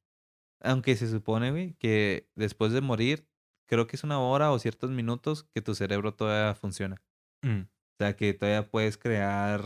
Aunque 0.60 0.94
se 0.94 1.08
supone, 1.08 1.50
güey, 1.50 1.74
que 1.74 2.28
después 2.36 2.72
de 2.72 2.82
morir, 2.82 3.26
creo 3.66 3.86
que 3.86 3.96
es 3.96 4.04
una 4.04 4.20
hora 4.20 4.52
o 4.52 4.58
ciertos 4.58 4.90
minutos 4.90 5.44
que 5.54 5.62
tu 5.62 5.74
cerebro 5.74 6.14
todavía 6.14 6.54
funciona. 6.54 7.02
Mm. 7.42 7.62
O 7.62 7.96
sea, 7.98 8.14
que 8.14 8.34
todavía 8.34 8.70
puedes 8.70 8.98
crear 8.98 9.62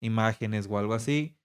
imágenes 0.00 0.66
o 0.68 0.78
algo 0.78 0.94
así. 0.94 1.36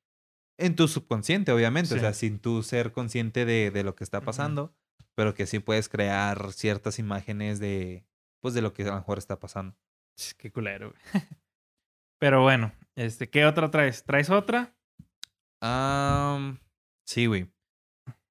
En 0.60 0.76
tu 0.76 0.88
subconsciente, 0.88 1.52
obviamente. 1.52 1.96
O 1.96 2.00
sea, 2.00 2.14
sin 2.14 2.40
tú 2.40 2.64
ser 2.64 2.92
consciente 2.92 3.46
de, 3.46 3.72
de 3.72 3.84
lo 3.84 3.96
que 3.96 4.04
está 4.04 4.22
pasando. 4.22 4.76
Pero 5.16 5.34
que 5.34 5.46
sí 5.48 5.60
puedes 5.60 5.90
crear 5.90 6.52
ciertas 6.54 7.00
imágenes 7.00 7.60
de, 7.60 8.06
pues, 8.42 8.54
de 8.54 8.62
lo 8.62 8.74
que 8.74 8.84
a 8.84 8.88
lo 8.88 8.96
mejor 8.96 9.18
está 9.18 9.40
pasando. 9.40 9.76
Qué 10.38 10.52
culero, 10.52 10.92
güey. 10.92 11.02
Pero 12.20 12.42
bueno, 12.42 12.74
este, 12.96 13.30
¿qué 13.30 13.46
otra 13.46 13.72
traes? 13.72 14.04
¿Traes 14.04 14.30
otra? 14.30 14.76
Sí, 17.06 17.26
güey. 17.26 17.50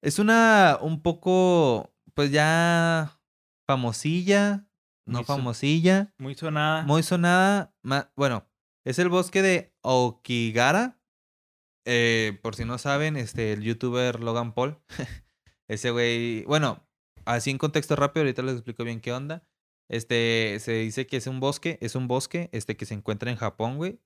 Es 0.01 0.19
una 0.19 0.77
un 0.81 1.01
poco, 1.01 1.93
pues 2.13 2.31
ya 2.31 3.19
famosilla, 3.67 4.67
no 5.05 5.19
Muy 5.19 5.25
famosilla, 5.25 6.13
Muy 6.17 6.35
sonada. 6.35 6.83
muy 6.83 7.03
sonada. 7.03 7.73
bueno, 8.15 8.47
es 8.85 8.99
el 8.99 9.09
bosque 9.09 9.41
de 9.41 9.73
Aokigara. 9.83 10.98
Eh, 11.91 12.37
por 12.43 12.55
si 12.55 12.65
no 12.65 12.77
saben, 12.77 13.17
este, 13.17 13.53
el 13.53 13.63
youtuber 13.63 14.19
Logan 14.19 14.53
Paul. 14.53 14.77
Ese 15.67 15.89
güey, 15.89 16.43
bueno, 16.45 16.87
así 17.25 17.49
en 17.49 17.57
contexto 17.57 17.95
rápido, 17.95 18.21
ahorita 18.23 18.43
les 18.43 18.53
explico 18.55 18.83
bien 18.83 19.01
qué 19.01 19.11
onda. 19.11 19.43
Este, 19.89 20.57
se 20.59 20.73
dice 20.73 21.07
que 21.07 21.17
es 21.17 21.25
un 21.25 21.39
bosque, 21.39 21.79
es 21.81 21.95
un 21.95 22.07
bosque, 22.07 22.49
este, 22.51 22.77
que 22.77 22.85
se 22.85 22.93
encuentra 22.93 23.31
en 23.31 23.37
Japón, 23.37 23.77
güey. 23.77 23.99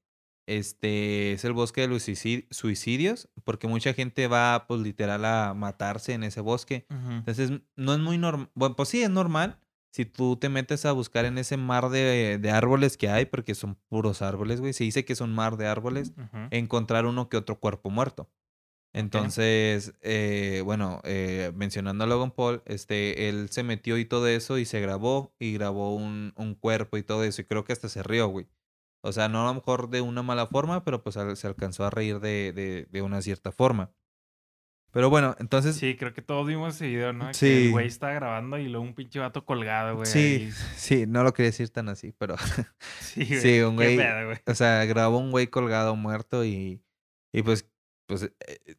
Este, 0.47 1.33
es 1.33 1.43
el 1.45 1.51
bosque 1.53 1.81
de 1.81 1.87
los 1.87 2.07
suicid- 2.07 2.47
suicidios, 2.51 3.29
porque 3.43 3.67
mucha 3.67 3.93
gente 3.93 4.27
va, 4.27 4.65
pues, 4.67 4.79
literal 4.81 5.23
a 5.25 5.53
matarse 5.53 6.13
en 6.13 6.23
ese 6.23 6.39
bosque. 6.41 6.85
Entonces, 6.89 7.51
no 7.75 7.93
es 7.93 7.99
muy 7.99 8.17
normal. 8.17 8.49
Bueno, 8.53 8.75
pues 8.77 8.89
sí, 8.89 9.01
es 9.03 9.09
normal 9.09 9.59
si 9.93 10.06
tú 10.06 10.38
te 10.38 10.49
metes 10.49 10.86
a 10.86 10.91
buscar 10.91 11.25
en 11.25 11.38
ese 11.38 11.56
mar 11.56 11.89
de, 11.89 12.39
de 12.41 12.51
árboles 12.51 12.97
que 12.97 13.10
hay, 13.10 13.25
porque 13.27 13.53
son 13.53 13.75
puros 13.89 14.23
árboles, 14.23 14.60
güey. 14.60 14.73
Se 14.73 14.84
dice 14.84 15.06
que 15.06 15.13
es 15.13 15.21
un 15.21 15.34
mar 15.34 15.56
de 15.56 15.67
árboles, 15.67 16.13
encontrar 16.49 17.06
uno 17.06 17.29
que 17.29 17.38
otro 17.38 17.60
cuerpo 17.60 17.91
muerto. 17.91 18.32
Entonces, 18.95 19.93
eh, 20.01 20.62
bueno, 20.65 21.01
eh, 21.03 21.51
mencionando 21.56 22.03
a 22.03 22.08
Logan 22.08 22.32
Paul, 22.32 22.62
este, 22.65 23.27
él 23.29 23.49
se 23.49 23.63
metió 23.63 23.97
y 23.97 24.06
todo 24.06 24.27
eso 24.27 24.60
y 24.60 24.65
se 24.65 24.82
grabó 24.82 25.36
y 25.39 25.53
grabó 25.53 25.95
un, 25.95 26.34
un 26.36 26.56
cuerpo 26.56 26.97
y 26.97 27.03
todo 27.03 27.23
eso 27.23 27.41
y 27.41 27.45
creo 27.45 27.63
que 27.63 27.73
hasta 27.73 27.89
se 27.89 28.03
rió, 28.03 28.27
güey. 28.27 28.47
O 29.01 29.12
sea, 29.12 29.29
no 29.29 29.43
a 29.43 29.47
lo 29.47 29.53
mejor 29.56 29.89
de 29.89 30.01
una 30.01 30.23
mala 30.23 30.47
forma, 30.47 30.84
pero 30.84 31.03
pues 31.03 31.17
se 31.39 31.47
alcanzó 31.47 31.86
a 31.86 31.89
reír 31.89 32.19
de, 32.19 32.53
de, 32.53 32.88
de 32.89 33.01
una 33.01 33.21
cierta 33.21 33.51
forma. 33.51 33.91
Pero 34.93 35.10
bueno, 35.10 35.36
entonces... 35.39 35.75
Sí, 35.75 35.95
creo 35.97 36.13
que 36.13 36.21
todos 36.21 36.45
vimos 36.47 36.75
ese 36.75 36.88
video, 36.88 37.13
¿no? 37.13 37.27
Que 37.29 37.34
Sí. 37.34 37.65
el 37.65 37.71
güey 37.71 37.88
está 37.88 38.12
grabando 38.13 38.60
y 38.60 38.69
luego 38.69 38.86
un 38.86 38.93
pinche 38.93 39.17
vato 39.19 39.43
colgado, 39.43 39.95
güey. 39.95 40.06
Sí, 40.06 40.19
ahí. 40.19 40.51
sí, 40.75 41.06
no 41.08 41.23
lo 41.23 41.34
quería 41.34 41.49
decir 41.49 41.69
tan 41.71 41.89
así, 41.89 42.13
pero... 42.17 42.36
Sí, 43.01 43.25
güey. 43.25 43.41
Sí, 43.41 43.60
un 43.62 43.75
güey- 43.75 43.97
pedo, 43.97 44.25
güey. 44.27 44.38
O 44.45 44.53
sea, 44.53 44.86
grabó 44.86 45.17
un 45.17 45.32
güey 45.32 45.47
colgado 45.47 45.95
muerto 45.95 46.45
y, 46.45 46.84
y 47.34 47.41
pues, 47.41 47.67
pues, 48.08 48.23
eh, 48.23 48.75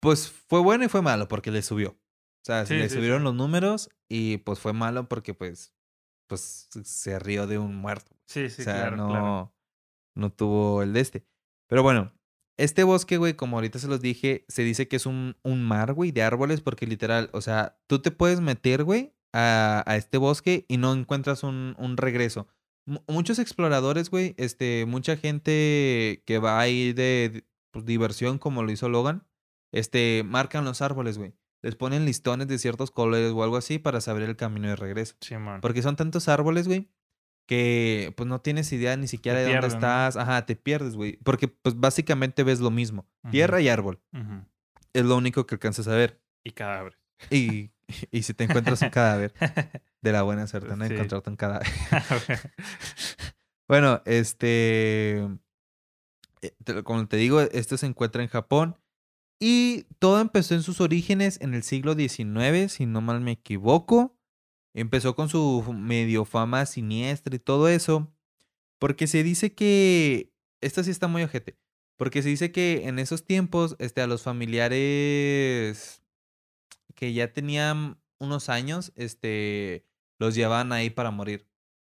pues 0.00 0.30
fue 0.30 0.60
bueno 0.60 0.84
y 0.84 0.88
fue 0.88 1.00
malo 1.02 1.28
porque 1.28 1.50
le 1.52 1.62
subió. 1.62 1.90
O 1.90 2.44
sea, 2.44 2.66
Sí, 2.66 2.74
le 2.74 2.88
sí, 2.88 2.96
subieron 2.96 3.22
los 3.24 3.34
números 3.34 3.88
y 4.08 4.38
pues 4.38 4.58
fue 4.58 4.72
malo 4.72 5.08
porque 5.08 5.32
pues, 5.34 5.74
pues 6.28 6.68
se 6.84 7.18
rió 7.20 7.46
de 7.46 7.58
un 7.58 7.76
muerto. 7.76 8.16
Sí, 8.26 8.48
sí, 8.50 8.62
o 8.62 8.64
sea, 8.64 8.74
claro, 8.74 8.96
no, 8.96 9.08
claro. 9.08 9.54
no 10.16 10.32
tuvo 10.32 10.82
el 10.82 10.92
de 10.92 11.00
este. 11.00 11.26
Pero 11.68 11.82
bueno, 11.84 12.12
este 12.56 12.84
bosque, 12.84 13.16
güey, 13.18 13.34
como 13.34 13.56
ahorita 13.56 13.78
se 13.78 13.88
los 13.88 14.00
dije, 14.00 14.44
se 14.48 14.62
dice 14.62 14.88
que 14.88 14.96
es 14.96 15.06
un, 15.06 15.36
un 15.42 15.62
mar, 15.62 15.92
güey, 15.92 16.10
de 16.12 16.22
árboles 16.22 16.60
porque 16.60 16.86
literal, 16.86 17.28
o 17.32 17.40
sea, 17.40 17.78
tú 17.86 18.00
te 18.00 18.10
puedes 18.10 18.40
meter, 18.40 18.84
güey, 18.84 19.12
a, 19.32 19.82
a 19.86 19.96
este 19.96 20.18
bosque 20.18 20.64
y 20.68 20.76
no 20.78 20.92
encuentras 20.94 21.42
un, 21.42 21.74
un 21.78 21.96
regreso. 21.96 22.48
Mu- 22.86 23.00
muchos 23.08 23.38
exploradores, 23.38 24.10
güey, 24.10 24.34
este, 24.38 24.86
mucha 24.86 25.16
gente 25.16 26.22
que 26.24 26.38
va 26.38 26.58
ahí 26.60 26.92
de, 26.92 27.30
de, 27.32 27.44
pues, 27.72 27.84
diversión, 27.84 28.38
como 28.38 28.62
lo 28.62 28.70
hizo 28.72 28.88
Logan, 28.88 29.26
este, 29.72 30.22
marcan 30.24 30.64
los 30.64 30.80
árboles, 30.82 31.18
güey. 31.18 31.34
Les 31.62 31.74
ponen 31.74 32.04
listones 32.04 32.46
de 32.46 32.58
ciertos 32.58 32.90
colores 32.90 33.32
o 33.32 33.42
algo 33.42 33.56
así 33.56 33.78
para 33.78 34.00
saber 34.00 34.22
el 34.22 34.36
camino 34.36 34.68
de 34.68 34.76
regreso. 34.76 35.16
Sí, 35.20 35.36
man. 35.36 35.60
Porque 35.60 35.82
son 35.82 35.96
tantos 35.96 36.28
árboles, 36.28 36.68
güey, 36.68 36.88
que 37.46 38.12
pues 38.16 38.28
no 38.28 38.40
tienes 38.40 38.72
idea 38.72 38.96
ni 38.96 39.06
siquiera 39.08 39.38
Te 39.38 39.46
de 39.46 39.52
dónde 39.52 39.68
estás. 39.68 40.16
Ajá, 40.16 40.44
te 40.46 40.56
pierdes, 40.56 40.96
güey. 40.96 41.18
Porque 41.24 41.48
pues 41.48 41.78
básicamente 41.78 42.42
ves 42.42 42.60
lo 42.60 42.70
mismo. 42.70 43.08
Tierra 43.30 43.60
y 43.60 43.68
árbol. 43.68 44.00
Es 44.92 45.04
lo 45.04 45.16
único 45.16 45.46
que 45.46 45.54
alcanzas 45.54 45.88
a 45.88 45.94
ver. 45.94 46.20
Y 46.44 46.50
cadáveres. 46.52 46.98
Y, 47.30 47.70
y 48.10 48.22
si 48.22 48.34
te 48.34 48.44
encuentras 48.44 48.82
un 48.82 48.90
cadáver, 48.90 49.32
de 50.02 50.12
la 50.12 50.22
buena 50.22 50.46
suerte, 50.46 50.76
¿no? 50.76 50.86
Sí. 50.86 50.94
Encontrarte 50.94 51.30
un 51.30 51.36
cadáver. 51.36 51.66
Bueno, 53.68 54.00
este... 54.04 55.18
eh, 56.40 56.82
Como 56.84 57.06
te 57.08 57.16
digo, 57.16 57.40
esto 57.40 57.76
se 57.76 57.86
encuentra 57.86 58.22
en 58.22 58.28
Japón. 58.28 58.76
Y 59.40 59.84
todo 59.98 60.20
empezó 60.20 60.54
en 60.54 60.62
sus 60.62 60.80
orígenes 60.80 61.40
en 61.40 61.52
el 61.52 61.62
siglo 61.62 61.94
XIX, 61.94 62.72
si 62.72 62.86
no 62.86 63.00
mal 63.00 63.20
me 63.20 63.32
equivoco. 63.32 64.15
Empezó 64.76 65.16
con 65.16 65.28
su 65.28 65.64
medio 65.72 66.24
fama 66.26 66.66
siniestra 66.66 67.34
y 67.34 67.38
todo 67.38 67.68
eso. 67.68 68.12
Porque 68.78 69.06
se 69.06 69.22
dice 69.22 69.54
que... 69.54 70.32
Esto 70.60 70.84
sí 70.84 70.90
está 70.90 71.08
muy 71.08 71.22
ojete. 71.22 71.56
Porque 71.96 72.22
se 72.22 72.28
dice 72.28 72.52
que 72.52 72.86
en 72.88 72.98
esos 72.98 73.24
tiempos, 73.24 73.74
este, 73.78 74.02
a 74.02 74.06
los 74.06 74.22
familiares 74.22 76.02
que 76.94 77.12
ya 77.12 77.32
tenían 77.32 77.98
unos 78.18 78.48
años, 78.48 78.92
este, 78.96 79.84
los 80.18 80.34
llevaban 80.34 80.72
ahí 80.72 80.90
para 80.90 81.10
morir. 81.10 81.46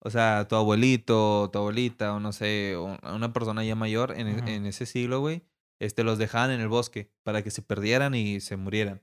O 0.01 0.11
sea, 0.11 0.47
tu 0.49 0.57
abuelito, 0.57 1.49
tu 1.53 1.59
abuelita, 1.59 2.15
o 2.15 2.21
no 2.21 2.33
sé, 2.33 2.77
una 2.77 3.33
persona 3.33 3.65
ya 3.65 3.75
mayor 3.75 4.13
en, 4.17 4.29
e- 4.29 4.55
en 4.55 4.67
ese 4.67 4.87
siglo, 4.87 5.21
güey, 5.21 5.43
este, 5.81 6.05
los 6.05 6.19
dejaban 6.19 6.51
en 6.51 6.61
el 6.61 6.69
bosque 6.69 7.11
para 7.23 7.43
que 7.43 7.51
se 7.51 7.63
perdieran 7.63 8.15
y 8.15 8.41
se 8.41 8.57
murieran. 8.57 9.03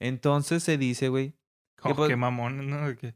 Entonces 0.00 0.62
se 0.62 0.76
dice, 0.78 1.08
güey, 1.08 1.34
Oh, 1.82 1.94
pues- 1.94 2.08
qué 2.08 2.16
mamón, 2.16 2.68
¿no? 2.68 2.96
Que 2.96 3.14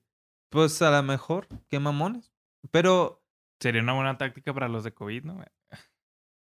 pues 0.55 0.81
a 0.83 0.91
lo 0.93 1.03
mejor, 1.03 1.49
qué 1.69 1.81
mamones. 1.81 2.33
Pero, 2.71 3.25
Sería 3.59 3.83
una 3.83 3.95
buena 3.95 4.19
táctica 4.19 4.55
para 4.55 4.69
los 4.69 4.85
de 4.85 4.95
COVID, 4.95 5.25
¿no? 5.25 5.45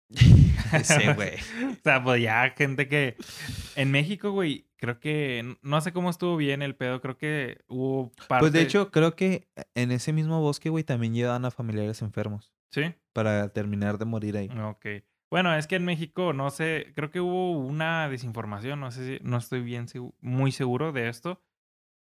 sí, 0.84 1.14
güey. 1.16 1.36
o 1.72 1.78
sea, 1.84 2.04
pues 2.04 2.22
ya 2.22 2.52
gente 2.56 2.88
que... 2.88 3.16
En 3.76 3.90
México, 3.92 4.32
güey, 4.32 4.68
creo 4.78 5.00
que... 5.00 5.58
No 5.64 5.82
sé 5.82 5.92
cómo 5.92 6.12
estuvo 6.12 6.38
bien 6.38 6.62
el 6.62 6.76
pedo. 6.76 7.02
Creo 7.02 7.18
que 7.18 7.64
hubo 7.68 8.12
parte... 8.28 8.42
Pues 8.44 8.54
de 8.54 8.62
hecho, 8.62 8.92
creo 8.92 9.16
que 9.16 9.48
en 9.74 9.92
ese 9.92 10.14
mismo 10.14 10.40
bosque, 10.40 10.70
güey, 10.70 10.84
también 10.84 11.16
llevaban 11.16 11.46
a 11.46 11.52
familiares 11.52 12.02
enfermos 12.04 12.54
Sí. 12.70 12.94
para 13.14 13.50
terminar 13.50 13.98
de 13.98 14.06
morir 14.06 14.38
ahí. 14.38 14.50
Ok. 14.50 14.86
Bueno, 15.32 15.56
es 15.56 15.66
que 15.66 15.78
en 15.78 15.86
México, 15.86 16.34
no 16.34 16.50
sé, 16.52 16.92
creo 16.94 17.10
que 17.10 17.22
hubo 17.22 17.58
una 17.58 18.08
desinformación, 18.08 18.80
no 18.80 18.92
sé 18.92 19.18
si, 19.18 19.24
no 19.24 19.38
estoy 19.38 19.62
bien 19.62 19.88
muy 20.22 20.52
seguro 20.52 20.92
de 20.92 21.10
esto, 21.10 21.42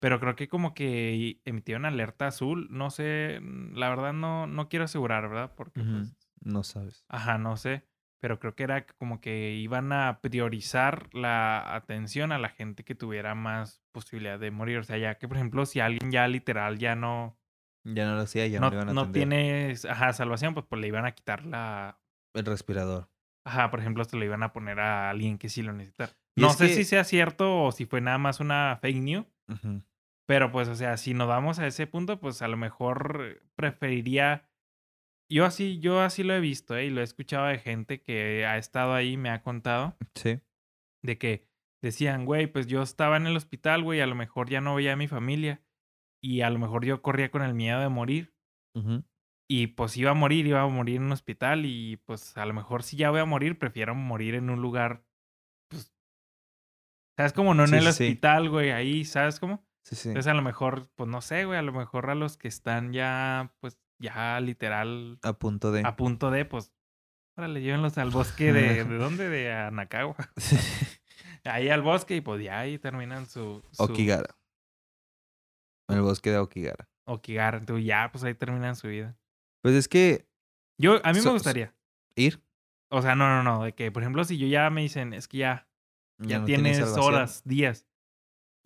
pero 0.06 0.20
creo 0.20 0.36
que 0.36 0.46
como 0.46 0.72
que 0.72 1.40
emitieron 1.44 1.84
alerta 1.84 2.28
azul, 2.28 2.68
no 2.70 2.90
sé, 2.90 3.40
mm, 3.42 3.74
la 3.74 3.88
verdad 3.88 4.12
no, 4.12 4.46
no 4.46 4.68
quiero 4.68 4.84
asegurar, 4.84 5.28
¿verdad? 5.28 5.52
Porque, 5.56 5.82
pues, 5.82 6.16
No 6.40 6.62
sabes. 6.62 7.04
ajá, 7.08 7.38
no 7.38 7.56
sé, 7.56 7.84
pero 8.20 8.38
creo 8.38 8.54
que 8.54 8.62
era 8.62 8.86
como 8.86 9.20
que 9.20 9.54
iban 9.54 9.92
a 9.92 10.20
priorizar 10.20 11.12
la 11.12 11.74
atención 11.74 12.30
a 12.30 12.38
la 12.38 12.50
gente 12.50 12.84
que 12.84 12.94
tuviera 12.94 13.34
más 13.34 13.82
posibilidad 13.90 14.38
de 14.38 14.52
morir, 14.52 14.78
o 14.78 14.84
sea, 14.84 14.96
ya 14.96 15.18
que, 15.18 15.26
por 15.26 15.38
ejemplo, 15.38 15.66
si 15.66 15.80
alguien 15.80 16.12
ya 16.12 16.28
literal 16.28 16.78
ya 16.78 16.94
no, 16.94 17.36
Ya 17.82 18.06
no 18.06 18.14
lo 18.14 18.20
hacía, 18.20 18.46
ya 18.46 18.60
no, 18.60 18.66
no, 18.66 18.70
le 18.70 18.76
iban 18.76 18.88
a 18.90 18.92
no 18.92 19.00
atender. 19.00 19.22
tiene, 19.22 19.74
ajá, 19.90 20.12
salvación, 20.12 20.54
pues, 20.54 20.66
pues 20.68 20.80
le 20.80 20.86
iban 20.86 21.04
a 21.04 21.10
quitar 21.16 21.44
la, 21.46 21.98
El 22.32 22.44
respirador. 22.44 23.08
Ajá, 23.44 23.72
por 23.72 23.80
ejemplo, 23.80 24.04
se 24.04 24.16
lo 24.16 24.24
iban 24.24 24.44
a 24.44 24.52
poner 24.52 24.78
a 24.78 25.10
alguien 25.10 25.36
que 25.36 25.48
sí 25.48 25.62
lo 25.62 25.72
necesitara. 25.72 26.12
Y 26.36 26.42
No 26.42 26.50
sé 26.50 26.68
que- 26.68 26.74
si 26.74 26.84
sea 26.84 27.02
cierto 27.02 27.64
o 27.64 27.72
si 27.72 27.86
fue 27.86 28.00
nada 28.00 28.18
más 28.18 28.38
una 28.38 28.78
fake 28.80 29.02
news, 29.02 29.26
Ujú. 29.48 29.82
Pero 30.26 30.50
pues, 30.50 30.68
o 30.68 30.74
sea, 30.74 30.96
si 30.96 31.14
nos 31.14 31.28
vamos 31.28 31.58
a 31.58 31.66
ese 31.66 31.86
punto, 31.86 32.20
pues 32.20 32.42
a 32.42 32.48
lo 32.48 32.56
mejor 32.56 33.40
preferiría. 33.56 34.48
Yo 35.30 35.44
así, 35.44 35.80
yo 35.80 36.00
así 36.00 36.22
lo 36.22 36.34
he 36.34 36.40
visto, 36.40 36.76
¿eh? 36.76 36.86
y 36.86 36.90
lo 36.90 37.00
he 37.00 37.04
escuchado 37.04 37.46
de 37.46 37.58
gente 37.58 38.00
que 38.00 38.46
ha 38.46 38.58
estado 38.58 38.94
ahí 38.94 39.12
y 39.12 39.16
me 39.16 39.30
ha 39.30 39.42
contado 39.42 39.96
Sí. 40.14 40.38
de 41.02 41.18
que 41.18 41.48
decían, 41.82 42.24
güey, 42.26 42.46
pues 42.46 42.68
yo 42.68 42.80
estaba 42.82 43.16
en 43.16 43.26
el 43.26 43.36
hospital, 43.36 43.82
güey, 43.82 44.00
a 44.00 44.06
lo 44.06 44.14
mejor 44.14 44.48
ya 44.48 44.60
no 44.60 44.74
veía 44.76 44.92
a 44.92 44.96
mi 44.96 45.08
familia 45.08 45.62
y 46.22 46.42
a 46.42 46.50
lo 46.50 46.58
mejor 46.60 46.84
yo 46.84 47.02
corría 47.02 47.30
con 47.30 47.42
el 47.42 47.54
miedo 47.54 47.80
de 47.80 47.88
morir 47.88 48.34
y 49.48 49.68
pues 49.68 49.96
iba 49.96 50.10
a 50.12 50.14
morir, 50.14 50.46
iba 50.46 50.60
a 50.62 50.66
morir 50.68 50.96
en 50.96 51.04
un 51.04 51.12
hospital 51.12 51.64
y 51.66 51.96
pues 51.98 52.36
a 52.36 52.46
lo 52.46 52.54
mejor 52.54 52.82
si 52.84 52.96
ya 52.96 53.10
voy 53.10 53.20
a 53.20 53.24
morir, 53.24 53.58
prefiero 53.58 53.94
morir 53.96 54.34
en 54.36 54.48
un 54.50 54.60
lugar, 54.62 55.04
pues, 55.68 55.92
¿sabes 57.16 57.32
cómo? 57.32 57.52
No 57.54 57.64
en 57.64 57.70
Sí, 57.70 57.74
el 57.76 57.82
sí. 57.82 57.88
hospital, 57.88 58.48
güey, 58.48 58.70
ahí, 58.70 59.04
¿sabes 59.04 59.40
cómo? 59.40 59.65
Sí, 59.86 59.94
sí. 59.94 60.08
Entonces 60.08 60.30
a 60.30 60.34
lo 60.34 60.42
mejor, 60.42 60.88
pues 60.96 61.08
no 61.08 61.20
sé, 61.20 61.44
güey, 61.44 61.58
a 61.58 61.62
lo 61.62 61.72
mejor 61.72 62.10
a 62.10 62.16
los 62.16 62.36
que 62.36 62.48
están 62.48 62.92
ya, 62.92 63.54
pues 63.60 63.78
ya 64.00 64.40
literal 64.40 65.20
A 65.22 65.34
punto 65.34 65.70
de. 65.70 65.82
a 65.86 65.94
punto 65.94 66.32
de, 66.32 66.44
pues, 66.44 66.72
órale, 67.38 67.60
llévenlos 67.62 67.96
al 67.98 68.10
bosque 68.10 68.52
de, 68.52 68.84
¿de 68.84 68.96
dónde? 68.98 69.28
De 69.28 69.52
Anacagua. 69.52 70.16
Ahí 71.44 71.68
al 71.68 71.82
bosque 71.82 72.16
y 72.16 72.20
pues 72.20 72.42
ya 72.42 72.58
ahí 72.58 72.76
terminan 72.78 73.26
su... 73.26 73.62
su 73.70 73.80
Okigara. 73.80 74.36
El 75.88 76.00
bosque 76.00 76.30
de 76.32 76.38
Okigara. 76.38 76.88
Okigara, 77.06 77.58
entonces 77.58 77.86
ya, 77.86 78.10
pues 78.10 78.24
ahí 78.24 78.34
terminan 78.34 78.74
su 78.74 78.88
vida. 78.88 79.16
Pues 79.62 79.76
es 79.76 79.86
que 79.86 80.26
Yo, 80.78 81.00
a 81.04 81.12
mí 81.12 81.20
So- 81.20 81.26
me 81.28 81.32
gustaría. 81.34 81.72
ir. 82.16 82.42
O 82.90 83.00
sea, 83.02 83.14
no, 83.14 83.28
no, 83.28 83.42
no. 83.44 83.62
De 83.64 83.74
que, 83.74 83.92
por 83.92 84.02
ejemplo, 84.02 84.24
si 84.24 84.38
yo 84.38 84.48
ya 84.48 84.68
me 84.70 84.80
dicen, 84.82 85.12
es 85.12 85.28
que 85.28 85.38
ya, 85.38 85.68
ya, 86.18 86.40
no 86.40 86.46
tienes 86.46 86.80
horas, 86.82 87.42
días, 87.44 87.86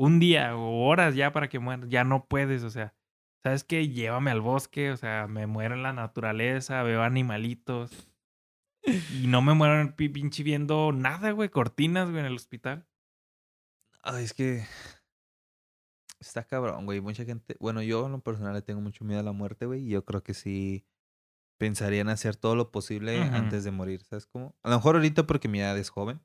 un 0.00 0.18
día 0.18 0.56
o 0.56 0.86
horas 0.86 1.14
ya 1.14 1.30
para 1.30 1.48
que 1.48 1.58
mueras, 1.58 1.88
ya 1.90 2.04
no 2.04 2.24
puedes, 2.24 2.64
o 2.64 2.70
sea, 2.70 2.94
¿sabes 3.42 3.64
qué? 3.64 3.88
Llévame 3.88 4.30
al 4.30 4.40
bosque, 4.40 4.90
o 4.90 4.96
sea, 4.96 5.26
me 5.28 5.46
muero 5.46 5.74
en 5.74 5.82
la 5.82 5.92
naturaleza, 5.92 6.82
veo 6.82 7.02
animalitos 7.02 8.08
y 8.82 9.26
no 9.26 9.42
me 9.42 9.52
muero 9.52 9.78
en 9.78 9.92
pi- 9.92 10.08
pinche 10.08 10.42
viendo 10.42 10.90
nada, 10.92 11.32
güey, 11.32 11.50
cortinas, 11.50 12.08
güey, 12.08 12.20
en 12.20 12.26
el 12.26 12.36
hospital. 12.36 12.86
Ay, 14.02 14.24
es 14.24 14.32
que. 14.32 14.64
Está 16.18 16.44
cabrón, 16.44 16.86
güey. 16.86 17.02
Mucha 17.02 17.24
gente. 17.26 17.56
Bueno, 17.60 17.82
yo 17.82 18.06
en 18.06 18.12
lo 18.12 18.20
personal 18.20 18.54
le 18.54 18.62
tengo 18.62 18.80
mucho 18.80 19.04
miedo 19.04 19.20
a 19.20 19.22
la 19.22 19.32
muerte, 19.32 19.66
güey. 19.66 19.82
Y 19.84 19.90
yo 19.90 20.04
creo 20.06 20.22
que 20.22 20.32
sí 20.32 20.86
pensaría 21.60 22.00
en 22.00 22.08
hacer 22.08 22.36
todo 22.36 22.56
lo 22.56 22.72
posible 22.72 23.20
antes 23.20 23.64
de 23.64 23.70
morir, 23.70 24.02
¿sabes 24.02 24.26
cómo? 24.26 24.56
A 24.62 24.70
lo 24.70 24.76
mejor 24.76 24.96
ahorita 24.96 25.26
porque 25.26 25.46
mi 25.46 25.60
edad 25.60 25.76
es 25.76 25.90
joven. 25.90 26.22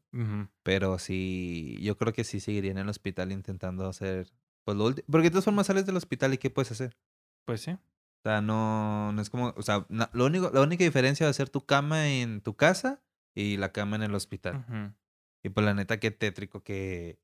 Pero 0.64 0.98
sí. 0.98 1.78
Yo 1.82 1.98
creo 1.98 2.14
que 2.14 2.24
sí 2.24 2.40
seguiría 2.40 2.72
en 2.72 2.78
el 2.78 2.88
hospital 2.88 3.34
intentando 3.34 3.86
hacer. 3.86 4.32
Pues 4.64 4.78
lo 4.78 4.86
último. 4.86 5.06
Porque 5.12 5.26
de 5.26 5.32
todas 5.32 5.44
formas 5.44 5.68
sales 5.68 5.86
del 5.86 5.98
hospital 5.98 6.34
y 6.34 6.38
¿qué 6.38 6.50
puedes 6.50 6.72
hacer? 6.72 6.96
Pues 7.44 7.60
sí. 7.60 7.72
O 7.72 8.22
sea, 8.24 8.40
no, 8.40 9.12
no 9.12 9.22
es 9.22 9.30
como, 9.30 9.54
o 9.58 9.62
sea, 9.62 9.86
lo 10.14 10.26
único, 10.26 10.52
la 10.54 10.62
única 10.62 10.86
diferencia 10.86 11.26
va 11.26 11.32
a 11.32 11.34
ser 11.34 11.50
tu 11.50 11.66
cama 11.66 12.08
en 12.08 12.40
tu 12.40 12.56
casa 12.56 13.04
y 13.36 13.58
la 13.58 13.74
cama 13.74 13.98
en 13.98 14.04
el 14.04 14.16
hospital. 14.16 14.96
Y 15.44 15.50
pues 15.50 15.66
la 15.66 15.74
neta, 15.74 16.00
qué 16.00 16.12
tétrico 16.12 16.64
que 16.64 17.20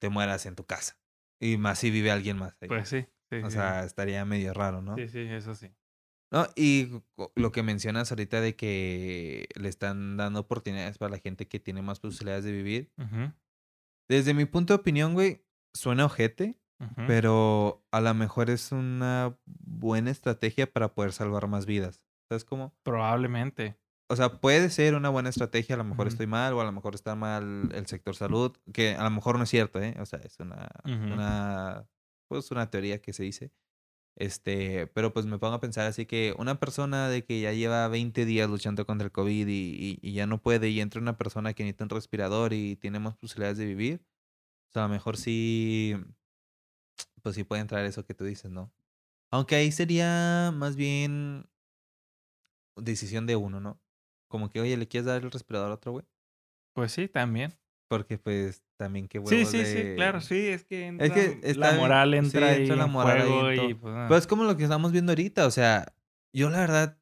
te 0.00 0.10
mueras 0.10 0.44
en 0.44 0.54
tu 0.54 0.66
casa. 0.66 0.98
Y 1.40 1.56
más 1.56 1.78
si 1.78 1.90
vive 1.90 2.10
alguien 2.10 2.36
más 2.36 2.58
ahí. 2.60 2.68
Pues 2.68 2.90
sí. 2.90 3.06
sí, 3.30 3.36
o 3.36 3.48
sí, 3.48 3.56
sea, 3.56 3.84
estaría 3.84 4.22
medio 4.26 4.52
raro, 4.52 4.82
¿no? 4.82 4.96
sí, 4.96 5.08
sí, 5.08 5.20
eso 5.20 5.54
sí. 5.54 5.72
No, 6.34 6.48
y 6.56 6.88
lo 7.36 7.52
que 7.52 7.62
mencionas 7.62 8.10
ahorita 8.10 8.40
de 8.40 8.56
que 8.56 9.46
le 9.54 9.68
están 9.68 10.16
dando 10.16 10.40
oportunidades 10.40 10.98
para 10.98 11.12
la 11.12 11.18
gente 11.18 11.46
que 11.46 11.60
tiene 11.60 11.80
más 11.80 12.00
posibilidades 12.00 12.44
de 12.44 12.50
vivir. 12.50 12.92
Desde 14.08 14.34
mi 14.34 14.44
punto 14.44 14.74
de 14.74 14.80
opinión, 14.80 15.14
güey, 15.14 15.44
suena 15.72 16.06
ojete, 16.06 16.58
pero 17.06 17.86
a 17.92 18.00
lo 18.00 18.12
mejor 18.14 18.50
es 18.50 18.72
una 18.72 19.38
buena 19.46 20.10
estrategia 20.10 20.70
para 20.70 20.92
poder 20.92 21.12
salvar 21.12 21.46
más 21.46 21.66
vidas. 21.66 22.02
¿Sabes 22.28 22.44
cómo? 22.44 22.74
Probablemente. 22.82 23.78
O 24.10 24.16
sea, 24.16 24.40
puede 24.40 24.70
ser 24.70 24.96
una 24.96 25.10
buena 25.10 25.28
estrategia, 25.28 25.76
a 25.76 25.78
lo 25.78 25.84
mejor 25.84 26.08
estoy 26.08 26.26
mal, 26.26 26.52
o 26.54 26.60
a 26.60 26.64
lo 26.64 26.72
mejor 26.72 26.96
está 26.96 27.14
mal 27.14 27.70
el 27.72 27.86
sector 27.86 28.16
salud, 28.16 28.56
que 28.72 28.96
a 28.96 29.04
lo 29.04 29.10
mejor 29.10 29.38
no 29.38 29.44
es 29.44 29.50
cierto, 29.50 29.80
¿eh? 29.80 29.94
O 30.00 30.04
sea, 30.04 30.18
es 30.18 30.40
una, 30.40 30.68
una, 30.84 31.88
pues 32.26 32.50
una 32.50 32.68
teoría 32.70 33.00
que 33.00 33.12
se 33.12 33.22
dice. 33.22 33.52
Este, 34.16 34.86
pero 34.88 35.12
pues 35.12 35.26
me 35.26 35.38
pongo 35.38 35.54
a 35.54 35.60
pensar 35.60 35.86
así 35.86 36.06
que 36.06 36.34
una 36.38 36.60
persona 36.60 37.08
de 37.08 37.24
que 37.24 37.40
ya 37.40 37.52
lleva 37.52 37.88
20 37.88 38.24
días 38.24 38.48
luchando 38.48 38.86
contra 38.86 39.06
el 39.06 39.12
COVID 39.12 39.48
y, 39.48 39.52
y- 39.52 39.98
y 40.02 40.12
ya 40.14 40.26
no 40.26 40.40
puede, 40.42 40.68
y 40.70 40.80
entra 40.80 41.00
una 41.00 41.18
persona 41.18 41.52
que 41.54 41.64
necesita 41.64 41.84
un 41.84 41.90
respirador 41.90 42.52
y 42.52 42.76
tiene 42.76 43.00
más 43.00 43.16
posibilidades 43.16 43.58
de 43.58 43.66
vivir, 43.66 44.02
o 44.70 44.72
sea, 44.74 44.84
a 44.84 44.88
lo 44.88 44.94
mejor 44.94 45.16
sí, 45.18 45.94
pues 47.22 47.34
sí 47.34 47.44
puede 47.44 47.62
entrar 47.62 47.84
eso 47.84 48.04
que 48.04 48.14
tú 48.14 48.24
dices, 48.24 48.50
¿no? 48.50 48.72
Aunque 49.30 49.56
ahí 49.56 49.72
sería 49.72 50.52
más 50.54 50.76
bien 50.76 51.48
decisión 52.76 53.26
de 53.26 53.36
uno, 53.36 53.60
¿no? 53.60 53.80
Como 54.28 54.48
que, 54.50 54.60
oye, 54.60 54.76
¿le 54.76 54.88
quieres 54.88 55.06
dar 55.06 55.22
el 55.22 55.30
respirador 55.30 55.70
a 55.70 55.74
otro 55.74 55.92
güey? 55.92 56.04
Pues 56.72 56.92
sí, 56.92 57.08
también. 57.08 57.54
Porque 57.88 58.18
pues 58.18 58.63
también 58.76 59.08
qué 59.08 59.18
Sí, 59.18 59.36
huevos 59.36 59.50
sí, 59.50 59.64
sí, 59.64 59.82
de- 59.82 59.94
claro, 59.96 60.20
sí, 60.20 60.36
es 60.48 60.64
que, 60.64 60.86
entra, 60.86 61.12
que 61.14 61.40
está 61.42 61.72
la 61.72 61.78
moral 61.78 62.10
sí, 62.12 62.16
entra 62.18 62.48
ahí 62.48 62.60
entra 62.62 62.76
la 62.76 62.86
moral 62.86 63.20
ahí 63.20 63.26
juego 63.26 63.70
y 63.70 63.74
pues... 63.74 63.94
ah. 63.96 64.06
Pero 64.08 64.18
es 64.18 64.26
como 64.26 64.44
lo 64.44 64.56
que 64.56 64.64
estamos 64.64 64.92
viendo 64.92 65.12
ahorita, 65.12 65.46
o 65.46 65.50
sea, 65.50 65.94
yo 66.32 66.50
la 66.50 66.58
verdad, 66.60 66.98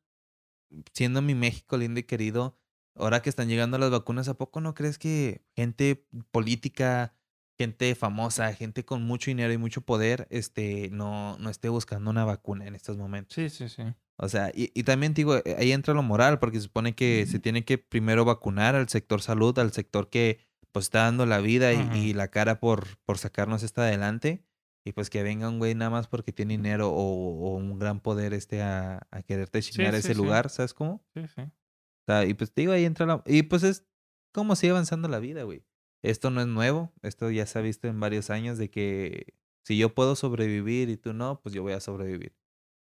siendo 0.92 1.22
mi 1.22 1.34
México 1.34 1.76
lindo 1.76 2.00
y 2.00 2.04
querido, 2.04 2.58
ahora 2.96 3.22
que 3.22 3.30
están 3.30 3.48
llegando 3.48 3.78
las 3.78 3.90
vacunas, 3.90 4.28
¿a 4.28 4.34
poco 4.34 4.60
no 4.60 4.74
crees 4.74 4.98
que 4.98 5.44
gente 5.56 6.06
política, 6.30 7.14
gente 7.58 7.94
famosa, 7.94 8.52
gente 8.54 8.84
con 8.84 9.02
mucho 9.02 9.30
dinero 9.30 9.52
y 9.52 9.58
mucho 9.58 9.82
poder, 9.82 10.26
este, 10.30 10.88
no, 10.90 11.36
no 11.38 11.50
esté 11.50 11.68
buscando 11.68 12.10
una 12.10 12.24
vacuna 12.24 12.66
en 12.66 12.74
estos 12.74 12.96
momentos? 12.96 13.34
Sí, 13.34 13.48
sí, 13.50 13.68
sí. 13.68 13.82
O 14.16 14.28
sea, 14.28 14.50
y, 14.54 14.70
y 14.74 14.82
también 14.84 15.14
digo, 15.14 15.36
eh, 15.36 15.56
ahí 15.58 15.72
entra 15.72 15.94
lo 15.94 16.02
moral, 16.02 16.38
porque 16.38 16.58
se 16.58 16.64
supone 16.64 16.94
que 16.94 17.26
se 17.26 17.38
tiene 17.38 17.64
que 17.64 17.78
primero 17.78 18.24
vacunar 18.24 18.74
al 18.76 18.88
sector 18.88 19.20
salud, 19.22 19.58
al 19.58 19.72
sector 19.72 20.10
que 20.10 20.38
pues 20.72 20.86
está 20.86 21.00
dando 21.04 21.26
la 21.26 21.40
vida 21.40 21.72
y, 21.72 22.14
la 22.14 22.28
cara 22.28 22.58
por, 22.58 22.98
por 23.04 23.18
sacarnos 23.18 23.62
esta 23.62 23.82
adelante. 23.82 24.44
Y 24.84 24.92
pues 24.92 25.10
que 25.10 25.22
venga 25.22 25.48
un 25.48 25.58
güey 25.58 25.76
nada 25.76 25.90
más 25.90 26.08
porque 26.08 26.32
tiene 26.32 26.56
dinero 26.56 26.90
o, 26.90 26.94
o 26.94 27.54
un 27.54 27.78
gran 27.78 28.00
poder 28.00 28.34
este 28.34 28.62
a, 28.62 29.06
a 29.12 29.22
quererte 29.22 29.62
chingar 29.62 29.92
sí, 29.92 30.00
ese 30.00 30.08
sí. 30.08 30.14
lugar, 30.14 30.50
¿sabes 30.50 30.74
cómo? 30.74 31.04
Sí, 31.14 31.22
sí. 31.28 31.42
O 31.42 32.04
sea, 32.06 32.24
y 32.24 32.34
pues 32.34 32.52
te 32.52 32.62
digo, 32.62 32.72
ahí 32.72 32.84
entra 32.84 33.06
la... 33.06 33.22
Y 33.26 33.44
pues 33.44 33.62
es 33.62 33.86
como 34.32 34.56
sigue 34.56 34.72
avanzando 34.72 35.08
la 35.08 35.20
vida, 35.20 35.44
güey. 35.44 35.64
Esto 36.02 36.30
no 36.30 36.40
es 36.40 36.48
nuevo, 36.48 36.92
esto 37.02 37.30
ya 37.30 37.46
se 37.46 37.60
ha 37.60 37.62
visto 37.62 37.86
en 37.86 38.00
varios 38.00 38.30
años 38.30 38.58
de 38.58 38.70
que 38.70 39.34
si 39.64 39.78
yo 39.78 39.94
puedo 39.94 40.16
sobrevivir 40.16 40.88
y 40.88 40.96
tú 40.96 41.12
no, 41.12 41.40
pues 41.40 41.54
yo 41.54 41.62
voy 41.62 41.74
a 41.74 41.80
sobrevivir. 41.80 42.34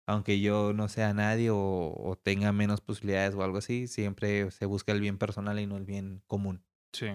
Aunque 0.08 0.40
yo 0.40 0.72
no 0.74 0.88
sea 0.88 1.14
nadie 1.14 1.50
o, 1.50 1.58
o 1.58 2.18
tenga 2.18 2.54
menos 2.54 2.80
posibilidades 2.80 3.36
o 3.36 3.44
algo 3.44 3.58
así, 3.58 3.88
siempre 3.88 4.50
se 4.52 4.66
busca 4.66 4.94
el 4.94 5.02
bien 5.02 5.18
personal 5.18 5.60
y 5.60 5.68
no 5.68 5.76
el 5.76 5.86
bien 5.86 6.24
común. 6.28 6.64
Sí. 6.94 7.08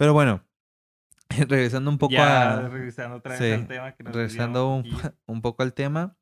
Pero 0.00 0.14
bueno, 0.14 0.42
regresando 1.28 1.90
un 1.90 1.98
poco 1.98 2.14
ya 2.14 2.54
a... 2.54 2.68
regresando 2.70 3.18
otra 3.18 3.32
vez 3.32 3.38
sí, 3.38 3.52
al 3.52 3.68
tema 3.68 3.92
que 3.92 4.02
nos 4.02 4.14
regresando 4.14 4.82
un, 5.26 5.42
poco 5.42 5.62
al 5.62 5.74
tema. 5.74 6.16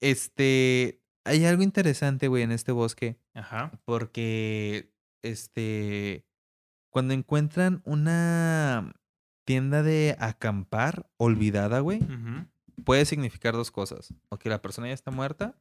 Este, 0.00 1.02
hay 1.24 1.44
algo 1.46 1.64
interesante, 1.64 2.28
güey, 2.28 2.44
en 2.44 2.52
este 2.52 2.70
bosque. 2.70 3.18
Ajá. 3.34 3.72
Porque, 3.84 4.94
este, 5.22 6.28
cuando 6.90 7.12
encuentran 7.12 7.82
una 7.84 8.94
tienda 9.44 9.82
de 9.82 10.16
acampar 10.20 11.10
olvidada, 11.16 11.80
güey, 11.80 12.02
puede 12.84 13.04
significar 13.04 13.54
dos 13.54 13.72
cosas. 13.72 14.14
O 14.28 14.38
que 14.38 14.48
la 14.48 14.62
persona 14.62 14.86
ya 14.86 14.94
está 14.94 15.10
muerta, 15.10 15.56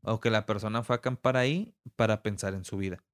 o 0.00 0.18
que 0.18 0.30
la 0.30 0.46
persona 0.46 0.82
fue 0.82 0.96
a 0.96 1.00
acampar 1.00 1.36
ahí 1.36 1.74
para 1.96 2.22
pensar 2.22 2.54
en 2.54 2.64
su 2.64 2.78
vida. 2.78 3.04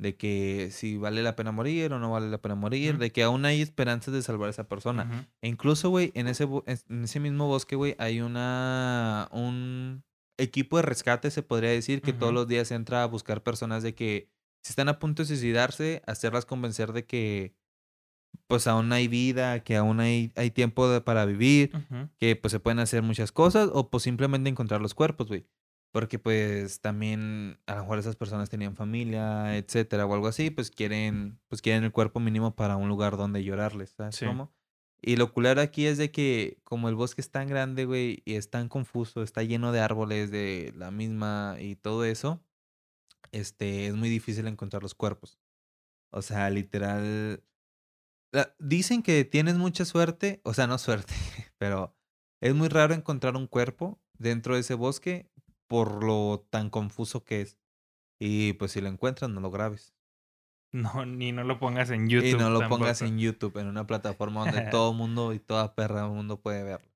De 0.00 0.16
que 0.16 0.70
si 0.72 0.96
vale 0.96 1.22
la 1.22 1.36
pena 1.36 1.52
morir 1.52 1.92
o 1.92 1.98
no 1.98 2.10
vale 2.10 2.30
la 2.30 2.38
pena 2.40 2.54
morir, 2.54 2.96
de 2.98 3.12
que 3.12 3.22
aún 3.22 3.44
hay 3.44 3.60
esperanzas 3.60 4.14
de 4.14 4.22
salvar 4.22 4.46
a 4.46 4.50
esa 4.50 4.66
persona. 4.66 5.04
E 5.42 5.48
incluso, 5.48 5.90
güey, 5.90 6.10
en 6.14 6.26
ese, 6.26 6.48
en 6.88 7.04
ese 7.04 7.20
mismo 7.20 7.46
bosque, 7.48 7.76
güey, 7.76 7.96
hay 7.98 8.22
una, 8.22 9.28
un 9.30 10.02
equipo 10.38 10.76
de 10.78 10.82
rescate, 10.84 11.30
se 11.30 11.42
podría 11.42 11.68
decir, 11.70 12.00
que 12.00 12.12
todos 12.14 12.32
los 12.32 12.48
días 12.48 12.70
entra 12.70 13.02
a 13.02 13.06
buscar 13.06 13.42
personas 13.42 13.82
de 13.82 13.94
que 13.94 14.30
si 14.62 14.72
están 14.72 14.88
a 14.88 14.98
punto 14.98 15.22
de 15.22 15.26
suicidarse, 15.26 16.02
hacerlas 16.06 16.46
convencer 16.46 16.94
de 16.94 17.04
que 17.04 17.54
pues 18.46 18.66
aún 18.66 18.92
hay 18.92 19.06
vida, 19.06 19.60
que 19.62 19.76
aún 19.76 20.00
hay, 20.00 20.32
hay 20.36 20.50
tiempo 20.50 20.88
de- 20.88 21.00
para 21.00 21.24
vivir, 21.26 21.72
que 22.18 22.36
pues 22.36 22.52
se 22.52 22.60
pueden 22.60 22.78
hacer 22.78 23.02
muchas 23.02 23.32
cosas 23.32 23.68
o 23.72 23.90
pues 23.90 24.02
simplemente 24.04 24.48
encontrar 24.48 24.80
los 24.80 24.94
cuerpos, 24.94 25.28
güey. 25.28 25.46
Porque 25.92 26.18
pues 26.20 26.80
también 26.80 27.58
a 27.66 27.74
lo 27.74 27.80
mejor 27.82 27.98
esas 27.98 28.14
personas 28.16 28.48
tenían 28.48 28.76
familia, 28.76 29.56
etcétera, 29.56 30.06
o 30.06 30.14
algo 30.14 30.28
así, 30.28 30.50
pues 30.50 30.70
quieren, 30.70 31.40
pues 31.48 31.62
quieren 31.62 31.82
el 31.84 31.90
cuerpo 31.92 32.20
mínimo 32.20 32.54
para 32.54 32.76
un 32.76 32.88
lugar 32.88 33.16
donde 33.16 33.42
llorarles, 33.42 33.90
¿sabes 33.96 34.14
Sí. 34.16 34.26
cómo? 34.26 34.52
Y 35.02 35.16
lo 35.16 35.32
culero 35.32 35.60
aquí 35.62 35.86
es 35.86 35.96
de 35.98 36.10
que 36.12 36.58
como 36.62 36.88
el 36.88 36.94
bosque 36.94 37.22
es 37.22 37.30
tan 37.30 37.48
grande, 37.48 37.86
güey, 37.86 38.22
y 38.24 38.34
es 38.34 38.50
tan 38.50 38.68
confuso, 38.68 39.22
está 39.22 39.42
lleno 39.42 39.72
de 39.72 39.80
árboles 39.80 40.30
de 40.30 40.72
la 40.76 40.90
misma 40.90 41.56
y 41.58 41.74
todo 41.74 42.04
eso, 42.04 42.44
este, 43.32 43.86
es 43.86 43.94
muy 43.94 44.08
difícil 44.08 44.46
encontrar 44.46 44.82
los 44.82 44.94
cuerpos. 44.94 45.38
O 46.12 46.22
sea, 46.22 46.50
literal, 46.50 47.42
la- 48.32 48.54
dicen 48.58 49.02
que 49.02 49.24
tienes 49.24 49.56
mucha 49.56 49.84
suerte, 49.84 50.40
o 50.44 50.54
sea, 50.54 50.66
no 50.66 50.78
suerte, 50.78 51.14
pero 51.58 51.96
es 52.40 52.54
muy 52.54 52.68
raro 52.68 52.94
encontrar 52.94 53.36
un 53.36 53.46
cuerpo 53.46 54.00
dentro 54.18 54.54
de 54.54 54.60
ese 54.60 54.74
bosque 54.74 55.29
por 55.70 56.02
lo 56.02 56.44
tan 56.50 56.68
confuso 56.68 57.24
que 57.24 57.42
es. 57.42 57.56
Y 58.20 58.54
pues 58.54 58.72
si 58.72 58.80
lo 58.80 58.88
encuentras, 58.88 59.30
no 59.30 59.40
lo 59.40 59.52
grabes. 59.52 59.94
No, 60.72 61.06
ni 61.06 61.30
no 61.30 61.44
lo 61.44 61.60
pongas 61.60 61.90
en 61.90 62.08
YouTube. 62.08 62.28
y 62.28 62.34
no 62.34 62.50
lo 62.50 62.68
pongas 62.68 63.02
en 63.02 63.18
YouTube, 63.18 63.56
en 63.58 63.68
una 63.68 63.86
plataforma 63.86 64.44
donde 64.44 64.62
todo 64.70 64.92
mundo 64.92 65.32
y 65.32 65.38
toda 65.38 65.76
perra 65.76 66.02
del 66.02 66.10
mundo 66.10 66.40
puede 66.40 66.64
verlo. 66.64 66.90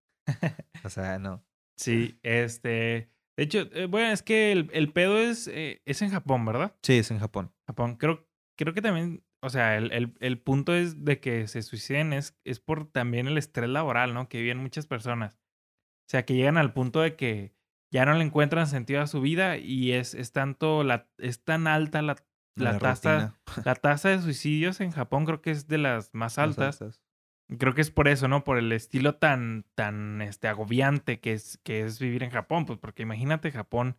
O 0.84 0.90
sea, 0.90 1.20
no. 1.20 1.44
Sí, 1.76 2.18
este. 2.24 3.10
De 3.36 3.44
hecho, 3.44 3.60
eh, 3.72 3.86
bueno, 3.86 4.12
es 4.12 4.22
que 4.22 4.50
el, 4.52 4.70
el 4.72 4.92
pedo 4.92 5.18
es, 5.18 5.48
eh, 5.48 5.80
es 5.86 6.02
en 6.02 6.10
Japón, 6.10 6.44
¿verdad? 6.44 6.76
Sí, 6.82 6.98
es 6.98 7.10
en 7.12 7.18
Japón. 7.20 7.52
Japón. 7.66 7.96
Creo, 7.96 8.28
creo 8.56 8.74
que 8.74 8.82
también, 8.82 9.24
o 9.40 9.50
sea, 9.50 9.76
el, 9.76 9.92
el, 9.92 10.14
el 10.20 10.40
punto 10.40 10.74
es 10.74 11.04
de 11.04 11.20
que 11.20 11.46
se 11.48 11.62
suiciden 11.62 12.12
es, 12.12 12.36
es 12.44 12.60
por 12.60 12.90
también 12.90 13.26
el 13.28 13.38
estrés 13.38 13.70
laboral, 13.70 14.14
¿no? 14.14 14.28
Que 14.28 14.40
viven 14.40 14.58
muchas 14.58 14.86
personas. 14.86 15.34
O 15.34 16.10
sea, 16.10 16.24
que 16.24 16.34
llegan 16.34 16.58
al 16.58 16.74
punto 16.74 17.00
de 17.00 17.16
que 17.16 17.54
ya 17.94 18.04
no 18.04 18.12
le 18.14 18.24
encuentran 18.24 18.66
sentido 18.66 19.00
a 19.00 19.06
su 19.06 19.20
vida 19.20 19.56
y 19.56 19.92
es, 19.92 20.14
es 20.14 20.32
tanto, 20.32 20.82
la, 20.82 21.08
es 21.16 21.42
tan 21.44 21.66
alta 21.68 22.02
la, 22.02 22.16
la, 22.56 22.78
tasa, 22.78 23.38
la 23.64 23.74
tasa 23.76 24.08
de 24.10 24.20
suicidios 24.20 24.80
en 24.80 24.90
Japón, 24.90 25.24
creo 25.24 25.40
que 25.40 25.52
es 25.52 25.68
de 25.68 25.78
las 25.78 26.12
más 26.12 26.36
altas. 26.38 26.82
altas. 26.82 27.00
Creo 27.58 27.74
que 27.74 27.82
es 27.82 27.90
por 27.90 28.08
eso, 28.08 28.26
¿no? 28.26 28.42
Por 28.42 28.58
el 28.58 28.72
estilo 28.72 29.16
tan, 29.16 29.64
tan 29.74 30.22
este, 30.22 30.48
agobiante 30.48 31.20
que 31.20 31.34
es, 31.34 31.58
que 31.62 31.82
es 31.82 31.98
vivir 32.00 32.22
en 32.24 32.30
Japón. 32.30 32.64
Pues 32.66 32.78
porque 32.78 33.02
imagínate 33.02 33.52
Japón, 33.52 33.96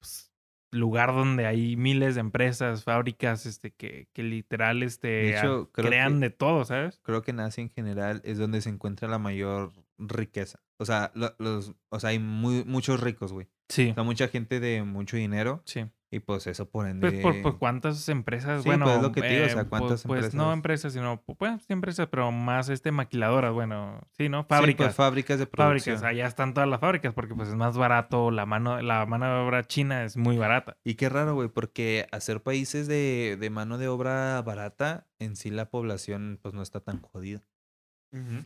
pues, 0.00 0.30
lugar 0.70 1.12
donde 1.12 1.46
hay 1.46 1.76
miles 1.76 2.14
de 2.14 2.20
empresas, 2.20 2.84
fábricas, 2.84 3.46
este, 3.46 3.72
que, 3.72 4.08
que 4.12 4.22
literal 4.22 4.82
este, 4.82 5.08
De 5.08 5.30
hecho, 5.38 5.62
a- 5.62 5.72
creo 5.72 5.88
crean 5.88 6.14
que- 6.14 6.18
de 6.20 6.30
todo, 6.30 6.64
¿sabes? 6.64 7.00
Creo 7.02 7.22
que 7.22 7.30
en 7.32 7.40
Asia 7.40 7.62
en 7.62 7.70
general 7.70 8.20
es 8.24 8.38
donde 8.38 8.60
se 8.60 8.68
encuentra 8.70 9.08
la 9.08 9.18
mayor 9.18 9.72
riqueza. 9.98 10.60
O 10.78 10.84
sea, 10.84 11.12
lo- 11.14 11.34
los, 11.38 11.74
o 11.90 12.00
sea 12.00 12.10
hay 12.10 12.18
muy, 12.18 12.64
muchos 12.64 13.00
ricos, 13.00 13.32
güey. 13.32 13.48
Sí. 13.68 13.90
O 13.90 13.94
sea, 13.94 14.02
mucha 14.02 14.28
gente 14.28 14.60
de 14.60 14.82
mucho 14.82 15.16
dinero. 15.16 15.62
Sí. 15.64 15.84
Y 16.10 16.20
pues 16.20 16.46
eso 16.46 16.68
por 16.70 16.86
ende. 16.86 17.10
Pues 17.10 17.22
por, 17.22 17.42
por 17.42 17.58
cuántas 17.58 18.08
empresas, 18.08 18.62
Sí, 18.62 18.68
bueno. 18.68 18.84
pues, 18.84 18.96
es 18.98 19.02
lo 19.02 19.10
que 19.10 19.20
te 19.20 19.28
digo, 19.30 19.46
o 19.46 19.48
sea, 19.48 19.62
eh, 19.62 19.64
pu- 19.64 19.68
cuántas 19.68 20.02
pues, 20.04 20.32
no 20.34 20.52
empresas. 20.52 20.52
empresas, 20.54 20.92
sino, 20.92 21.24
pu- 21.24 21.36
pues 21.36 21.62
sí 21.62 21.72
empresas, 21.72 22.06
pero 22.08 22.30
más 22.30 22.68
este 22.68 22.92
maquiladoras, 22.92 23.52
bueno, 23.52 24.00
sí, 24.12 24.28
¿no? 24.28 24.42
Sí, 24.42 24.46
pues, 24.48 24.58
Fábricas. 24.60 24.94
fábricas 24.94 25.38
de 25.40 25.46
producción. 25.46 25.96
fábricas, 25.96 26.02
allá 26.04 26.26
están 26.28 26.54
todas 26.54 26.68
las 26.68 26.78
fábricas 26.78 27.14
porque 27.14 27.34
pues 27.34 27.48
es 27.48 27.56
más 27.56 27.76
barato, 27.76 28.30
la 28.30 28.46
mano, 28.46 28.80
la 28.80 29.04
mano 29.06 29.26
de 29.26 29.32
obra 29.44 29.64
china 29.64 30.04
es 30.04 30.16
muy 30.16 30.36
barata. 30.36 30.76
Y 30.84 30.94
qué 30.94 31.08
raro, 31.08 31.34
güey, 31.34 31.48
porque 31.48 32.06
hacer 32.12 32.42
países 32.44 32.86
de, 32.86 33.36
de 33.40 33.50
mano 33.50 33.76
de 33.78 33.88
obra 33.88 34.40
barata, 34.42 35.08
en 35.18 35.34
sí 35.34 35.50
la 35.50 35.68
población 35.68 36.38
pues 36.40 36.54
no 36.54 36.62
está 36.62 36.78
tan 36.78 37.00
jodida 37.00 37.42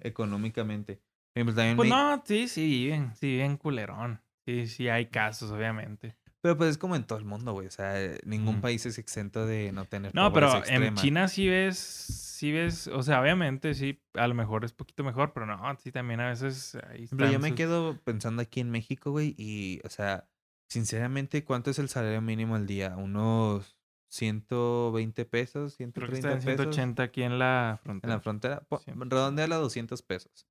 económicamente. 0.02 1.02
También 1.44 1.76
Pues 1.76 1.88
me- 1.88 1.96
no, 1.96 2.22
sí, 2.24 2.48
sí 2.48 2.66
viven, 2.66 3.14
sí 3.14 3.26
viven 3.28 3.56
culerón. 3.56 4.20
Sí, 4.46 4.66
sí 4.66 4.88
hay 4.88 5.06
casos, 5.06 5.50
obviamente. 5.50 6.16
Pero 6.40 6.56
pues 6.56 6.70
es 6.70 6.78
como 6.78 6.94
en 6.96 7.04
todo 7.04 7.18
el 7.18 7.24
mundo, 7.24 7.52
güey. 7.52 7.66
O 7.66 7.70
sea, 7.70 7.94
ningún 8.24 8.60
país 8.60 8.86
es 8.86 8.96
exento 8.98 9.44
de 9.44 9.72
no 9.72 9.84
tener 9.84 10.14
No, 10.14 10.32
pero 10.32 10.64
en. 10.66 10.94
China 10.94 11.26
sí 11.28 11.48
ves, 11.48 11.76
sí 11.76 12.52
ves, 12.52 12.86
o 12.86 13.02
sea, 13.02 13.20
obviamente 13.20 13.74
sí, 13.74 14.00
a 14.14 14.26
lo 14.28 14.34
mejor 14.34 14.64
es 14.64 14.72
poquito 14.72 15.02
mejor, 15.02 15.32
pero 15.32 15.46
no, 15.46 15.60
sí 15.78 15.90
también 15.90 16.20
a 16.20 16.28
veces 16.28 16.76
ahí 16.88 17.06
Pero 17.10 17.24
yo 17.24 17.26
están 17.26 17.40
me 17.42 17.48
sus- 17.48 17.56
quedo 17.56 17.98
pensando 18.04 18.40
aquí 18.40 18.60
en 18.60 18.70
México, 18.70 19.10
güey, 19.10 19.34
y, 19.36 19.80
o 19.84 19.90
sea, 19.90 20.28
sinceramente, 20.68 21.42
¿cuánto 21.44 21.70
es 21.70 21.78
el 21.80 21.88
salario 21.88 22.22
mínimo 22.22 22.54
al 22.54 22.66
día? 22.66 22.96
¿Unos 22.96 23.76
120 24.08 25.24
pesos? 25.24 25.74
Creo 25.76 25.90
que 25.92 26.16
130 26.16 26.16
está 26.18 26.32
en 26.34 26.38
pesos 26.56 26.74
180 26.74 27.02
aquí 27.02 27.22
en 27.24 27.38
la 27.38 27.72
en 27.80 27.84
frontera. 27.84 28.14
la 28.14 28.20
frontera? 28.20 28.62
Redondea 28.86 29.44
a 29.46 29.58
200 29.58 30.02
pesos. 30.02 30.46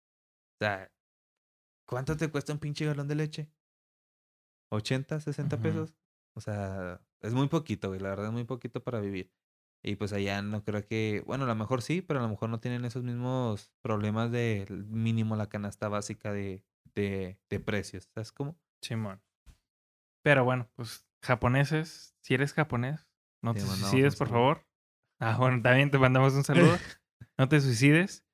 O 0.60 0.66
sea, 0.66 0.91
¿cuánto 1.86 2.18
te 2.18 2.30
cuesta 2.32 2.51
un 2.51 2.60
pinche 2.60 2.86
galón 2.86 3.08
de 3.08 3.14
leche? 3.16 3.51
¿80, 4.72 5.20
60 5.20 5.55
Ujú. 5.55 5.64
pesos? 5.64 5.95
O 6.34 6.41
sea, 6.41 6.99
es 7.22 7.34
muy 7.34 7.47
poquito, 7.47 7.89
güey. 7.89 7.99
La 7.99 8.10
verdad 8.10 8.28
es 8.28 8.32
muy 8.32 8.43
poquito 8.43 8.84
para 8.84 8.99
vivir. 8.99 9.32
Y 9.84 9.95
pues 9.95 10.14
allá 10.14 10.41
no 10.41 10.64
creo 10.64 10.84
que, 10.84 11.24
bueno, 11.28 11.43
a 11.45 11.47
lo 11.47 11.55
mejor 11.55 11.84
sí, 11.84 12.01
pero 12.01 12.20
a 12.20 12.24
lo 12.24 12.30
mejor 12.30 12.49
no 12.49 12.60
tienen 12.60 12.86
esos 12.86 13.03
mismos 13.03 13.72
problemas 13.82 14.32
de 14.32 14.66
mínimo 14.89 15.36
la 15.36 15.47
canasta 15.47 15.88
básica 15.88 16.34
de, 16.34 16.64
de, 16.95 17.38
de 17.49 17.60
precios. 17.60 18.10
¿Sabes 18.14 18.32
cómo? 18.32 18.60
Simón. 18.82 19.22
Pero 20.24 20.43
bueno, 20.43 20.70
pues 20.76 21.08
japoneses, 21.22 22.16
si 22.22 22.34
eres 22.34 22.53
japonés, 22.53 23.08
no 23.43 23.53
Te 23.53 23.62
suicides, 23.62 24.16
por 24.16 24.30
favor. 24.30 24.66
Ah, 25.20 25.38
bueno, 25.38 25.62
también 25.62 25.91
te 25.91 25.99
mandamos 25.99 26.34
un 26.34 26.43
saludo. 26.43 26.78
No 27.39 27.47
te 27.47 27.62
suicides. 27.62 28.26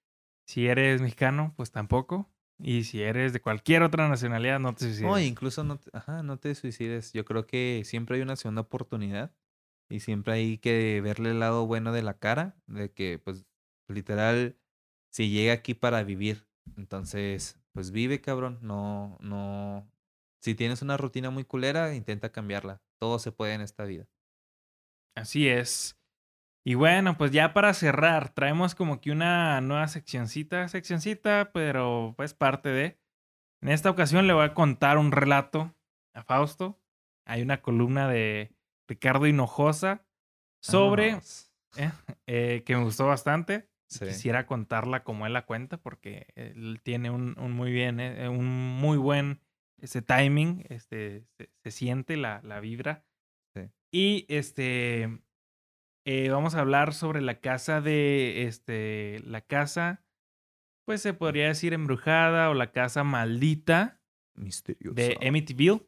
Si 0.45 0.67
eres 0.67 1.01
mexicano, 1.01 1.53
pues 1.55 1.71
tampoco. 1.71 2.29
Y 2.59 2.83
si 2.83 3.01
eres 3.01 3.33
de 3.33 3.41
cualquier 3.41 3.83
otra 3.83 4.07
nacionalidad, 4.07 4.59
no 4.59 4.73
te 4.73 4.85
suicides. 4.85 5.09
No, 5.09 5.19
incluso 5.19 5.63
no 5.63 5.79
te, 5.79 5.89
ajá, 5.93 6.23
no 6.23 6.37
te 6.37 6.53
suicides. 6.55 7.11
Yo 7.13 7.25
creo 7.25 7.45
que 7.45 7.81
siempre 7.85 8.17
hay 8.17 8.21
una 8.21 8.35
segunda 8.35 8.61
oportunidad 8.61 9.33
y 9.89 9.99
siempre 9.99 10.33
hay 10.33 10.57
que 10.59 11.01
verle 11.01 11.31
el 11.31 11.39
lado 11.39 11.65
bueno 11.65 11.91
de 11.91 12.03
la 12.03 12.17
cara, 12.17 12.55
de 12.67 12.91
que 12.91 13.19
pues 13.19 13.45
literal, 13.87 14.57
si 15.11 15.29
llega 15.29 15.53
aquí 15.53 15.73
para 15.73 16.03
vivir, 16.03 16.47
entonces 16.77 17.59
pues 17.73 17.91
vive, 17.91 18.21
cabrón. 18.21 18.59
No, 18.61 19.17
no. 19.19 19.89
Si 20.41 20.55
tienes 20.55 20.81
una 20.81 20.97
rutina 20.97 21.29
muy 21.31 21.43
culera, 21.43 21.95
intenta 21.95 22.31
cambiarla. 22.31 22.81
Todo 22.99 23.19
se 23.19 23.31
puede 23.31 23.53
en 23.53 23.61
esta 23.61 23.85
vida. 23.85 24.07
Así 25.15 25.47
es. 25.47 25.97
Y 26.65 26.75
bueno, 26.75 27.17
pues 27.17 27.31
ya 27.31 27.53
para 27.53 27.73
cerrar, 27.73 28.33
traemos 28.33 28.73
como 28.73 29.01
que 29.01 29.11
una 29.11 29.59
nueva 29.59 29.87
seccioncita, 29.87 30.67
seccioncita, 30.69 31.51
pero 31.53 32.13
pues 32.15 32.33
parte 32.33 32.69
de. 32.69 32.99
En 33.61 33.69
esta 33.69 33.89
ocasión 33.89 34.27
le 34.27 34.33
voy 34.33 34.45
a 34.45 34.53
contar 34.53 34.97
un 34.97 35.11
relato 35.11 35.75
a 36.13 36.23
Fausto. 36.23 36.81
Hay 37.25 37.41
una 37.41 37.61
columna 37.61 38.07
de 38.07 38.55
Ricardo 38.87 39.27
Hinojosa 39.27 40.05
sobre, 40.61 41.19
eh, 41.77 41.91
eh, 42.27 42.63
que 42.65 42.75
me 42.75 42.83
gustó 42.83 43.07
bastante. 43.07 43.69
Sí. 43.89 44.05
Quisiera 44.05 44.47
contarla 44.47 45.03
como 45.03 45.27
él 45.27 45.33
la 45.33 45.45
cuenta 45.45 45.77
porque 45.77 46.27
él 46.35 46.79
tiene 46.81 47.09
un, 47.09 47.37
un 47.37 47.51
muy 47.51 47.71
bien, 47.71 47.99
eh, 47.99 48.27
un 48.27 48.45
muy 48.79 48.97
buen 48.97 49.41
ese 49.79 50.01
timing, 50.01 50.65
este, 50.69 51.25
se, 51.37 51.51
se 51.63 51.71
siente 51.71 52.17
la, 52.17 52.41
la 52.43 52.59
vibra. 52.59 53.05
Sí. 53.53 53.69
Y 53.91 54.25
este, 54.29 55.21
eh, 56.05 56.29
vamos 56.29 56.55
a 56.55 56.59
hablar 56.59 56.93
sobre 56.93 57.21
la 57.21 57.39
casa 57.39 57.81
de, 57.81 58.43
este, 58.47 59.21
la 59.25 59.41
casa, 59.41 60.03
pues 60.85 61.01
se 61.01 61.13
podría 61.13 61.47
decir 61.47 61.73
embrujada 61.73 62.49
o 62.49 62.53
la 62.53 62.71
casa 62.71 63.03
maldita 63.03 64.01
Misterioso. 64.35 64.95
de 64.95 65.17
Amityville. 65.25 65.81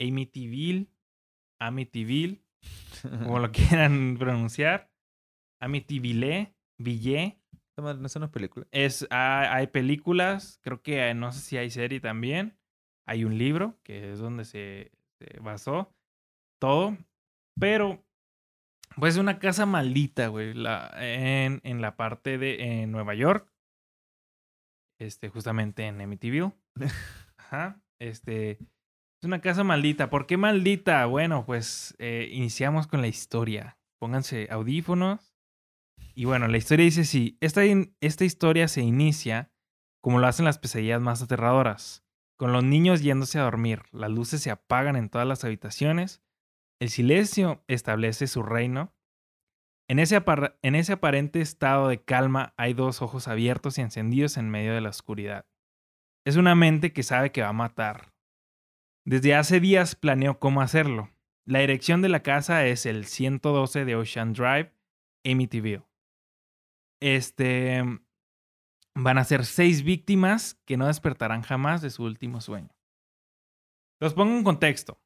Amityville, 0.00 0.88
Amityville, 1.60 2.42
como 3.02 3.38
lo 3.38 3.50
quieran 3.52 4.16
pronunciar. 4.18 4.90
Amityville, 5.60 6.54
Ville. 6.78 7.40
¿No 7.78 8.06
es 8.06 8.16
una 8.16 8.30
película? 8.30 8.66
Es, 8.70 9.06
ha- 9.10 9.54
hay 9.54 9.66
películas, 9.68 10.60
creo 10.62 10.82
que 10.82 11.12
no 11.14 11.32
sé 11.32 11.40
si 11.40 11.56
hay 11.56 11.70
serie 11.70 12.00
también. 12.00 12.58
Hay 13.08 13.24
un 13.24 13.38
libro, 13.38 13.78
que 13.84 14.12
es 14.12 14.18
donde 14.18 14.44
se, 14.44 14.92
se 15.18 15.38
basó 15.40 15.94
todo. 16.60 16.96
Pero, 17.58 18.04
pues 18.96 19.14
es 19.14 19.20
una 19.20 19.38
casa 19.38 19.66
maldita, 19.66 20.28
güey. 20.28 20.54
La, 20.54 20.92
en, 20.98 21.60
en 21.64 21.80
la 21.82 21.96
parte 21.96 22.38
de 22.38 22.82
en 22.82 22.92
Nueva 22.92 23.14
York. 23.14 23.52
Este, 25.00 25.28
justamente 25.28 25.86
en 25.86 26.00
Amityville. 26.00 26.52
Ajá. 27.36 27.80
Este. 28.00 28.52
Es 29.20 29.24
una 29.24 29.40
casa 29.40 29.64
maldita. 29.64 30.10
¿Por 30.10 30.26
qué 30.26 30.36
maldita? 30.36 31.04
Bueno, 31.06 31.44
pues 31.44 31.94
eh, 31.98 32.28
iniciamos 32.32 32.86
con 32.86 33.00
la 33.00 33.08
historia. 33.08 33.78
Pónganse 33.98 34.48
audífonos. 34.50 35.34
Y 36.14 36.24
bueno, 36.24 36.48
la 36.48 36.56
historia 36.56 36.84
dice 36.84 37.02
así. 37.02 37.36
Esta, 37.40 37.62
esta 38.00 38.24
historia 38.24 38.68
se 38.68 38.82
inicia 38.82 39.50
como 40.06 40.20
lo 40.20 40.28
hacen 40.28 40.44
las 40.44 40.58
pesadillas 40.58 41.00
más 41.00 41.20
aterradoras. 41.20 42.04
Con 42.38 42.52
los 42.52 42.62
niños 42.62 43.02
yéndose 43.02 43.40
a 43.40 43.42
dormir, 43.42 43.82
las 43.90 44.08
luces 44.08 44.40
se 44.40 44.52
apagan 44.52 44.94
en 44.94 45.08
todas 45.08 45.26
las 45.26 45.42
habitaciones, 45.42 46.22
el 46.80 46.90
silencio 46.90 47.64
establece 47.68 48.26
su 48.26 48.42
reino. 48.42 48.94
En 49.88 49.98
ese, 49.98 50.16
apar- 50.16 50.58
en 50.62 50.74
ese 50.74 50.94
aparente 50.94 51.40
estado 51.40 51.88
de 51.88 52.02
calma 52.02 52.54
hay 52.56 52.74
dos 52.74 53.02
ojos 53.02 53.28
abiertos 53.28 53.78
y 53.78 53.82
encendidos 53.82 54.36
en 54.36 54.50
medio 54.50 54.74
de 54.74 54.80
la 54.80 54.88
oscuridad. 54.90 55.46
Es 56.26 56.36
una 56.36 56.54
mente 56.54 56.92
que 56.92 57.02
sabe 57.04 57.30
que 57.30 57.42
va 57.42 57.48
a 57.48 57.52
matar. 57.54 58.12
Desde 59.06 59.34
hace 59.36 59.60
días 59.60 59.94
planeó 59.94 60.40
cómo 60.40 60.60
hacerlo. 60.60 61.10
La 61.46 61.60
dirección 61.60 62.02
de 62.02 62.08
la 62.08 62.24
casa 62.24 62.66
es 62.66 62.84
el 62.86 63.04
112 63.06 63.84
de 63.84 63.94
Ocean 63.94 64.32
Drive, 64.32 64.72
Amityville. 65.24 65.84
Este. 67.00 67.82
Van 68.98 69.18
a 69.18 69.24
ser 69.24 69.44
seis 69.44 69.82
víctimas 69.84 70.54
que 70.64 70.76
no 70.76 70.86
despertarán 70.86 71.42
jamás 71.42 71.82
de 71.82 71.90
su 71.90 72.02
último 72.04 72.40
sueño. 72.40 72.74
Los 74.00 74.14
pongo 74.14 74.36
en 74.36 74.42
contexto. 74.42 74.98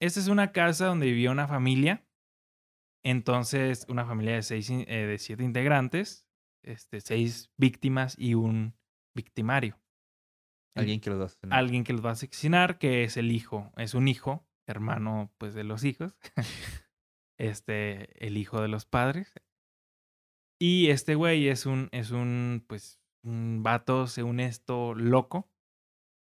Esta 0.00 0.20
es 0.20 0.28
una 0.28 0.52
casa 0.52 0.86
donde 0.86 1.06
vivía 1.06 1.30
una 1.30 1.46
familia. 1.46 2.06
Entonces, 3.04 3.86
una 3.88 4.04
familia 4.04 4.34
de, 4.34 4.42
seis, 4.42 4.70
eh, 4.70 4.84
de 4.86 5.18
siete 5.18 5.42
integrantes, 5.44 6.28
este, 6.62 7.00
seis 7.00 7.50
víctimas 7.56 8.14
y 8.18 8.34
un 8.34 8.74
victimario. 9.14 9.80
Alguien 10.76 11.00
que 11.00 11.10
los 11.10 11.18
va 11.18 11.24
a 11.24 11.26
asesinar. 11.26 11.58
Alguien 11.58 11.84
que 11.84 11.92
los 11.92 12.04
va 12.04 12.10
a 12.10 12.12
asesinar, 12.12 12.78
que 12.78 13.04
es 13.04 13.16
el 13.16 13.32
hijo, 13.32 13.72
es 13.76 13.94
un 13.94 14.08
hijo, 14.08 14.46
hermano 14.66 15.32
pues 15.38 15.54
de 15.54 15.64
los 15.64 15.84
hijos. 15.84 16.16
este, 17.38 18.24
el 18.26 18.36
hijo 18.36 18.60
de 18.60 18.68
los 18.68 18.86
padres. 18.86 19.32
Y 20.60 20.90
este 20.90 21.14
güey 21.14 21.48
es 21.48 21.64
un, 21.64 21.88
es 21.90 22.10
un, 22.10 22.64
pues, 22.66 23.00
un 23.24 23.62
vato, 23.62 24.06
según 24.06 24.40
esto, 24.40 24.94
loco. 24.94 25.50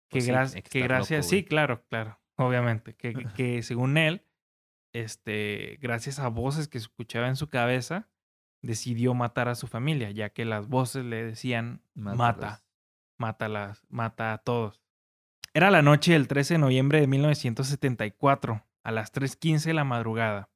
Que, 0.09 0.19
Pues 0.19 0.27
gra- 0.29 0.63
que 0.63 0.81
gracias, 0.81 1.25
loco, 1.25 1.29
sí, 1.29 1.43
claro, 1.45 1.85
claro, 1.87 2.19
obviamente. 2.37 2.95
Que, 2.95 3.13
que- 3.35 3.63
según 3.63 3.97
él, 3.97 4.23
este, 4.93 5.77
gracias 5.81 6.19
a 6.19 6.27
voces 6.29 6.67
que 6.67 6.77
escuchaba 6.77 7.27
en 7.27 7.35
su 7.35 7.49
cabeza, 7.49 8.07
decidió 8.61 9.13
matar 9.13 9.47
a 9.49 9.55
su 9.55 9.67
familia, 9.67 10.11
ya 10.11 10.29
que 10.29 10.45
las 10.45 10.67
voces 10.67 11.05
le 11.05 11.23
decían, 11.23 11.81
mata 11.93 12.15
mátalas, 13.17 13.83
mata 13.89 14.33
a 14.33 14.37
todos. 14.39 14.81
Era 15.53 15.71
la 15.71 15.81
noche 15.81 16.13
del 16.13 16.27
13 16.27 16.55
de 16.55 16.57
noviembre 16.59 16.99
de 16.99 17.07
1974, 17.07 18.65
a 18.83 18.91
las 18.91 19.13
3.15 19.13 19.63
de 19.65 19.73
la 19.73 19.83
madrugada. 19.83 20.49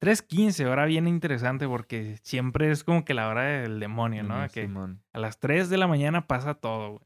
3.15, 0.00 0.66
hora 0.66 0.84
bien 0.86 1.06
interesante 1.06 1.68
porque 1.68 2.18
siempre 2.22 2.70
es 2.70 2.82
como 2.82 3.04
que 3.04 3.14
la 3.14 3.28
hora 3.28 3.42
del 3.42 3.78
demonio, 3.78 4.22
¿no? 4.24 4.34
Que 4.48 4.62
a 5.12 5.18
las 5.20 5.38
3 5.38 5.68
de 5.70 5.76
la 5.78 5.86
mañana 5.86 6.26
pasa 6.26 6.54
todo, 6.54 6.90
güey. 6.92 7.04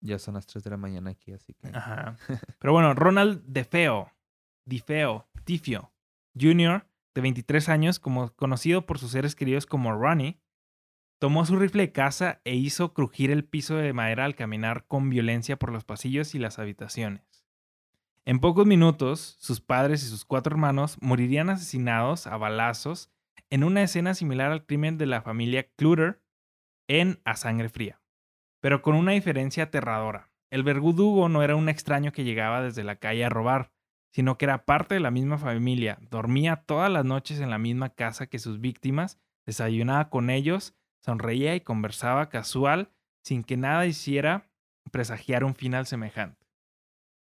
Ya 0.00 0.18
son 0.18 0.34
las 0.34 0.46
3 0.46 0.62
de 0.64 0.70
la 0.70 0.76
mañana 0.76 1.10
aquí, 1.10 1.32
así 1.32 1.54
que. 1.54 1.68
Ajá. 1.68 2.16
Pero 2.58 2.72
bueno, 2.72 2.94
Ronald 2.94 3.42
DeFeo, 3.46 4.12
DeFeo, 4.64 5.28
Tifio, 5.44 5.92
Jr., 6.38 6.86
de 7.14 7.22
23 7.22 7.68
años, 7.68 7.98
como 7.98 8.32
conocido 8.34 8.86
por 8.86 8.98
sus 8.98 9.10
seres 9.10 9.34
queridos 9.34 9.66
como 9.66 9.92
Ronnie, 9.92 10.40
tomó 11.18 11.44
su 11.44 11.56
rifle 11.56 11.84
de 11.84 11.92
caza 11.92 12.40
e 12.44 12.54
hizo 12.54 12.94
crujir 12.94 13.32
el 13.32 13.44
piso 13.44 13.74
de 13.74 13.92
madera 13.92 14.24
al 14.24 14.36
caminar 14.36 14.86
con 14.86 15.10
violencia 15.10 15.58
por 15.58 15.72
los 15.72 15.84
pasillos 15.84 16.34
y 16.34 16.38
las 16.38 16.60
habitaciones. 16.60 17.44
En 18.24 18.38
pocos 18.38 18.66
minutos, 18.66 19.36
sus 19.40 19.60
padres 19.60 20.04
y 20.04 20.06
sus 20.06 20.24
cuatro 20.24 20.54
hermanos 20.54 20.96
morirían 21.00 21.50
asesinados 21.50 22.26
a 22.26 22.36
balazos 22.36 23.10
en 23.50 23.64
una 23.64 23.82
escena 23.82 24.14
similar 24.14 24.52
al 24.52 24.66
crimen 24.66 24.98
de 24.98 25.06
la 25.06 25.22
familia 25.22 25.66
Clutter 25.76 26.22
en 26.86 27.20
A 27.24 27.34
Sangre 27.34 27.68
Fría 27.68 28.00
pero 28.60 28.82
con 28.82 28.94
una 28.94 29.12
diferencia 29.12 29.64
aterradora. 29.64 30.30
El 30.50 30.62
verdugo 30.62 31.28
no 31.28 31.42
era 31.42 31.56
un 31.56 31.68
extraño 31.68 32.12
que 32.12 32.24
llegaba 32.24 32.62
desde 32.62 32.84
la 32.84 32.96
calle 32.96 33.24
a 33.24 33.28
robar, 33.28 33.70
sino 34.12 34.38
que 34.38 34.46
era 34.46 34.64
parte 34.64 34.94
de 34.94 35.00
la 35.00 35.10
misma 35.10 35.36
familia, 35.38 35.98
dormía 36.00 36.56
todas 36.66 36.90
las 36.90 37.04
noches 37.04 37.40
en 37.40 37.50
la 37.50 37.58
misma 37.58 37.90
casa 37.90 38.26
que 38.26 38.38
sus 38.38 38.60
víctimas, 38.60 39.18
desayunaba 39.46 40.08
con 40.08 40.30
ellos, 40.30 40.74
sonreía 41.04 41.54
y 41.54 41.60
conversaba 41.60 42.28
casual, 42.30 42.90
sin 43.22 43.44
que 43.44 43.56
nada 43.56 43.84
hiciera 43.86 44.50
presagiar 44.90 45.44
un 45.44 45.54
final 45.54 45.86
semejante. 45.86 46.46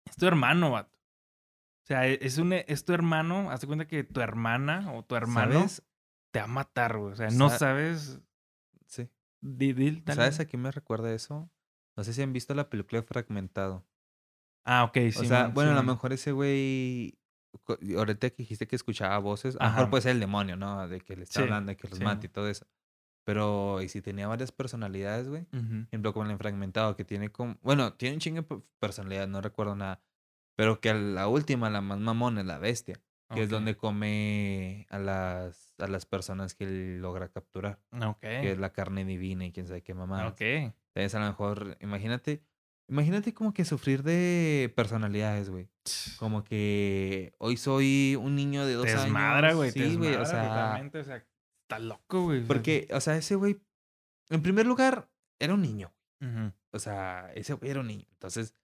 Es 0.06 0.16
tu 0.16 0.26
hermano, 0.26 0.70
vato. 0.72 0.94
O 1.84 1.86
sea, 1.86 2.06
e, 2.06 2.18
es, 2.20 2.36
un, 2.36 2.52
es 2.52 2.84
tu 2.84 2.92
hermano, 2.92 3.50
haz 3.50 3.62
de 3.62 3.66
cuenta 3.66 3.86
que 3.86 4.04
tu 4.04 4.20
hermana 4.20 4.92
o 4.92 5.02
tu 5.02 5.16
hermano 5.16 5.54
¿Sabes? 5.60 5.82
te 6.30 6.40
va 6.40 6.44
a 6.44 6.48
matar, 6.48 6.98
güey. 6.98 7.12
O 7.12 7.16
sea, 7.16 7.28
no 7.30 7.48
Sa- 7.48 7.58
sabes... 7.58 8.20
¿Sabes 10.08 10.40
a 10.40 10.46
quién 10.46 10.62
me 10.62 10.70
recuerda 10.72 11.12
eso? 11.14 11.50
No 11.96 12.04
sé 12.04 12.12
si 12.12 12.22
han 12.22 12.32
visto 12.32 12.54
la 12.54 12.68
película 12.70 13.02
Fragmentado. 13.02 13.86
Ah, 14.64 14.84
ok, 14.84 14.98
sí. 15.12 15.14
o 15.14 15.24
sea, 15.24 15.48
bueno, 15.48 15.72
a 15.72 15.74
lo 15.74 15.82
mejor 15.82 16.12
ese 16.12 16.32
güey. 16.32 17.18
Ahorita 17.96 18.30
que 18.30 18.36
dijiste 18.38 18.66
que 18.68 18.76
escuchaba 18.76 19.18
voces, 19.18 19.56
a 19.56 19.64
lo 19.64 19.70
mejor 19.70 19.88
puede 19.90 20.02
ser 20.02 20.12
el 20.12 20.20
demonio, 20.20 20.56
¿no? 20.56 20.86
De 20.88 21.00
que 21.00 21.16
le 21.16 21.24
está 21.24 21.40
Sí, 21.40 21.42
hablando, 21.42 21.70
de 21.70 21.76
que 21.76 21.88
los 21.88 21.98
sí. 21.98 22.04
mate 22.04 22.26
y 22.28 22.30
todo 22.30 22.48
eso. 22.48 22.66
Pero, 23.24 23.82
¿y 23.82 23.88
si 23.88 24.02
tenía 24.02 24.28
varias 24.28 24.52
personalidades, 24.52 25.28
güey? 25.28 25.44
Por 25.44 25.50
ejemplo, 25.92 26.12
como 26.14 26.26
el 26.26 26.32
enfragmentado, 26.32 26.96
que 26.96 27.04
tiene 27.04 27.32
como. 27.32 27.58
Bueno, 27.62 27.94
tiene 27.94 28.16
un 28.16 28.20
chingo 28.20 28.42
de 28.42 28.44
pe- 28.44 28.62
personalidad, 28.80 29.28
no 29.28 29.40
recuerdo 29.42 29.76
nada. 29.76 30.02
Pero 30.56 30.80
que 30.80 30.94
la 30.94 31.28
última, 31.28 31.70
la 31.70 31.80
más 31.82 32.00
mamona, 32.00 32.40
es 32.42 32.46
la 32.48 32.58
bestia. 32.58 33.02
Que 33.34 33.42
es 33.42 33.50
donde 33.50 33.76
come 33.76 34.86
a 34.88 34.98
las, 34.98 35.74
a 35.78 35.86
las 35.86 36.06
personas 36.06 36.54
que 36.54 36.64
él 36.64 37.00
logra 37.00 37.28
capturar. 37.28 37.78
Ok. 38.02 38.20
Que 38.20 38.52
es 38.52 38.58
la 38.58 38.72
carne 38.72 39.04
divina 39.04 39.44
y 39.44 39.52
quién 39.52 39.66
sabe 39.66 39.82
qué 39.82 39.92
mamá. 39.94 40.26
Ok. 40.28 40.40
Entonces, 40.40 41.14
a 41.14 41.20
lo 41.20 41.26
mejor, 41.26 41.76
imagínate, 41.80 42.42
imagínate 42.88 43.34
como 43.34 43.52
que 43.52 43.64
sufrir 43.66 44.02
de 44.02 44.72
personalidades, 44.74 45.50
güey. 45.50 45.68
Como 46.18 46.42
que 46.42 47.34
hoy 47.38 47.56
soy 47.58 48.16
un 48.20 48.34
niño 48.34 48.64
de 48.64 48.74
dos 48.74 48.86
Te 48.86 48.92
años. 48.92 49.04
desmadra, 49.04 49.52
güey. 49.52 49.70
Sí, 49.72 49.96
güey, 49.96 50.14
o 50.14 50.24
sea, 50.24 50.42
totalmente, 50.48 50.98
o 50.98 51.04
sea, 51.04 51.16
está 51.62 51.78
loco, 51.78 52.24
güey. 52.24 52.44
porque, 52.44 52.88
o 52.92 53.00
sea, 53.00 53.16
ese 53.16 53.34
güey, 53.34 53.60
en 54.30 54.42
primer 54.42 54.64
lugar, 54.66 55.10
era 55.38 55.52
un 55.54 55.60
niño. 55.62 55.92
O 56.70 56.78
sea, 56.78 57.30
ese 57.34 57.52
güey 57.54 57.70
era 57.70 57.80
un 57.80 57.86
niño. 57.88 58.06
Entonces, 58.12 58.54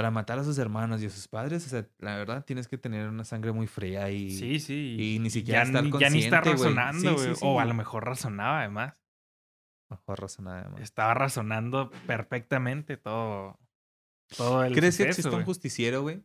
para 0.00 0.10
matar 0.10 0.38
a 0.38 0.44
sus 0.44 0.56
hermanos 0.56 1.02
y 1.02 1.06
a 1.06 1.10
sus 1.10 1.28
padres, 1.28 1.66
o 1.66 1.68
sea, 1.68 1.86
la 1.98 2.16
verdad 2.16 2.42
tienes 2.42 2.68
que 2.68 2.78
tener 2.78 3.06
una 3.06 3.22
sangre 3.22 3.52
muy 3.52 3.66
fría 3.66 4.10
y... 4.10 4.30
Sí, 4.30 4.58
sí. 4.58 4.96
y 4.98 5.18
ni 5.18 5.28
siquiera 5.28 5.62
ya, 5.62 5.66
estar 5.66 6.00
ya 6.00 6.08
ni 6.08 6.20
está 6.20 6.40
consciente, 6.40 6.62
güey. 6.62 6.74
razonando, 6.74 7.18
Sí, 7.18 7.24
güey. 7.26 7.34
sí, 7.34 7.40
O 7.44 7.60
a 7.60 7.66
lo 7.66 7.74
mejor 7.74 8.06
razonaba, 8.06 8.60
además. 8.60 8.98
Mejor 9.90 10.22
razón 10.22 10.46
nada 10.46 10.70
más. 10.70 10.80
Estaba 10.80 11.12
razonando 11.12 11.90
perfectamente 12.06 12.96
todo. 12.96 13.58
Todo 14.34 14.64
el 14.64 14.72
¿Crees 14.72 14.96
que 14.96 15.02
existe 15.02 15.28
un 15.28 15.44
justiciero, 15.44 16.00
güey? 16.00 16.24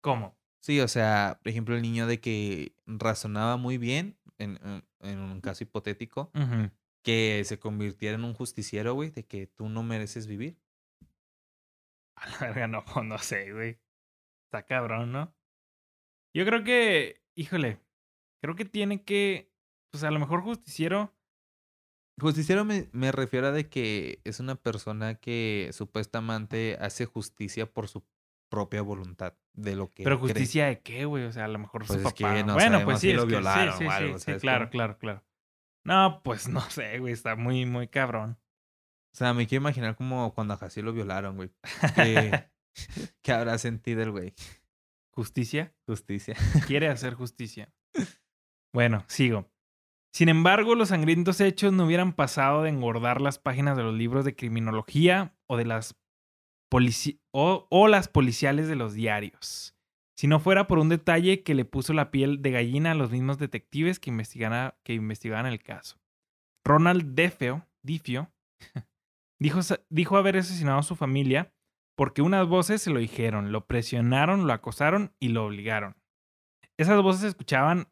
¿Cómo? 0.00 0.38
Sí, 0.60 0.78
o 0.78 0.86
sea, 0.86 1.40
por 1.42 1.50
ejemplo, 1.50 1.74
el 1.74 1.82
niño 1.82 2.06
de 2.06 2.20
que 2.20 2.76
razonaba 2.86 3.56
muy 3.56 3.78
bien, 3.78 4.16
en, 4.38 4.60
un 5.00 5.40
caso 5.40 5.64
hipotético, 5.64 6.30
que 7.02 7.42
se 7.46 7.58
convirtiera 7.58 8.14
en 8.14 8.22
un 8.22 8.34
justiciero, 8.34 8.94
güey, 8.94 9.10
de 9.10 9.26
que 9.26 9.48
tú 9.48 9.68
no 9.68 9.82
mereces 9.82 10.28
vivir. 10.28 10.56
La 12.40 12.46
verga, 12.48 12.66
no, 12.68 12.84
no 13.04 13.18
sé, 13.18 13.52
güey. 13.52 13.78
Está 14.46 14.64
cabrón, 14.66 15.12
¿no? 15.12 15.34
Yo 16.34 16.44
creo 16.44 16.64
que, 16.64 17.22
híjole, 17.36 17.80
creo 18.42 18.54
que 18.56 18.64
tiene 18.64 19.04
que, 19.04 19.52
pues 19.90 20.04
a 20.04 20.10
lo 20.10 20.18
mejor 20.20 20.42
justiciero, 20.42 21.14
Justiciero 22.20 22.64
me, 22.64 22.88
me 22.92 23.10
refiero 23.10 23.48
a 23.48 23.52
de 23.52 23.68
que 23.68 24.20
es 24.22 24.38
una 24.38 24.54
persona 24.54 25.16
que 25.16 25.70
supuestamente 25.72 26.76
hace 26.80 27.06
justicia 27.06 27.66
por 27.72 27.88
su 27.88 28.04
propia 28.48 28.82
voluntad 28.82 29.34
de 29.52 29.74
lo 29.74 29.92
que 29.92 30.04
pero 30.04 30.18
cree. 30.20 30.28
justicia 30.28 30.66
de 30.66 30.80
qué, 30.80 31.06
güey, 31.06 31.24
o 31.24 31.32
sea, 31.32 31.46
a 31.46 31.48
lo 31.48 31.58
mejor 31.58 31.84
Pues 31.86 32.00
su 32.00 32.06
es 32.08 32.14
que 32.14 32.22
papá. 32.22 32.42
no 32.44 32.54
bueno, 32.54 32.84
pues 32.84 33.00
sí, 33.00 33.08
si 33.08 33.10
es 33.10 33.16
lo 33.16 33.22
que- 33.22 33.32
violaron 33.32 33.74
sí, 33.78 33.84
o 33.84 33.90
sí, 33.90 33.96
algo, 33.96 34.12
sí, 34.14 34.18
sí, 34.20 34.24
¿sabes 34.26 34.42
claro, 34.42 34.60
cómo? 34.66 34.70
claro, 34.70 34.98
claro. 34.98 35.24
No, 35.84 36.20
pues 36.22 36.48
no 36.48 36.60
sé, 36.70 37.00
güey, 37.00 37.12
está 37.12 37.34
muy, 37.34 37.66
muy 37.66 37.88
cabrón. 37.88 38.38
O 39.14 39.16
sea, 39.16 39.32
me 39.32 39.46
quiero 39.46 39.62
imaginar 39.62 39.94
como 39.94 40.34
cuando 40.34 40.54
a 40.54 40.56
Jasí 40.56 40.82
lo 40.82 40.92
violaron, 40.92 41.36
güey. 41.36 41.50
Que, 41.94 42.48
que 43.22 43.32
habrá 43.32 43.58
sentido 43.58 44.02
el 44.02 44.10
güey. 44.10 44.34
Justicia. 45.12 45.72
Justicia. 45.86 46.34
quiere 46.66 46.88
hacer 46.88 47.14
justicia. 47.14 47.72
Bueno, 48.72 49.04
sigo. 49.06 49.48
Sin 50.12 50.28
embargo, 50.28 50.74
los 50.74 50.88
sangrientos 50.88 51.40
hechos 51.40 51.72
no 51.72 51.86
hubieran 51.86 52.12
pasado 52.12 52.64
de 52.64 52.70
engordar 52.70 53.20
las 53.20 53.38
páginas 53.38 53.76
de 53.76 53.84
los 53.84 53.94
libros 53.94 54.24
de 54.24 54.34
criminología 54.34 55.36
o 55.46 55.56
de 55.56 55.64
las 55.64 55.96
polici- 56.68 57.20
o, 57.32 57.68
o 57.70 57.86
las 57.88 58.08
policiales 58.08 58.66
de 58.66 58.74
los 58.76 58.94
diarios. 58.94 59.76
Si 60.16 60.26
no 60.26 60.40
fuera 60.40 60.66
por 60.66 60.78
un 60.80 60.88
detalle 60.88 61.42
que 61.44 61.54
le 61.54 61.64
puso 61.64 61.92
la 61.92 62.10
piel 62.10 62.42
de 62.42 62.50
gallina 62.50 62.92
a 62.92 62.94
los 62.94 63.10
mismos 63.12 63.38
detectives 63.38 64.00
que, 64.00 64.10
investigara- 64.10 64.76
que 64.84 64.94
investigaban 64.94 65.46
el 65.46 65.60
caso. 65.62 66.00
Ronald 66.64 67.14
Defeo, 67.14 67.64
Difio 67.82 68.32
dijo, 69.40 69.60
dijo 69.90 70.16
haber 70.16 70.36
asesinado 70.36 70.78
a 70.78 70.82
su 70.82 70.96
familia 70.96 71.52
porque 71.96 72.22
unas 72.22 72.46
voces 72.48 72.82
se 72.82 72.90
lo 72.90 72.98
dijeron, 72.98 73.52
lo 73.52 73.66
presionaron, 73.66 74.46
lo 74.46 74.52
acosaron 74.52 75.14
y 75.20 75.28
lo 75.28 75.44
obligaron. 75.44 75.96
Esas 76.76 77.00
voces 77.02 77.24
escuchaban, 77.24 77.88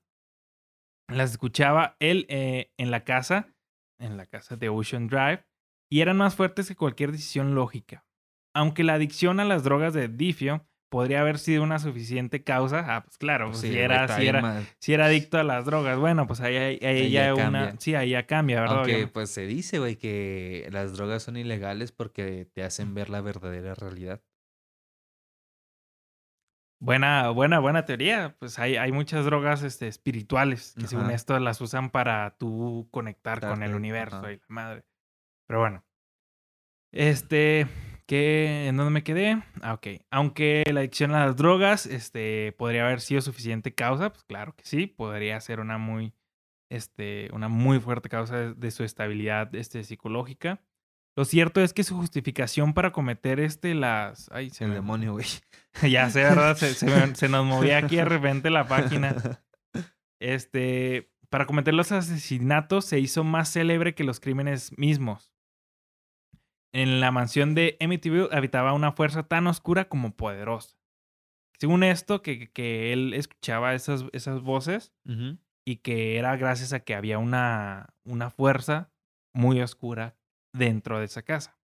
las 1.08 1.32
escuchaba 1.32 1.96
él 2.00 2.26
eh, 2.28 2.72
en 2.78 2.90
la 2.90 3.04
casa, 3.04 3.54
en 4.00 4.16
la 4.16 4.26
casa 4.26 4.56
de 4.56 4.68
Ocean 4.68 5.06
Drive, 5.06 5.46
y 5.90 6.00
eran 6.00 6.16
más 6.16 6.34
fuertes 6.34 6.68
que 6.68 6.74
cualquier 6.74 7.12
decisión 7.12 7.54
lógica. 7.54 8.04
Aunque 8.54 8.82
la 8.82 8.94
adicción 8.94 9.38
a 9.38 9.44
las 9.44 9.62
drogas 9.62 9.94
de 9.94 10.08
Difio 10.08 10.66
podría 10.92 11.22
haber 11.22 11.38
sido 11.38 11.62
una 11.62 11.78
suficiente 11.78 12.44
causa, 12.44 12.84
ah, 12.86 13.02
pues 13.02 13.16
claro, 13.16 13.46
pues, 13.46 13.62
Sí, 13.62 13.68
si, 13.68 13.78
era, 13.78 14.14
si, 14.14 14.26
era, 14.26 14.62
si 14.78 14.92
era 14.92 15.06
adicto 15.06 15.38
a 15.38 15.42
las 15.42 15.64
drogas, 15.64 15.98
bueno, 15.98 16.26
pues 16.26 16.42
ahí, 16.42 16.54
ahí, 16.54 16.78
ahí 16.82 17.10
ya 17.10 17.32
una... 17.32 17.42
cambia. 17.44 17.74
Sí, 17.78 17.94
ahí 17.94 18.10
ya 18.10 18.26
cambia, 18.26 18.60
¿verdad? 18.60 18.76
Aunque 18.76 18.90
Obviamente. 18.92 19.12
pues 19.14 19.30
se 19.30 19.46
dice, 19.46 19.78
güey, 19.78 19.96
que 19.96 20.68
las 20.70 20.92
drogas 20.92 21.22
son 21.22 21.38
ilegales 21.38 21.92
porque 21.92 22.46
te 22.52 22.62
hacen 22.62 22.92
ver 22.92 23.08
la 23.08 23.22
verdadera 23.22 23.74
realidad. 23.74 24.20
Buena, 26.78 27.30
buena, 27.30 27.58
buena 27.58 27.86
teoría. 27.86 28.36
Pues 28.38 28.58
hay, 28.58 28.76
hay 28.76 28.92
muchas 28.92 29.24
drogas 29.24 29.62
este, 29.62 29.88
espirituales 29.88 30.74
que 30.78 30.88
según 30.88 31.10
esto 31.10 31.38
las 31.38 31.58
usan 31.62 31.88
para 31.88 32.36
tú 32.36 32.86
conectar 32.90 33.40
con 33.40 33.62
el 33.62 33.74
universo 33.74 34.18
ajá. 34.18 34.32
y 34.32 34.36
la 34.36 34.44
madre. 34.48 34.84
Pero 35.46 35.60
bueno. 35.60 35.84
Este, 36.92 37.66
¿qué, 38.12 38.66
¿en 38.68 38.76
dónde 38.76 38.90
me 38.92 39.02
quedé? 39.02 39.42
Ah, 39.62 39.72
ok. 39.72 39.86
Aunque 40.10 40.64
la 40.70 40.80
adicción 40.80 41.14
a 41.14 41.24
las 41.24 41.36
drogas 41.36 41.86
este, 41.86 42.52
podría 42.58 42.84
haber 42.84 43.00
sido 43.00 43.22
suficiente 43.22 43.74
causa, 43.74 44.10
pues 44.12 44.22
claro 44.24 44.54
que 44.54 44.64
sí, 44.66 44.86
podría 44.86 45.40
ser 45.40 45.60
una 45.60 45.78
muy, 45.78 46.12
este, 46.70 47.30
una 47.32 47.48
muy 47.48 47.80
fuerte 47.80 48.10
causa 48.10 48.36
de, 48.36 48.54
de 48.54 48.70
su 48.70 48.84
estabilidad 48.84 49.54
este, 49.54 49.82
psicológica. 49.82 50.60
Lo 51.16 51.24
cierto 51.24 51.62
es 51.62 51.72
que 51.72 51.84
su 51.84 51.96
justificación 51.96 52.74
para 52.74 52.92
cometer 52.92 53.40
este, 53.40 53.74
las... 53.74 54.30
Ay, 54.32 54.50
se 54.50 54.64
El 54.64 54.70
me- 54.70 54.76
demonio, 54.76 55.12
güey. 55.12 55.26
ya 55.90 56.10
sé, 56.10 56.22
¿verdad? 56.22 56.56
Se, 56.56 56.74
se 56.74 56.86
me- 56.86 57.14
se 57.14 57.28
nos 57.30 57.46
movía 57.46 57.78
aquí 57.78 57.96
de 57.96 58.04
repente 58.04 58.50
la 58.50 58.66
página. 58.66 59.14
Este, 60.20 61.10
para 61.30 61.46
cometer 61.46 61.74
los 61.74 61.90
asesinatos 61.90 62.84
se 62.84 63.00
hizo 63.00 63.24
más 63.24 63.52
célebre 63.52 63.94
que 63.94 64.04
los 64.04 64.20
crímenes 64.20 64.70
mismos. 64.78 65.31
En 66.74 67.00
la 67.00 67.10
mansión 67.10 67.54
de 67.54 67.76
Amityville 67.80 68.28
habitaba 68.32 68.72
una 68.72 68.92
fuerza 68.92 69.24
tan 69.24 69.46
oscura 69.46 69.88
como 69.88 70.16
poderosa. 70.16 70.78
Según 71.58 71.84
esto, 71.84 72.22
que, 72.22 72.50
que 72.50 72.92
él 72.92 73.14
escuchaba 73.14 73.74
esas, 73.74 74.06
esas 74.12 74.40
voces 74.40 74.92
y 75.64 75.76
que 75.76 76.16
era 76.16 76.36
gracias 76.36 76.72
a 76.72 76.80
que 76.80 76.94
había 76.94 77.18
una, 77.18 77.94
una 78.04 78.30
fuerza 78.30 78.90
muy 79.34 79.60
oscura 79.60 80.16
dentro 80.52 80.98
de 80.98 81.04
esa 81.04 81.22
casa. 81.22 81.58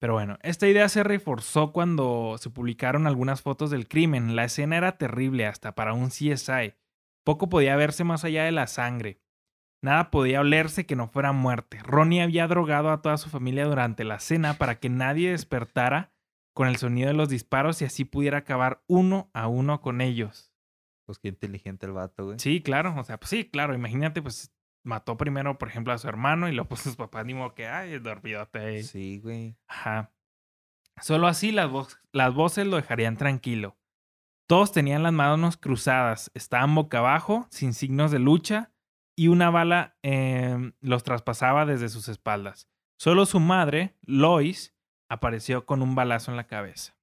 Pero 0.00 0.14
bueno, 0.14 0.38
esta 0.42 0.68
idea 0.68 0.88
se 0.88 1.02
reforzó 1.02 1.72
cuando 1.72 2.36
se 2.38 2.50
publicaron 2.50 3.06
algunas 3.06 3.42
fotos 3.42 3.70
del 3.70 3.88
crimen. 3.88 4.36
La 4.36 4.44
escena 4.44 4.76
era 4.76 4.98
terrible 4.98 5.46
hasta 5.46 5.74
para 5.74 5.94
un 5.94 6.08
CSI. 6.08 6.74
Poco 7.24 7.48
podía 7.48 7.76
verse 7.76 8.04
más 8.04 8.24
allá 8.24 8.44
de 8.44 8.52
la 8.52 8.66
sangre. 8.66 9.20
Nada 9.84 10.10
podía 10.10 10.40
olerse 10.40 10.86
que 10.86 10.96
no 10.96 11.08
fuera 11.08 11.32
muerte. 11.32 11.78
Ronnie 11.82 12.22
había 12.22 12.46
drogado 12.48 12.90
a 12.90 13.02
toda 13.02 13.18
su 13.18 13.28
familia 13.28 13.66
durante 13.66 14.02
la 14.04 14.18
cena 14.18 14.54
para 14.54 14.80
que 14.80 14.88
nadie 14.88 15.32
despertara 15.32 16.10
con 16.54 16.68
el 16.68 16.76
sonido 16.76 17.08
de 17.08 17.14
los 17.14 17.28
disparos 17.28 17.82
y 17.82 17.84
así 17.84 18.06
pudiera 18.06 18.38
acabar 18.38 18.82
uno 18.86 19.28
a 19.34 19.46
uno 19.46 19.82
con 19.82 20.00
ellos. 20.00 20.54
Pues 21.04 21.18
qué 21.18 21.28
inteligente 21.28 21.84
el 21.84 21.92
vato, 21.92 22.24
güey. 22.24 22.38
Sí, 22.38 22.62
claro, 22.62 22.94
o 22.96 23.04
sea, 23.04 23.18
pues 23.20 23.28
sí, 23.28 23.44
claro, 23.44 23.74
imagínate, 23.74 24.22
pues 24.22 24.54
mató 24.84 25.18
primero, 25.18 25.58
por 25.58 25.68
ejemplo, 25.68 25.92
a 25.92 25.98
su 25.98 26.08
hermano 26.08 26.48
y 26.48 26.52
luego 26.52 26.70
pues 26.70 26.80
sus 26.80 26.96
papás 26.96 27.26
ni 27.26 27.34
modo 27.34 27.54
que, 27.54 27.66
ay, 27.66 27.98
dormidote. 27.98 28.84
Sí, 28.84 29.18
güey. 29.20 29.54
Ajá. 29.68 30.12
Solo 31.02 31.26
así 31.26 31.52
las, 31.52 31.68
vo- 31.70 31.94
las 32.10 32.32
voces 32.32 32.66
lo 32.66 32.76
dejarían 32.76 33.18
tranquilo. 33.18 33.76
Todos 34.48 34.72
tenían 34.72 35.02
las 35.02 35.12
manos 35.12 35.58
cruzadas, 35.58 36.30
estaban 36.32 36.74
boca 36.74 36.98
abajo, 37.00 37.46
sin 37.50 37.74
signos 37.74 38.10
de 38.10 38.18
lucha, 38.18 38.70
y 39.16 39.28
una 39.28 39.50
bala 39.50 39.96
em, 40.02 40.72
los 40.80 41.02
traspasaba 41.02 41.66
desde 41.66 41.88
sus 41.88 42.08
espaldas. 42.08 42.68
Solo 42.98 43.26
su 43.26 43.40
madre, 43.40 43.96
Lois, 44.02 44.74
apareció 45.08 45.66
con 45.66 45.82
un 45.82 45.94
balazo 45.94 46.30
en 46.30 46.36
la 46.36 46.46
cabeza. 46.46 46.98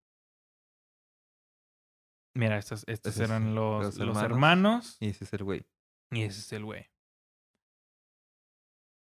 Mira, 2.33 2.57
estos, 2.57 2.85
estos 2.87 3.15
Esos 3.15 3.29
eran 3.29 3.55
los, 3.55 3.97
los 3.97 4.07
los 4.07 4.23
hermanos. 4.23 4.97
Y 4.99 5.09
ese 5.09 5.25
es 5.25 5.33
el 5.33 5.43
güey. 5.43 5.65
Y 6.11 6.21
ese 6.21 6.39
es 6.39 6.53
el 6.53 6.65
güey. 6.65 6.89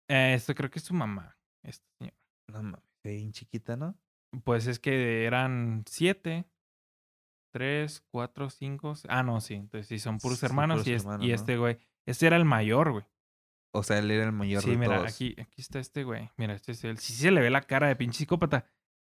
Eh, 0.08 0.34
esto 0.34 0.54
creo 0.54 0.70
que 0.70 0.80
es 0.80 0.84
su 0.84 0.94
mamá. 0.94 1.38
Este 1.62 1.86
señor. 1.98 2.14
No 2.48 2.62
mames, 2.62 2.80
bien 3.04 3.32
chiquita, 3.32 3.76
¿no? 3.76 3.96
Pues 4.44 4.66
es 4.66 4.80
que 4.80 5.24
eran 5.24 5.84
siete. 5.86 6.44
Tres, 7.52 8.04
cuatro, 8.10 8.50
cinco. 8.50 8.94
Ah, 9.08 9.22
no, 9.22 9.40
sí. 9.40 9.54
Entonces 9.54 9.86
sí, 9.86 9.98
son 9.98 10.18
puros 10.18 10.42
hermanos. 10.42 10.84
puros 10.84 11.20
y, 11.20 11.32
este 11.32 11.56
güey. 11.56 11.78
Este 12.10 12.26
era 12.26 12.36
el 12.36 12.44
mayor, 12.44 12.92
güey. 12.92 13.04
O 13.72 13.82
sea, 13.82 13.98
él 13.98 14.10
era 14.10 14.24
el 14.24 14.32
mayor 14.32 14.62
Sí, 14.62 14.70
de 14.70 14.76
mira, 14.76 14.96
todos. 14.96 15.14
aquí, 15.14 15.36
aquí 15.38 15.60
está 15.60 15.78
este 15.78 16.02
güey. 16.04 16.30
Mira, 16.36 16.54
este 16.54 16.72
es 16.72 16.82
él. 16.84 16.98
Sí 16.98 17.12
se 17.14 17.30
le 17.30 17.40
ve 17.40 17.50
la 17.50 17.62
cara 17.62 17.86
de 17.88 17.96
pinche 17.96 18.18
psicópata. 18.18 18.66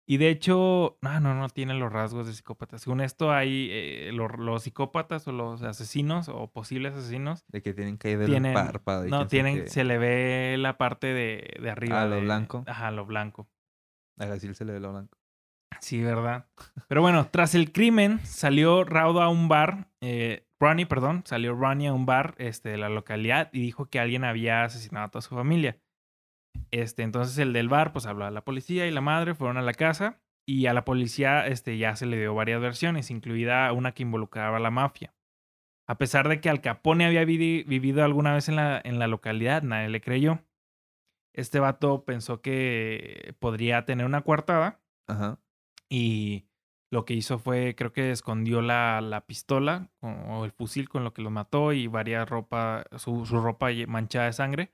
Y 0.09 0.19
de 0.19 0.31
hecho, 0.31 0.99
no, 1.03 1.19
no, 1.21 1.35
no 1.35 1.49
tiene 1.49 1.75
los 1.75 1.93
rasgos 1.93 2.29
de 2.29 2.33
psicópata. 2.33 2.79
Según 2.79 3.01
esto, 3.01 3.33
hay 3.33 3.69
eh, 3.73 4.11
lo- 4.15 4.29
los, 4.29 4.63
psicópatas 4.63 5.27
o 5.27 5.33
los 5.33 5.63
asesinos 5.63 6.29
o 6.29 6.51
posibles 6.53 6.95
asesinos. 6.95 7.45
De 7.49 7.61
que 7.61 7.75
tienen 7.75 7.97
caída 7.97 8.25
el 8.25 8.31
Tienen, 8.31 8.55
párpado. 8.55 9.05
y 9.07 9.11
no, 9.11 9.27
tienen, 9.27 9.69
se 9.69 9.83
le 9.83 9.99
ve 9.99 10.57
la 10.59 10.79
parte 10.79 11.09
de, 11.09 11.57
de 11.61 11.71
arriba. 11.71 12.03
Ah, 12.03 12.07
lo 12.07 12.15
de- 12.17 12.21
blanco. 12.23 12.65
Ajá, 12.69 12.93
lo 12.93 13.05
blanco. 13.05 13.49
A 14.19 14.27
Gasil 14.27 14.55
se 14.55 14.65
le 14.65 14.75
ve 14.75 14.81
lo 14.81 14.93
blanco. 14.93 15.19
Sí, 15.81 16.01
¿verdad? 16.03 16.47
Pero 16.89 17.03
bueno, 17.03 17.29
tras 17.31 17.55
el 17.57 17.73
crimen 17.73 18.21
salió 18.25 18.85
Raudo 18.85 19.21
a 19.21 19.29
un 19.29 19.49
bar, 19.49 19.91
eh, 20.01 20.46
Ronnie, 20.61 20.87
perdón, 20.87 21.23
salió 21.27 21.55
Ronnie 21.55 21.89
a 21.89 21.93
un 21.93 22.07
bar 22.07 22.35
este, 22.39 22.71
de 22.71 22.79
la 22.79 22.89
localidad 22.89 23.51
y 23.53 23.61
dijo 23.61 23.87
que 23.87 24.01
alguien 24.01 24.25
había 24.25 24.65
asesinado 24.65 25.07
a 25.07 25.11
toda 25.11 25.23
su 25.23 25.35
familia. 25.35 25.79
Este, 26.71 27.03
entonces 27.03 27.37
el 27.39 27.53
del 27.53 27.69
bar 27.69 27.93
pues 27.93 28.07
habló 28.07 28.25
a 28.25 28.31
la 28.31 28.45
policía 28.45 28.87
y 28.87 28.91
la 28.91 29.03
madre 29.03 29.35
fueron 29.35 29.59
a 29.59 29.63
la 29.63 29.75
casa 29.75 30.23
y 30.47 30.67
a 30.67 30.73
la 30.73 30.85
policía 30.85 31.47
este, 31.47 31.77
ya 31.77 31.97
se 31.97 32.07
le 32.07 32.19
dio 32.19 32.35
varias 32.35 32.61
versiones, 32.61 33.11
incluida 33.11 33.71
una 33.73 33.93
que 33.93 34.05
involucraba 34.05 34.57
a 34.57 34.61
la 34.61 34.71
mafia. 34.71 35.15
A 35.89 35.99
pesar 35.99 36.29
de 36.29 36.41
que 36.41 36.49
Al 36.49 36.61
Capone 36.61 37.05
había 37.07 37.25
vivido 37.25 38.05
alguna 38.05 38.35
vez 38.35 38.49
en 38.49 38.57
la, 38.57 38.81
en 38.83 38.99
la 38.99 39.07
localidad, 39.07 39.63
nadie 39.63 39.89
le 39.89 40.01
creyó. 40.01 40.41
Este 41.35 41.61
vato 41.61 42.05
pensó 42.05 42.41
que 42.41 43.35
podría 43.39 43.85
tener 43.85 44.07
una 44.07 44.23
coartada 44.23 44.81
Ajá. 45.07 45.39
y 45.89 46.49
lo 46.91 47.05
que 47.05 47.15
hizo 47.15 47.39
fue, 47.39 47.75
creo 47.75 47.93
que 47.93 48.11
escondió 48.11 48.63
la, 48.63 49.01
la 49.01 49.23
pistola 49.27 49.91
o 50.01 50.45
el 50.45 50.53
fusil 50.53 50.89
con 50.89 51.03
lo 51.05 51.13
que 51.13 51.23
lo 51.23 51.31
mató 51.31 51.73
y 51.73 51.87
varias 51.89 52.29
ropa, 52.29 52.85
su, 52.97 53.27
su 53.27 53.41
ropa 53.41 53.69
manchada 53.87 54.27
de 54.27 54.33
sangre. 54.33 54.73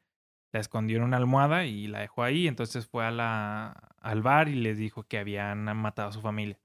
La 0.53 0.61
escondió 0.61 0.99
en 0.99 1.05
una 1.05 1.17
almohada 1.17 1.65
y 1.65 1.87
la 1.87 2.01
dejó 2.01 2.23
ahí. 2.23 2.47
Entonces 2.47 2.87
fue 2.87 3.07
a 3.07 3.11
la, 3.11 3.71
al 3.99 4.21
bar 4.21 4.49
y 4.49 4.55
les 4.57 4.77
dijo 4.77 5.05
que 5.05 5.19
habían 5.19 5.65
matado 5.77 6.11
a 6.11 6.13
su 6.13 6.21
familia. 6.21 6.59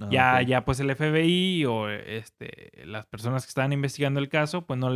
Ah, 0.00 0.08
ya, 0.10 0.38
ok. 0.40 0.46
ya 0.48 0.64
pues 0.64 0.80
el 0.80 0.90
FBI 0.90 1.64
o 1.66 1.88
este, 1.88 2.72
las 2.86 3.06
personas 3.06 3.44
que 3.44 3.50
estaban 3.50 3.72
investigando 3.72 4.18
el 4.18 4.28
caso, 4.28 4.66
pues 4.66 4.80
no 4.80 4.90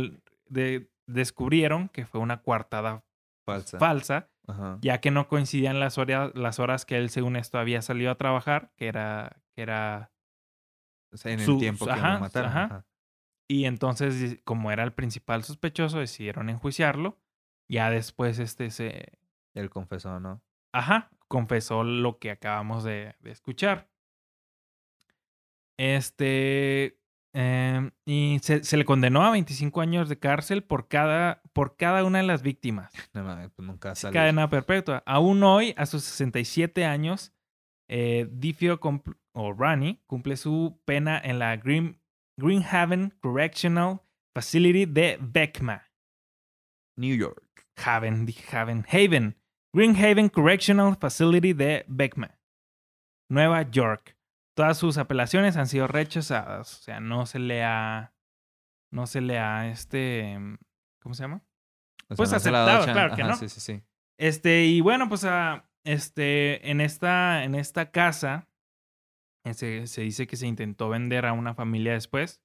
de- 0.47 0.89
descubrieron 1.07 1.87
que 1.89 2.05
fue 2.05 2.19
una 2.19 2.41
coartada 2.41 3.05
Falsa. 3.45 3.77
falsa, 3.79 4.29
Ajá. 4.47 4.79
ya 4.81 4.99
que 4.99 5.11
no 5.11 5.27
coincidían 5.27 5.79
las 5.79 5.97
horas, 5.99 6.31
las 6.33 6.59
horas 6.59 6.85
que 6.85 6.97
él, 6.97 7.09
según 7.09 7.35
esto, 7.35 7.59
había 7.59 7.81
salido 7.83 8.09
a 8.11 8.15
trabajar, 8.15 8.71
que 8.75 8.87
era, 8.87 9.37
que 9.55 9.61
era 9.61 10.11
O 11.13 11.17
sea, 11.17 11.31
en 11.31 11.39
el 11.39 11.45
su- 11.45 11.57
tiempo 11.57 11.85
que 11.85 11.91
ajá, 11.91 12.13
lo 12.15 12.19
mataron. 12.19 12.49
ajá. 12.49 12.63
Ajá. 12.65 12.85
Y 13.47 13.65
entonces, 13.65 14.39
como 14.43 14.71
era 14.71 14.83
el 14.83 14.93
principal 14.93 15.43
sospechoso, 15.43 15.99
decidieron 15.99 16.49
enjuiciarlo. 16.49 17.19
Ya 17.69 17.89
después, 17.89 18.39
este 18.39 18.69
se. 18.71 19.19
Él 19.53 19.69
confesó, 19.69 20.19
¿no? 20.19 20.41
Ajá, 20.73 21.09
confesó 21.27 21.83
lo 21.83 22.17
que 22.19 22.31
acabamos 22.31 22.83
de, 22.83 23.15
de 23.19 23.31
escuchar. 23.31 23.87
Este. 25.77 26.97
em, 27.33 27.91
y 28.05 28.39
se, 28.41 28.63
se 28.63 28.77
le 28.77 28.85
condenó 28.85 29.23
a 29.23 29.31
25 29.31 29.81
años 29.81 30.09
de 30.09 30.17
cárcel 30.19 30.63
por 30.63 30.87
cada, 30.87 31.41
por 31.53 31.75
cada 31.75 32.03
una 32.03 32.19
de 32.19 32.25
las 32.25 32.41
víctimas. 32.41 32.93
No 33.13 33.23
pues 33.55 33.67
nunca 33.67 33.93
salió. 33.95 34.13
cadena 34.19 34.49
perpetua. 34.49 35.03
Aún 35.05 35.43
hoy, 35.43 35.73
a 35.77 35.85
sus 35.85 36.03
67 36.03 36.85
años, 36.85 37.33
eh, 37.89 38.27
Difio 38.31 38.79
compl- 38.79 39.17
o 39.35 39.53
Rani 39.53 40.01
cumple 40.07 40.37
su 40.37 40.81
pena 40.85 41.19
en 41.23 41.39
la 41.39 41.57
Green, 41.57 42.01
Greenhaven 42.39 43.13
Correctional 43.21 44.01
Facility 44.33 44.85
de 44.85 45.17
Beckma. 45.21 45.91
New 46.97 47.15
York. 47.15 47.67
Haven, 47.77 48.25
dije 48.25 48.55
Haven. 48.55 48.85
Haven. 48.87 49.37
Greenhaven 49.73 50.29
Correctional 50.29 50.95
Facility 50.95 51.53
de 51.53 51.85
Beckma. 51.87 52.39
Nueva 53.29 53.63
York. 53.63 54.17
Todas 54.55 54.77
sus 54.77 54.97
apelaciones 54.97 55.57
han 55.57 55.67
sido 55.67 55.87
rechazadas. 55.87 56.79
O 56.79 56.83
sea, 56.83 57.01
no 57.01 57.25
se 57.25 57.39
le 57.39 57.63
ha. 57.63 58.13
No 58.93 59.05
se 59.07 59.19
le 59.19 59.37
ha 59.37 59.69
este. 59.69 60.37
¿Cómo 61.01 61.13
se 61.13 61.23
llama? 61.23 61.43
O 62.09 62.15
sea, 62.15 62.17
Pues 62.17 62.31
no 62.31 62.37
aceptado, 62.37 62.85
claro 62.85 63.15
que 63.15 63.23
no. 63.23 63.35
Sí, 63.35 63.49
sí, 63.49 63.59
sí. 63.59 63.83
Este, 64.17 64.63
y 64.65 64.79
bueno, 64.79 65.09
pues 65.09 65.25
ah, 65.25 65.69
este, 65.83 66.69
en 66.69 66.79
esta, 66.79 67.43
en 67.43 67.55
esta 67.55 67.91
casa 67.91 68.47
se, 69.53 69.87
se 69.87 70.01
dice 70.01 70.27
que 70.27 70.35
se 70.37 70.47
intentó 70.47 70.89
vender 70.89 71.25
a 71.25 71.33
una 71.33 71.53
familia 71.53 71.93
después 71.93 72.41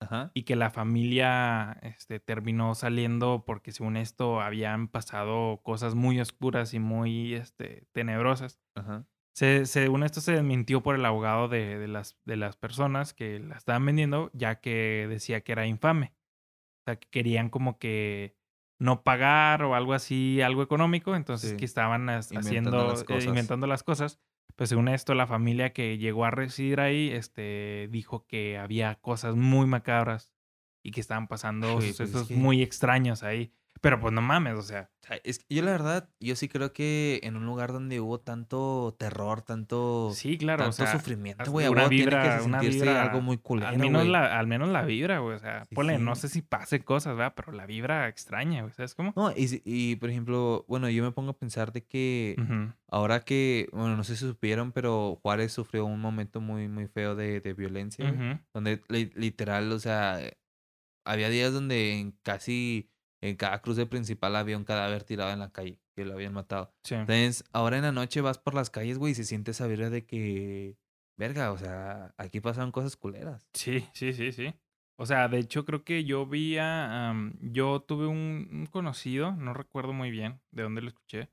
Ajá. 0.00 0.30
y 0.34 0.42
que 0.42 0.56
la 0.56 0.70
familia 0.70 1.78
este, 1.82 2.20
terminó 2.20 2.74
saliendo 2.74 3.44
porque 3.46 3.72
según 3.72 3.96
esto 3.96 4.40
habían 4.40 4.88
pasado 4.88 5.60
cosas 5.62 5.94
muy 5.94 6.20
oscuras 6.20 6.74
y 6.74 6.78
muy 6.78 7.34
este, 7.34 7.86
tenebrosas. 7.92 8.60
Ajá. 8.76 9.06
Se, 9.34 9.66
según 9.66 10.02
esto 10.02 10.20
se 10.22 10.32
desmintió 10.32 10.82
por 10.82 10.94
el 10.94 11.04
abogado 11.04 11.48
de, 11.48 11.78
de 11.78 11.88
las, 11.88 12.18
de 12.24 12.36
las 12.36 12.56
personas 12.56 13.12
que 13.12 13.38
la 13.38 13.56
estaban 13.56 13.84
vendiendo, 13.84 14.30
ya 14.32 14.60
que 14.60 15.06
decía 15.08 15.42
que 15.42 15.52
era 15.52 15.66
infame. 15.66 16.14
O 16.80 16.90
sea, 16.90 16.96
que 16.98 17.08
querían 17.10 17.50
como 17.50 17.78
que 17.78 18.36
no 18.80 19.02
pagar 19.02 19.62
o 19.62 19.74
algo 19.74 19.92
así, 19.94 20.40
algo 20.40 20.62
económico, 20.62 21.16
entonces 21.16 21.50
Sí. 21.50 21.56
que 21.56 21.64
estaban 21.64 22.08
as- 22.08 22.30
Inventando 22.32 22.78
haciendo, 22.78 22.88
las 23.16 23.24
eh, 23.24 23.28
inventando 23.28 23.66
las 23.66 23.82
cosas. 23.82 24.20
Pues 24.54 24.70
según 24.70 24.88
esto, 24.88 25.14
la 25.14 25.26
familia 25.26 25.72
que 25.72 25.98
llegó 25.98 26.24
a 26.24 26.30
residir 26.30 26.80
ahí, 26.80 27.10
este, 27.10 27.88
dijo 27.90 28.26
que 28.26 28.56
había 28.58 28.94
cosas 28.96 29.36
muy 29.36 29.66
macabras 29.66 30.32
y 30.82 30.92
que 30.92 31.00
estaban 31.00 31.28
pasando 31.28 31.74
pues, 31.74 31.86
es 31.86 31.96
sucesos 31.96 32.28
que- 32.28 32.36
muy 32.36 32.62
extraños 32.62 33.22
ahí. 33.22 33.52
Pero 33.80 34.00
pues 34.00 34.12
no 34.12 34.22
mames, 34.22 34.54
o 34.54 34.62
sea, 34.62 34.90
O 35.10 35.14
es 35.22 35.44
yo 35.48 35.62
la 35.62 35.70
verdad, 35.72 36.08
yo 36.18 36.34
sí 36.34 36.48
creo 36.48 36.72
que 36.72 37.20
en 37.22 37.36
un 37.36 37.46
lugar 37.46 37.72
donde 37.72 38.00
hubo 38.00 38.18
tanto 38.20 38.96
terror, 38.98 39.42
tanto, 39.42 40.10
sí, 40.14 40.36
claro, 40.38 40.62
o 40.62 40.66
tanto 40.66 40.76
sea, 40.84 40.92
sufrimiento, 40.92 41.50
güey, 41.50 41.66
a 41.66 41.70
una 41.70 41.88
tiene 41.88 42.04
que 42.04 42.16
vibra- 42.16 42.42
una 42.42 42.60
vibra- 42.60 43.02
algo 43.02 43.20
muy 43.20 43.38
culero, 43.38 43.68
al 43.68 43.78
menos 43.78 44.06
la, 44.06 44.38
al 44.38 44.46
menos 44.46 44.68
la 44.70 44.82
vibra, 44.84 45.18
güey. 45.18 45.36
O 45.36 45.38
sea, 45.38 45.64
Sí, 45.66 45.74
ponle, 45.74 45.98
no 45.98 46.14
sé 46.16 46.28
si 46.28 46.42
pase 46.42 46.82
cosas, 46.82 47.16
¿verdad? 47.16 47.34
Pero 47.36 47.52
la 47.52 47.66
vibra 47.66 48.08
extraña, 48.08 48.62
güey. 48.62 48.72
¿Sabes 48.72 48.94
cómo? 48.94 49.12
No, 49.14 49.32
y, 49.36 49.96
por 49.96 50.10
ejemplo, 50.10 50.64
bueno, 50.68 50.88
yo 50.90 51.02
me 51.04 51.12
pongo 51.12 51.30
a 51.30 51.38
pensar 51.38 51.72
de 51.72 51.84
que 51.84 52.34
ahora 52.88 53.20
que, 53.20 53.68
bueno, 53.72 53.96
no 53.96 54.04
sé 54.04 54.16
si 54.16 54.26
supieron, 54.26 54.72
pero 54.72 55.18
Juárez 55.22 55.52
sufrió 55.52 55.84
un 55.84 56.00
momento 56.00 56.40
muy, 56.40 56.66
muy 56.68 56.86
feo 56.88 57.14
de, 57.14 57.40
de 57.40 57.52
violencia, 57.54 58.10
donde 58.54 58.82
li- 58.88 59.12
literal, 59.14 59.70
o 59.72 59.78
sea, 59.78 60.18
había 61.04 61.28
días 61.28 61.52
donde 61.52 62.12
casi 62.22 62.90
en 63.28 63.36
cada 63.36 63.60
cruce 63.60 63.86
principal 63.86 64.36
había 64.36 64.56
un 64.56 64.64
cadáver 64.64 65.04
tirado 65.04 65.32
en 65.32 65.38
la 65.38 65.50
calle, 65.50 65.80
que 65.94 66.04
lo 66.04 66.14
habían 66.14 66.32
matado. 66.32 66.72
Sí. 66.84 66.94
Entonces, 66.94 67.44
ahora 67.52 67.76
en 67.76 67.82
la 67.82 67.92
noche 67.92 68.20
vas 68.20 68.38
por 68.38 68.54
las 68.54 68.70
calles, 68.70 68.98
güey, 68.98 69.12
y 69.12 69.14
se 69.14 69.24
siente 69.24 69.50
esa 69.50 69.66
vibra 69.66 69.90
de 69.90 70.04
que, 70.04 70.78
verga, 71.16 71.52
o 71.52 71.58
sea, 71.58 72.14
aquí 72.18 72.40
pasaron 72.40 72.72
cosas 72.72 72.96
culeras. 72.96 73.48
Sí, 73.54 73.86
sí, 73.92 74.12
sí, 74.12 74.32
sí. 74.32 74.54
O 74.98 75.04
sea, 75.04 75.28
de 75.28 75.38
hecho 75.38 75.64
creo 75.66 75.84
que 75.84 76.04
yo 76.04 76.24
vi 76.26 76.56
a... 76.56 77.10
am, 77.10 77.34
yo 77.40 77.80
tuve 77.80 78.06
un, 78.06 78.48
un 78.50 78.66
conocido, 78.66 79.32
no 79.32 79.52
recuerdo 79.52 79.92
muy 79.92 80.10
bien 80.10 80.40
de 80.52 80.62
dónde 80.62 80.80
lo 80.80 80.88
escuché. 80.88 81.28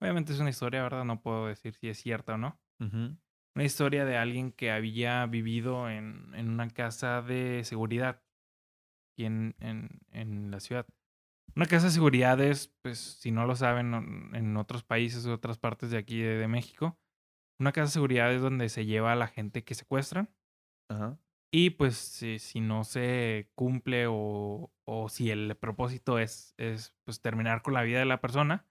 Obviamente 0.00 0.32
es 0.32 0.40
una 0.40 0.50
historia, 0.50 0.82
¿verdad? 0.82 1.04
No 1.04 1.22
puedo 1.22 1.46
decir 1.46 1.74
si 1.74 1.88
es 1.88 1.98
cierta 1.98 2.34
o 2.34 2.38
no. 2.38 2.60
Una 2.78 3.64
historia 3.64 4.04
de 4.04 4.16
alguien 4.16 4.52
que 4.52 4.70
había 4.70 5.26
vivido 5.26 5.90
en, 5.90 6.32
en 6.34 6.48
una 6.48 6.68
casa 6.68 7.22
de 7.22 7.64
seguridad 7.64 8.22
aquí 9.10 9.24
en, 9.24 9.56
en, 9.58 10.00
en 10.12 10.50
la 10.52 10.60
ciudad. 10.60 10.86
Una 11.58 11.66
casa 11.66 11.86
de 11.86 11.92
seguridad 11.92 12.40
es, 12.40 12.72
pues, 12.82 13.00
si 13.00 13.32
no 13.32 13.44
lo 13.44 13.56
saben, 13.56 13.92
en- 14.32 14.56
otros 14.56 14.84
países 14.84 15.26
o 15.26 15.32
otras 15.34 15.58
partes 15.58 15.90
de 15.90 15.98
aquí 15.98 16.20
de, 16.20 16.36
de 16.38 16.46
México, 16.46 16.96
una 17.58 17.72
casa 17.72 17.86
de 17.86 17.92
seguridad 17.94 18.32
es 18.32 18.40
donde 18.40 18.68
se 18.68 18.86
lleva 18.86 19.10
a 19.12 19.16
la 19.16 19.26
gente 19.26 19.64
que 19.64 19.74
secuestran. 19.74 20.30
Ajá. 20.88 21.18
Y 21.52 21.70
pues 21.70 21.96
si, 21.96 22.38
si 22.38 22.60
no 22.60 22.84
se 22.84 23.50
cumple 23.56 24.06
o, 24.08 24.70
o 24.84 25.08
si 25.08 25.32
el 25.32 25.56
propósito 25.56 26.20
es, 26.20 26.54
es 26.58 26.94
pues 27.02 27.20
terminar 27.20 27.62
con 27.62 27.74
la 27.74 27.82
vida 27.82 27.98
de 27.98 28.04
la 28.04 28.20
persona, 28.20 28.64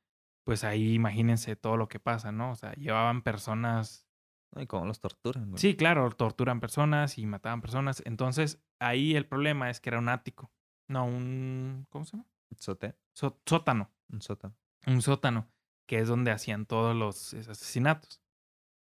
pues 0.45 0.63
ahí 0.63 0.93
imagínense 0.93 1.57
todo 1.57 1.75
lo 1.75 1.89
que 1.89 1.99
pasa, 1.99 2.31
¿no? 2.31 2.51
O 2.51 2.55
sea, 2.55 2.71
llevaban 2.75 3.21
personas, 3.21 4.07
Ay, 4.55 4.65
cómo 4.65 4.85
los 4.85 5.01
torturan, 5.01 5.49
güey. 5.49 5.59
sí, 5.59 5.75
claro, 5.75 6.09
torturan 6.11 6.61
personas 6.61 7.17
y 7.17 7.25
mataban 7.25 7.59
personas. 7.59 8.01
Entonces 8.05 8.63
ahí 8.79 9.13
el 9.17 9.25
problema 9.27 9.69
es 9.69 9.81
que 9.81 9.89
era 9.89 9.99
un 9.99 10.07
ático, 10.07 10.53
no 10.87 11.03
un, 11.05 11.85
¿cómo 11.89 12.05
se 12.05 12.15
llama? 12.15 12.29
Sote, 12.55 12.95
sótano, 13.13 13.91
un 14.09 14.21
sótano. 14.21 14.55
un 14.85 15.01
sótano, 15.01 15.51
que 15.85 15.99
es 15.99 16.07
donde 16.07 16.31
hacían 16.31 16.65
todos 16.65 16.95
los 16.95 17.33
es- 17.33 17.47
asesinatos. 17.49 18.21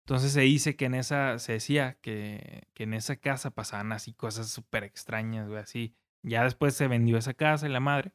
Entonces 0.06 0.34
se 0.34 0.42
dice 0.42 0.76
que 0.76 0.86
en 0.86 0.96
esa, 0.96 1.40
se 1.40 1.54
decía 1.54 1.98
que, 2.02 2.68
que 2.74 2.84
en 2.84 2.94
esa 2.94 3.16
casa 3.16 3.52
pasaban 3.52 3.92
así 3.94 4.14
cosas 4.14 4.50
súper 4.50 4.84
extrañas, 4.84 5.48
güey, 5.48 5.60
así. 5.62 5.96
Ya 6.24 6.44
después 6.44 6.76
se 6.76 6.88
vendió 6.88 7.18
esa 7.18 7.34
casa 7.34 7.68
y 7.68 7.72
la 7.72 7.80
madre, 7.80 8.14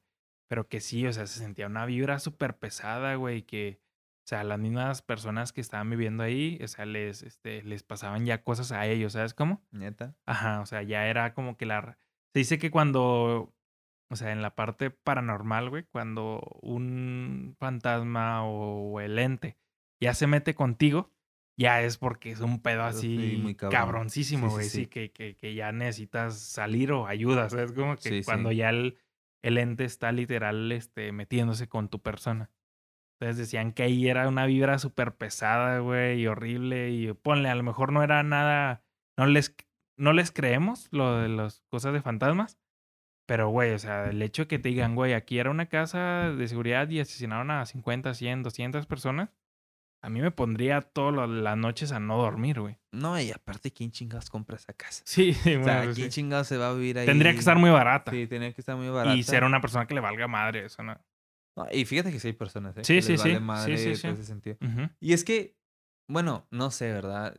pero 0.48 0.68
que 0.68 0.80
sí, 0.80 1.06
o 1.06 1.12
sea, 1.12 1.26
se 1.26 1.38
sentía 1.38 1.66
una 1.66 1.86
vibra 1.86 2.18
súper 2.18 2.58
pesada, 2.58 3.14
güey, 3.14 3.42
que, 3.42 3.80
o 3.80 4.28
sea, 4.28 4.44
las 4.44 4.58
mismas 4.58 5.00
personas 5.02 5.52
que 5.52 5.62
estaban 5.62 5.88
viviendo 5.88 6.22
ahí, 6.22 6.58
o 6.62 6.68
sea, 6.68 6.84
les, 6.84 7.22
este, 7.22 7.62
les 7.62 7.82
pasaban 7.82 8.26
ya 8.26 8.42
cosas 8.42 8.72
a 8.72 8.86
ellos, 8.86 9.14
¿sabes 9.14 9.32
cómo? 9.32 9.62
Neta. 9.70 10.14
Ajá, 10.26 10.60
o 10.60 10.66
sea, 10.66 10.82
ya 10.82 11.06
era 11.06 11.32
como 11.32 11.56
que 11.56 11.64
la... 11.64 11.98
Se 12.34 12.40
dice 12.40 12.58
que 12.58 12.70
cuando, 12.70 13.54
o 14.10 14.16
sea, 14.16 14.32
en 14.32 14.42
la 14.42 14.54
parte 14.54 14.90
paranormal, 14.90 15.70
güey, 15.70 15.84
cuando 15.84 16.40
un 16.62 17.54
fantasma 17.58 18.44
o 18.44 19.00
el 19.00 19.18
ente 19.18 19.58
ya 20.00 20.14
se 20.14 20.26
mete 20.26 20.54
contigo, 20.54 21.10
ya 21.58 21.82
es 21.82 21.98
porque 21.98 22.30
es 22.30 22.40
un 22.40 22.62
pedo 22.62 22.90
sí, 22.92 23.16
así 23.16 23.36
muy 23.42 23.54
cabrón. 23.54 23.80
cabroncísimo, 23.80 24.48
sí, 24.48 24.52
güey. 24.54 24.64
Sí, 24.68 24.78
sí. 24.82 24.86
que, 24.86 25.10
que, 25.10 25.36
que 25.36 25.54
ya 25.54 25.72
necesitas 25.72 26.38
salir 26.38 26.92
o 26.92 27.06
ayuda, 27.06 27.50
¿sabes? 27.50 27.72
Como 27.72 27.96
que 27.96 28.22
cuando 28.22 28.52
ya 28.52 28.70
el, 28.70 28.98
el 29.42 29.58
ente 29.58 29.84
está 29.84 30.12
literal 30.12 30.70
este, 30.72 31.10
metiéndose 31.12 31.68
con 31.68 31.88
tu 31.88 32.00
persona. 32.00 32.50
Entonces 33.20 33.38
decían 33.38 33.72
que 33.72 33.82
ahí 33.82 34.08
era 34.08 34.28
una 34.28 34.46
vibra 34.46 34.78
súper 34.78 35.16
pesada, 35.16 35.80
güey, 35.80 36.20
y 36.20 36.26
horrible. 36.28 36.90
Y 36.90 37.12
ponle, 37.12 37.48
a 37.48 37.56
lo 37.56 37.64
mejor 37.64 37.92
no 37.92 38.04
era 38.04 38.22
nada. 38.22 38.84
No 39.16 39.26
les, 39.26 39.56
no 39.96 40.12
les 40.12 40.30
creemos 40.30 40.88
lo 40.92 41.16
de 41.16 41.28
las 41.28 41.64
cosas 41.68 41.92
de 41.92 42.00
fantasmas. 42.00 42.60
Pero, 43.28 43.50
güey, 43.50 43.74
o 43.74 43.78
sea, 43.78 44.08
el 44.08 44.22
hecho 44.22 44.44
de 44.44 44.48
que 44.48 44.58
te 44.58 44.70
digan, 44.70 44.94
güey, 44.94 45.12
aquí 45.12 45.38
era 45.38 45.50
una 45.50 45.66
casa 45.66 46.30
de 46.30 46.48
seguridad 46.48 46.88
y 46.88 46.98
asesinaron 47.00 47.50
a 47.50 47.66
50, 47.66 48.14
100, 48.14 48.42
200 48.42 48.86
personas, 48.86 49.28
a 50.02 50.08
mí 50.08 50.22
me 50.22 50.30
pondría 50.30 50.80
todas 50.80 51.28
las 51.28 51.56
noches 51.58 51.92
a 51.92 52.00
no 52.00 52.16
dormir, 52.16 52.58
güey. 52.58 52.78
No, 52.90 53.20
y 53.20 53.30
aparte, 53.30 53.70
¿quién 53.70 53.90
chingados 53.90 54.30
compra 54.30 54.56
esa 54.56 54.72
casa? 54.72 55.02
Sí, 55.04 55.34
sí, 55.34 55.56
O 55.56 55.62
sea, 55.64 55.82
¿quién 55.82 55.94
sí. 55.94 56.08
chingados 56.08 56.46
se 56.46 56.56
va 56.56 56.70
a 56.70 56.72
vivir 56.72 56.98
ahí? 56.98 57.04
Tendría 57.04 57.34
que 57.34 57.40
estar 57.40 57.58
muy 57.58 57.68
barata. 57.68 58.12
Sí, 58.12 58.26
tenía 58.26 58.50
que 58.54 58.62
estar 58.62 58.76
muy 58.76 58.88
barata. 58.88 59.14
y 59.14 59.22
ser 59.22 59.44
una 59.44 59.60
persona 59.60 59.86
que 59.86 59.92
le 59.92 60.00
valga 60.00 60.26
madre, 60.26 60.64
eso, 60.64 60.82
¿no? 60.82 60.98
No, 61.54 61.66
y 61.70 61.84
fíjate 61.84 62.10
que 62.10 62.20
sí 62.20 62.28
hay 62.28 62.32
personas, 62.32 62.78
¿eh? 62.78 62.84
Sí, 62.84 62.94
que 62.94 63.02
sí, 63.02 63.12
les 63.12 63.20
sí. 63.20 63.28
vale 63.28 63.40
Sí, 63.40 63.44
madre 63.44 63.76
sí, 63.76 63.84
todo 63.84 64.14
sí. 64.14 64.20
ese 64.20 64.24
sentido. 64.24 64.56
Ujú. 64.62 64.88
Y 65.00 65.12
es 65.12 65.22
que, 65.22 65.58
bueno, 66.08 66.46
no 66.50 66.70
sé, 66.70 66.92
¿verdad? 66.92 67.36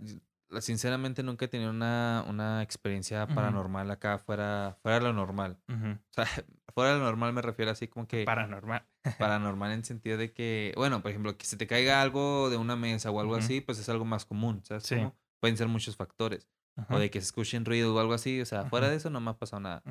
Sinceramente 0.62 1.22
nunca 1.24 1.46
he 1.46 1.48
tenido 1.48 1.70
una, 1.70 2.26
una 2.28 2.62
experiencia 2.64 3.28
paranormal 3.28 3.90
acá 3.92 4.18
fuera, 4.18 4.78
fuera 4.82 4.98
de 5.00 5.04
lo 5.06 5.14
normal. 5.14 5.60
Ujú. 5.68 5.92
O 5.92 6.14
sea, 6.14 6.26
fuera 6.74 6.94
de 6.94 7.00
lo 7.00 7.06
normal 7.06 7.34
me 7.34 7.42
refiero 7.42 7.72
así 7.72 7.88
como 7.88 8.08
que 8.08 8.26
Paranormal. 8.26 8.84
paranormal 9.18 9.72
en 9.72 9.84
sentido 9.86 10.18
de 10.18 10.34
que, 10.34 10.74
bueno, 10.76 11.02
por 11.02 11.12
ejemplo, 11.12 11.38
que 11.38 11.46
se 11.46 11.58
te 11.58 11.68
caiga 11.68 12.02
algo 12.02 12.50
de 12.50 12.58
una 12.58 12.76
mesa 12.76 13.12
o 13.12 13.20
algo 13.20 13.36
así, 13.36 13.62
pues 13.62 13.78
es 13.80 13.90
algo 13.90 14.06
más 14.06 14.26
común, 14.26 14.62
¿sabes? 14.64 14.84
Sí. 14.84 14.96
cómo? 14.96 15.16
Pueden 15.40 15.56
ser 15.58 15.68
muchos 15.68 15.96
factores. 15.96 16.48
O 16.90 16.98
de 16.98 17.10
que 17.12 17.20
se 17.20 17.26
escuchen 17.26 17.66
ruidos 17.66 17.96
o 17.96 18.00
algo 18.00 18.14
así. 18.14 18.40
O 18.42 18.46
sea, 18.46 18.66
fuera 18.66 18.90
de 18.90 18.96
eso 18.96 19.10
no 19.10 19.20
me 19.22 19.32
ha 19.32 19.38
pasado 19.38 19.60
nada. 19.60 19.84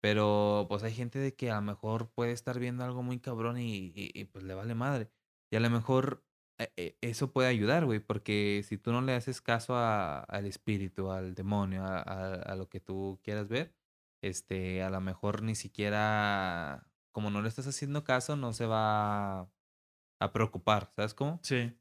Pero 0.00 0.66
pues 0.68 0.82
hay 0.82 0.92
gente 0.94 1.18
de 1.18 1.34
que 1.34 1.50
a 1.50 1.56
lo 1.56 1.62
mejor 1.62 2.10
puede 2.10 2.32
estar 2.32 2.58
viendo 2.58 2.84
algo 2.84 3.02
muy 3.02 3.18
cabrón 3.18 3.58
y, 3.58 3.74
y- 3.94 4.10
y, 4.14 4.24
pues 4.26 4.44
le 4.44 4.54
vale 4.54 4.74
madre. 4.74 5.10
Y 5.50 5.56
a 5.56 5.60
lo 5.60 5.70
mejor 5.70 6.24
eso 6.76 7.32
puede 7.32 7.48
ayudar, 7.48 7.84
güey, 7.84 8.00
porque 8.00 8.62
si 8.64 8.78
tú 8.78 8.92
no 8.92 9.02
le 9.02 9.12
haces 9.14 9.40
caso 9.40 9.76
a- 9.76 10.20
al 10.20 10.46
espíritu, 10.46 11.10
al 11.10 11.34
demonio, 11.34 11.84
a, 11.84 11.98
a- 12.00 12.34
a 12.34 12.56
lo 12.56 12.68
que 12.68 12.80
tú 12.80 13.20
quieras 13.22 13.48
ver, 13.48 13.74
este, 14.22 14.82
a 14.82 14.90
lo 14.90 15.00
mejor 15.00 15.42
ni 15.42 15.54
siquiera, 15.54 16.86
como 17.12 17.30
no 17.30 17.42
le 17.42 17.48
estás 17.48 17.66
haciendo 17.66 18.04
caso, 18.04 18.36
no 18.36 18.52
se 18.52 18.66
va 18.66 19.40
a 20.20 20.32
preocupar, 20.32 20.90
¿sabes 20.96 21.12
cómo? 21.14 21.38
Sí. 21.42 21.72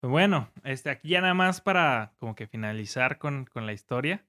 Pues 0.00 0.10
bueno, 0.10 0.50
este, 0.64 0.90
aquí 0.90 1.08
ya 1.10 1.20
nada 1.20 1.34
más 1.34 1.60
para 1.60 2.14
como 2.18 2.34
que 2.34 2.46
finalizar 2.46 3.18
con, 3.18 3.46
con 3.46 3.66
la 3.66 3.72
historia. 3.72 4.26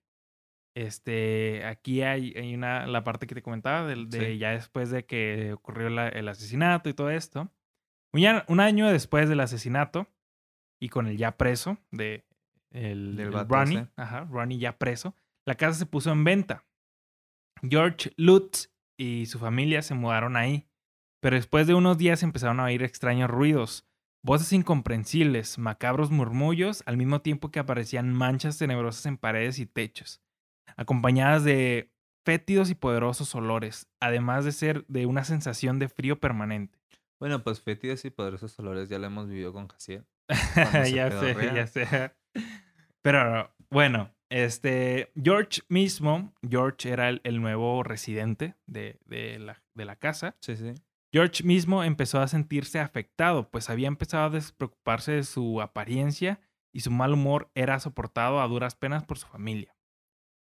Este, 0.76 1.64
aquí 1.66 2.02
hay, 2.02 2.34
hay 2.36 2.56
una, 2.56 2.88
la 2.88 3.04
parte 3.04 3.28
que 3.28 3.36
te 3.36 3.44
comentaba, 3.44 3.86
de, 3.88 4.08
Sí. 4.10 4.38
ya 4.40 4.52
después 4.52 4.90
de 4.90 5.06
que 5.06 5.54
ocurrió 5.54 5.90
la- 5.90 6.10
el 6.10 6.28
asesinato 6.28 6.90
y 6.90 6.94
todo 6.94 7.12
esto. 7.12 7.52
Un, 8.14 8.60
año 8.60 8.92
después 8.92 9.28
del 9.28 9.40
asesinato 9.40 10.08
y 10.80 10.90
con 10.90 11.08
el 11.08 11.18
ya 11.18 11.36
preso 11.36 11.80
de 11.92 12.24
el, 12.70 13.16
Del 13.16 13.28
el 13.28 13.32
vato 13.32 13.54
Ronnie, 13.54 13.88
ajá, 13.96 14.26
Ronnie 14.26 14.60
ya 14.60 14.78
preso, 14.78 15.16
la 15.46 15.56
casa 15.56 15.80
se 15.80 15.86
puso 15.86 16.12
en 16.12 16.24
venta. 16.24 16.66
George 17.62 18.14
Lutz 18.18 18.72
y 18.98 19.26
su 19.26 19.40
familia 19.40 19.82
se 19.82 19.94
mudaron 19.96 20.36
ahí, 20.36 20.68
pero 21.22 21.36
después 21.36 21.66
de 21.68 21.74
unos 21.74 21.98
días 21.98 22.24
empezaron 22.24 22.60
a 22.60 22.66
oír 22.66 22.84
extraños 22.84 23.30
ruidos, 23.30 23.88
voces 24.24 24.54
incomprensibles, 24.54 25.58
macabros 25.58 26.12
murmullos, 26.12 26.84
al 26.86 26.98
mismo 26.98 27.22
tiempo 27.22 27.52
que 27.52 27.60
aparecían 27.60 28.14
manchas 28.14 28.58
tenebrosas 28.58 29.06
en 29.06 29.18
paredes 29.18 29.60
y 29.60 29.66
techos, 29.66 30.22
acompañadas 30.76 31.44
de 31.44 31.92
fétidos 32.26 32.70
y 32.70 32.76
poderosos 32.76 33.34
olores, 33.36 33.88
además 34.00 34.46
de 34.46 34.52
ser 34.52 34.86
de 34.88 35.06
una 35.06 35.24
sensación 35.24 35.80
de 35.80 35.90
frío 35.90 36.20
permanente. 36.20 36.83
Bueno, 37.20 37.44
pues 37.44 37.62
fétidos 37.62 38.04
y 38.06 38.10
poderosos 38.10 38.58
olores 38.60 38.90
ya 38.90 39.00
lo 39.00 39.08
hemos 39.08 39.28
vivido 39.28 39.54
con 39.54 39.68
se 39.80 40.12
ya 40.92 41.12
sé, 41.12 41.36
ya 41.54 41.68
sé. 41.68 42.16
Pero 43.02 43.54
bueno, 43.70 44.14
este 44.30 45.12
George 45.16 45.62
mismo, 45.70 46.34
George 46.48 46.90
era 46.90 47.10
el, 47.10 47.22
el 47.24 47.42
nuevo 47.42 47.84
residente 47.84 48.56
de, 48.66 49.00
de 49.06 49.40
la, 49.40 49.62
de 49.74 49.86
la 49.86 49.96
casa. 49.96 50.36
Sí, 50.42 50.56
sí. 50.56 50.74
George 51.14 51.44
mismo 51.44 51.84
empezó 51.84 52.20
a 52.20 52.28
sentirse 52.28 52.80
afectado, 52.80 53.52
pues 53.52 53.70
había 53.70 53.88
empezado 53.88 54.26
a 54.26 54.30
despreocuparse 54.32 55.12
de 55.12 55.24
su 55.24 55.62
apariencia 55.62 56.42
y 56.74 56.80
su 56.80 56.90
mal 56.90 57.14
humor 57.14 57.52
era 57.54 57.80
soportado 57.80 58.42
a 58.42 58.48
duras 58.48 58.76
penas 58.76 59.04
por 59.04 59.20
su 59.20 59.28
familia. 59.28 59.78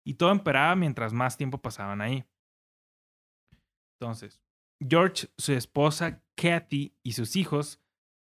Y 0.07 0.15
todo 0.15 0.33
empeoraba 0.33 0.75
mientras 0.75 1.12
más 1.12 1.37
tiempo 1.37 1.59
pasaban 1.59 2.01
ahí. 2.01 2.25
Entonces, 4.01 4.43
George, 4.81 5.29
su 5.39 5.53
esposa 5.53 6.22
Kathy 6.37 6.95
y 7.03 7.12
sus 7.12 7.37
hijos 7.37 7.81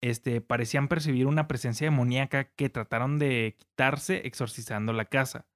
este, 0.02 0.40
parecían 0.40 0.88
percibir 0.88 1.26
una 1.26 1.48
presencia 1.48 1.86
demoníaca 1.86 2.44
que 2.54 2.68
trataron 2.68 3.18
de 3.18 3.56
quitarse 3.58 4.26
exorcizando 4.26 4.92
la 4.92 5.06
casa. 5.06 5.46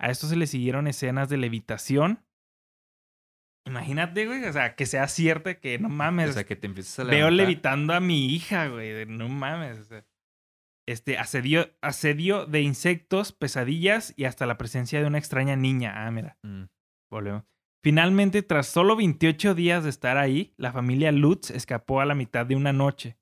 A 0.00 0.10
esto 0.10 0.26
se 0.26 0.36
le 0.36 0.46
siguieron 0.48 0.88
escenas 0.88 1.28
de 1.28 1.36
levitación. 1.36 2.24
Imagínate, 3.66 4.26
güey, 4.26 4.44
o 4.44 4.52
sea, 4.52 4.74
que 4.74 4.86
sea 4.86 5.06
cierto 5.06 5.50
que 5.60 5.78
no 5.78 5.88
mames. 5.88 6.30
O 6.30 6.32
sea, 6.32 6.44
que 6.44 6.56
te 6.56 6.66
empiezas 6.66 6.98
a 6.98 7.04
Veo 7.04 7.30
levantar. 7.30 7.32
levitando 7.32 7.94
a 7.94 8.00
mi 8.00 8.26
hija, 8.26 8.66
güey. 8.66 9.06
No 9.06 9.28
mames. 9.28 9.78
o 9.78 9.84
sea. 9.84 10.04
Este, 10.88 11.16
asedio, 11.16 11.70
asedio 11.80 12.44
de 12.46 12.60
insectos, 12.62 13.30
pesadillas 13.32 14.14
y 14.16 14.24
hasta 14.24 14.46
la 14.46 14.58
presencia 14.58 15.00
de 15.00 15.06
una 15.06 15.18
extraña 15.18 15.54
niña. 15.54 16.04
Ah, 16.06 16.10
mira, 16.10 16.36
Mm. 16.42 16.64
volvemos. 17.08 17.44
Finalmente, 17.82 18.42
tras 18.42 18.66
solo 18.68 18.94
28 18.96 19.54
días 19.54 19.82
de 19.84 19.90
estar 19.90 20.16
ahí, 20.16 20.54
la 20.56 20.72
familia 20.72 21.10
Lutz 21.10 21.50
escapó 21.50 22.00
a 22.00 22.04
la 22.04 22.14
mitad 22.14 22.46
de 22.46 22.54
una 22.56 22.72
noche. 22.72 23.18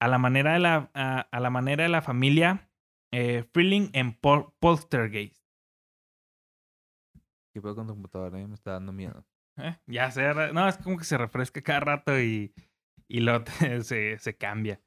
A 0.00 0.08
la 0.08 0.18
manera 0.18 0.54
de 0.54 0.58
la, 0.58 0.90
a, 0.94 1.20
a 1.20 1.40
la, 1.40 1.50
manera 1.50 1.82
de 1.84 1.90
la 1.90 2.02
familia 2.02 2.70
eh, 3.12 3.44
Freeling 3.52 3.90
en 3.92 4.12
Pol- 4.14 4.52
Poltergeist. 4.58 5.44
¿Qué 7.54 7.60
puedo 7.60 7.76
con 7.76 7.86
tu 7.86 7.92
computadora? 7.92 8.40
eh? 8.40 8.46
Me 8.46 8.54
está 8.54 8.72
dando 8.72 8.92
miedo. 8.92 9.24
Eh, 9.58 9.76
ya 9.86 10.10
sé, 10.10 10.32
ra- 10.32 10.52
no, 10.52 10.66
es 10.68 10.76
como 10.78 10.96
que 10.98 11.04
se 11.04 11.16
refresca 11.16 11.62
cada 11.62 11.80
rato 11.80 12.18
y, 12.20 12.52
y 13.08 13.20
lo 13.20 13.44
se, 13.82 14.18
se 14.18 14.36
cambia. 14.36 14.80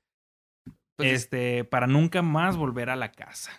Pues 0.98 1.12
es- 1.14 1.22
este, 1.24 1.64
para 1.64 1.88
nunca 1.88 2.22
más 2.22 2.58
volver 2.58 2.90
a 2.90 2.96
la 2.96 3.12
casa. 3.12 3.52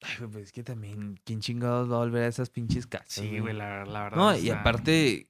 Ay, 0.00 0.16
güey, 0.18 0.30
pues 0.30 0.44
es 0.44 0.52
que 0.52 0.62
también, 0.62 1.18
¿quién 1.24 1.40
chingados 1.40 1.90
va 1.90 1.96
a 1.96 1.98
volver 1.98 2.22
a 2.24 2.28
esas 2.28 2.50
pinches 2.50 2.86
casas? 2.86 3.08
Sí, 3.12 3.38
güey, 3.40 3.54
la, 3.54 3.84
la 3.84 4.04
verdad. 4.04 4.16
No, 4.16 4.36
y 4.36 4.42
sea, 4.46 4.60
aparte, 4.60 5.28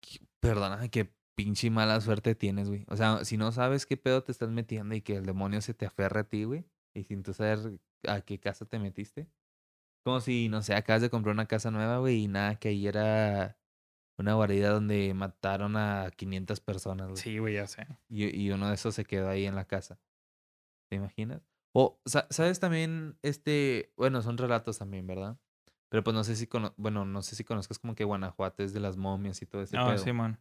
que- 0.00 0.20
perdona, 0.40 0.88
qué 0.88 1.12
pinche 1.34 1.70
mala 1.70 2.00
suerte 2.00 2.34
tienes, 2.34 2.68
güey. 2.68 2.84
O 2.88 2.96
sea, 2.96 3.24
si 3.24 3.36
no 3.36 3.50
sabes 3.52 3.86
qué 3.86 3.96
pedo 3.96 4.22
te 4.22 4.30
estás 4.32 4.50
metiendo 4.50 4.94
y 4.94 5.00
que 5.00 5.16
el 5.16 5.26
demonio 5.26 5.60
se 5.60 5.74
te 5.74 5.86
aferra 5.86 6.20
a 6.20 6.24
ti, 6.28 6.44
güey, 6.44 6.64
y 6.94 7.04
sin 7.04 7.22
tú 7.22 7.32
saber 7.34 7.80
a 8.06 8.20
qué 8.20 8.38
casa 8.38 8.64
te 8.64 8.78
metiste. 8.78 9.28
Como 10.04 10.20
si, 10.20 10.48
no 10.48 10.62
sé, 10.62 10.74
acabas 10.74 11.02
de 11.02 11.10
comprar 11.10 11.34
una 11.34 11.46
casa 11.46 11.70
nueva, 11.70 11.98
güey, 11.98 12.24
y 12.24 12.28
nada, 12.28 12.56
que 12.56 12.68
ahí 12.68 12.86
era 12.86 13.58
una 14.18 14.34
guarida 14.34 14.70
donde 14.70 15.12
mataron 15.14 15.76
a 15.76 16.10
500 16.14 16.60
personas, 16.60 17.08
güey. 17.08 17.20
Sí, 17.20 17.38
güey, 17.38 17.54
ya 17.54 17.66
sé. 17.66 17.86
Y, 18.08 18.26
y 18.34 18.50
uno 18.50 18.68
de 18.68 18.74
esos 18.74 18.94
se 18.94 19.04
quedó 19.04 19.28
ahí 19.28 19.46
en 19.46 19.54
la 19.56 19.64
casa. 19.66 19.98
¿Te 20.88 20.96
imaginas? 20.96 21.42
O, 21.72 22.00
sa- 22.04 22.26
¿sabes 22.30 22.60
también? 22.60 23.18
Este, 23.22 23.92
bueno, 23.96 24.22
son 24.22 24.38
relatos 24.38 24.78
también, 24.78 25.06
¿verdad? 25.06 25.38
Pero 25.88 26.04
pues 26.04 26.14
no 26.14 26.24
sé 26.24 26.36
si, 26.36 26.46
cono- 26.46 26.74
bueno, 26.76 27.04
no 27.04 27.22
sé 27.22 27.36
si 27.36 27.44
conozcas 27.44 27.78
como 27.78 27.94
que 27.94 28.04
Guanajuato 28.04 28.62
es 28.62 28.72
de 28.72 28.80
las 28.80 28.96
momias 28.96 29.42
y 29.42 29.46
todo 29.46 29.62
ese 29.62 29.76
No, 29.76 29.86
pedo. 29.86 29.98
Simón. 29.98 30.38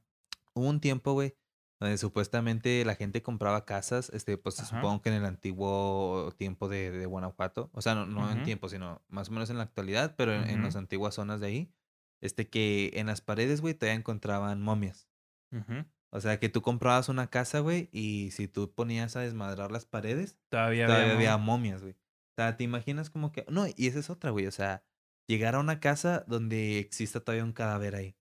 Hubo 0.54 0.68
un 0.68 0.80
tiempo, 0.80 1.14
güey, 1.14 1.36
donde 1.80 1.98
supuestamente 1.98 2.84
la 2.86 2.96
gente 2.96 3.22
compraba 3.22 3.66
casas, 3.66 4.10
este, 4.14 4.38
pues 4.38 4.60
Ajá. 4.60 4.68
supongo 4.76 5.02
que 5.02 5.10
en 5.10 5.16
el 5.16 5.26
antiguo 5.26 6.32
tiempo 6.38 6.68
de, 6.68 6.92
de 6.92 7.06
Guanajuato, 7.06 7.70
o 7.74 7.82
sea, 7.82 7.96
no, 7.96 8.06
no 8.06 8.32
en 8.32 8.44
tiempo, 8.44 8.68
sino 8.70 9.02
más 9.08 9.30
o 9.30 9.32
menos 9.32 9.50
en 9.50 9.58
la 9.58 9.64
actualidad, 9.64 10.16
pero 10.18 10.34
en, 10.34 10.62
las 10.62 10.76
antiguas 10.76 11.16
zonas 11.16 11.40
de 11.40 11.48
ahí, 11.48 11.74
este, 12.22 12.50
que 12.50 12.92
en 12.96 13.08
las 13.08 13.22
paredes, 13.22 13.62
güey, 13.62 13.74
todavía 13.74 13.98
encontraban 13.98 14.62
momias. 14.62 15.08
Ujú. 15.52 15.86
O 16.12 16.20
sea, 16.22 16.40
que 16.40 16.50
tú 16.50 16.62
comprabas 16.62 17.08
una 17.10 17.30
casa, 17.30 17.60
güey, 17.60 17.90
y 17.92 18.32
si 18.32 18.48
tú 18.48 18.74
ponías 18.74 19.16
a 19.16 19.20
desmadrar 19.22 19.72
las 19.72 19.86
paredes, 19.86 20.38
Todavía, 20.50 20.88
todavía 20.88 21.06
había 21.14 21.16
había 21.34 21.38
mo- 21.38 21.54
momias, 21.58 21.82
güey. 21.82 21.94
O 21.94 22.42
sea, 22.42 22.58
te 22.58 22.64
imaginas 22.64 23.10
como 23.10 23.32
que... 23.32 23.46
No, 23.50 23.66
y 23.68 23.88
esa 23.88 24.00
es 24.00 24.10
otra, 24.10 24.32
güey. 24.32 24.48
O 24.48 24.52
sea, 24.52 24.84
llegar 25.28 25.56
a 25.56 25.60
una 25.60 25.80
casa 25.80 26.24
donde 26.28 26.80
exista 26.80 27.20
todavía 27.20 27.44
un 27.44 27.54
cadáver 27.54 27.96
ahí. 27.96 28.16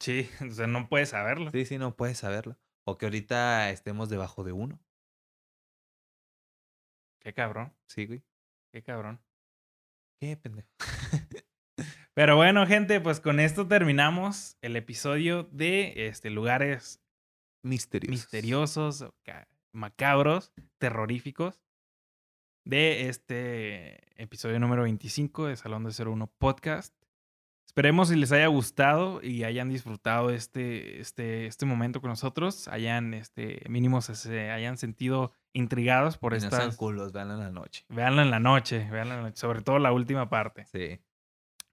Sí, 0.00 0.28
o 0.48 0.52
sea, 0.52 0.66
no 0.66 0.88
puedes 0.88 1.10
saberlo. 1.10 1.50
Sí, 1.50 1.66
sí, 1.66 1.76
no 1.76 1.96
puedes 1.96 2.18
saberlo. 2.18 2.56
O 2.86 2.96
que 2.96 3.06
ahorita 3.06 3.68
estemos 3.70 4.08
debajo 4.08 4.42
de 4.44 4.52
uno. 4.52 4.80
Qué 7.20 7.34
cabrón, 7.34 7.74
Sí, 7.88 8.06
güey. 8.06 8.22
qué 8.72 8.82
cabrón. 8.82 9.20
Qué 10.20 10.36
pendejo. 10.36 10.68
Pero 12.14 12.36
bueno, 12.36 12.66
gente, 12.66 13.00
pues 13.00 13.20
con 13.20 13.38
esto 13.38 13.68
terminamos 13.68 14.56
el 14.62 14.76
episodio 14.76 15.44
de 15.52 16.08
este, 16.08 16.30
lugares 16.30 17.00
Misterioso. 17.62 18.10
misteriosos, 18.12 19.04
macabros, 19.72 20.52
terroríficos 20.78 21.60
de 22.64 23.08
este 23.08 24.22
episodio 24.22 24.60
número 24.60 24.82
25 24.82 25.46
de 25.46 25.56
Salón 25.56 25.84
de 25.84 25.90
01 25.90 26.26
Podcast. 26.38 26.94
esperemos 27.66 28.08
si 28.08 28.16
les 28.16 28.30
haya 28.32 28.46
gustado 28.48 29.22
y 29.22 29.44
hayan 29.44 29.70
disfrutado 29.70 30.30
este, 30.30 31.00
este, 31.00 31.46
este 31.46 31.66
momento 31.66 32.00
con 32.00 32.10
nosotros, 32.10 32.68
hayan, 32.68 33.14
este, 33.14 33.62
mínimo 33.68 34.02
se, 34.02 34.14
se 34.14 34.50
hayan 34.50 34.76
sentido 34.76 35.32
intrigados 35.52 36.18
por 36.18 36.32
no 36.32 36.38
estas... 36.38 36.76
culos, 36.76 37.12
vean 37.12 37.30
en 37.30 37.38
la 37.38 37.50
noche. 37.50 37.84
Véanlo 37.88 38.22
en 38.22 38.30
la 38.30 38.40
noche, 38.40 38.88
véanlo 38.90 39.14
en 39.14 39.20
la 39.20 39.28
noche, 39.28 39.40
sobre 39.40 39.62
todo 39.62 39.78
la 39.78 39.92
última 39.92 40.28
parte. 40.28 40.66
Sí. 40.66 41.00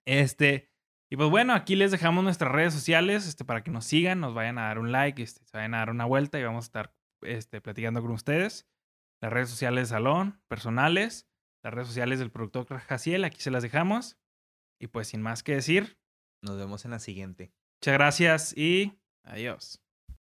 Este, 0.05 0.69
y 1.15 1.17
pues 1.17 1.29
bueno, 1.29 1.53
aquí 1.53 1.77
les 1.77 1.91
dejamos 1.91 2.25
nuestras 2.25 2.51
redes 2.51 2.73
sociales 2.73 3.25
este, 3.25 3.45
para 3.45 3.63
que 3.63 3.71
nos 3.71 3.85
sigan, 3.85 4.19
nos 4.19 4.33
vayan 4.33 4.57
a 4.57 4.63
dar 4.63 4.79
un 4.79 4.91
like, 4.91 5.23
este, 5.23 5.45
se 5.45 5.55
vayan 5.55 5.73
a 5.73 5.77
dar 5.77 5.89
una 5.89 6.03
vuelta 6.03 6.37
y 6.37 6.43
vamos 6.43 6.65
a 6.65 6.67
estar 6.67 6.93
este, 7.21 7.61
platicando 7.61 8.01
con 8.01 8.11
ustedes. 8.11 8.67
Las 9.21 9.31
redes 9.31 9.49
sociales 9.49 9.87
de 9.87 9.95
Salón, 9.95 10.41
personales, 10.49 11.25
las 11.63 11.73
redes 11.73 11.87
sociales 11.87 12.19
del 12.19 12.31
productor 12.31 12.67
Jaciel, 12.79 13.23
aquí 13.23 13.39
se 13.39 13.49
las 13.49 13.63
dejamos. 13.63 14.17
Y 14.77 14.87
pues 14.87 15.07
sin 15.07 15.21
más 15.21 15.41
que 15.41 15.53
decir, 15.55 15.97
Nos 16.41 16.57
vemos 16.57 16.83
en 16.83 16.91
la 16.91 16.99
siguiente. 16.99 17.53
muchas 17.79 17.93
gracias 17.93 18.57
y 18.57 18.99
adiós. 19.23 19.84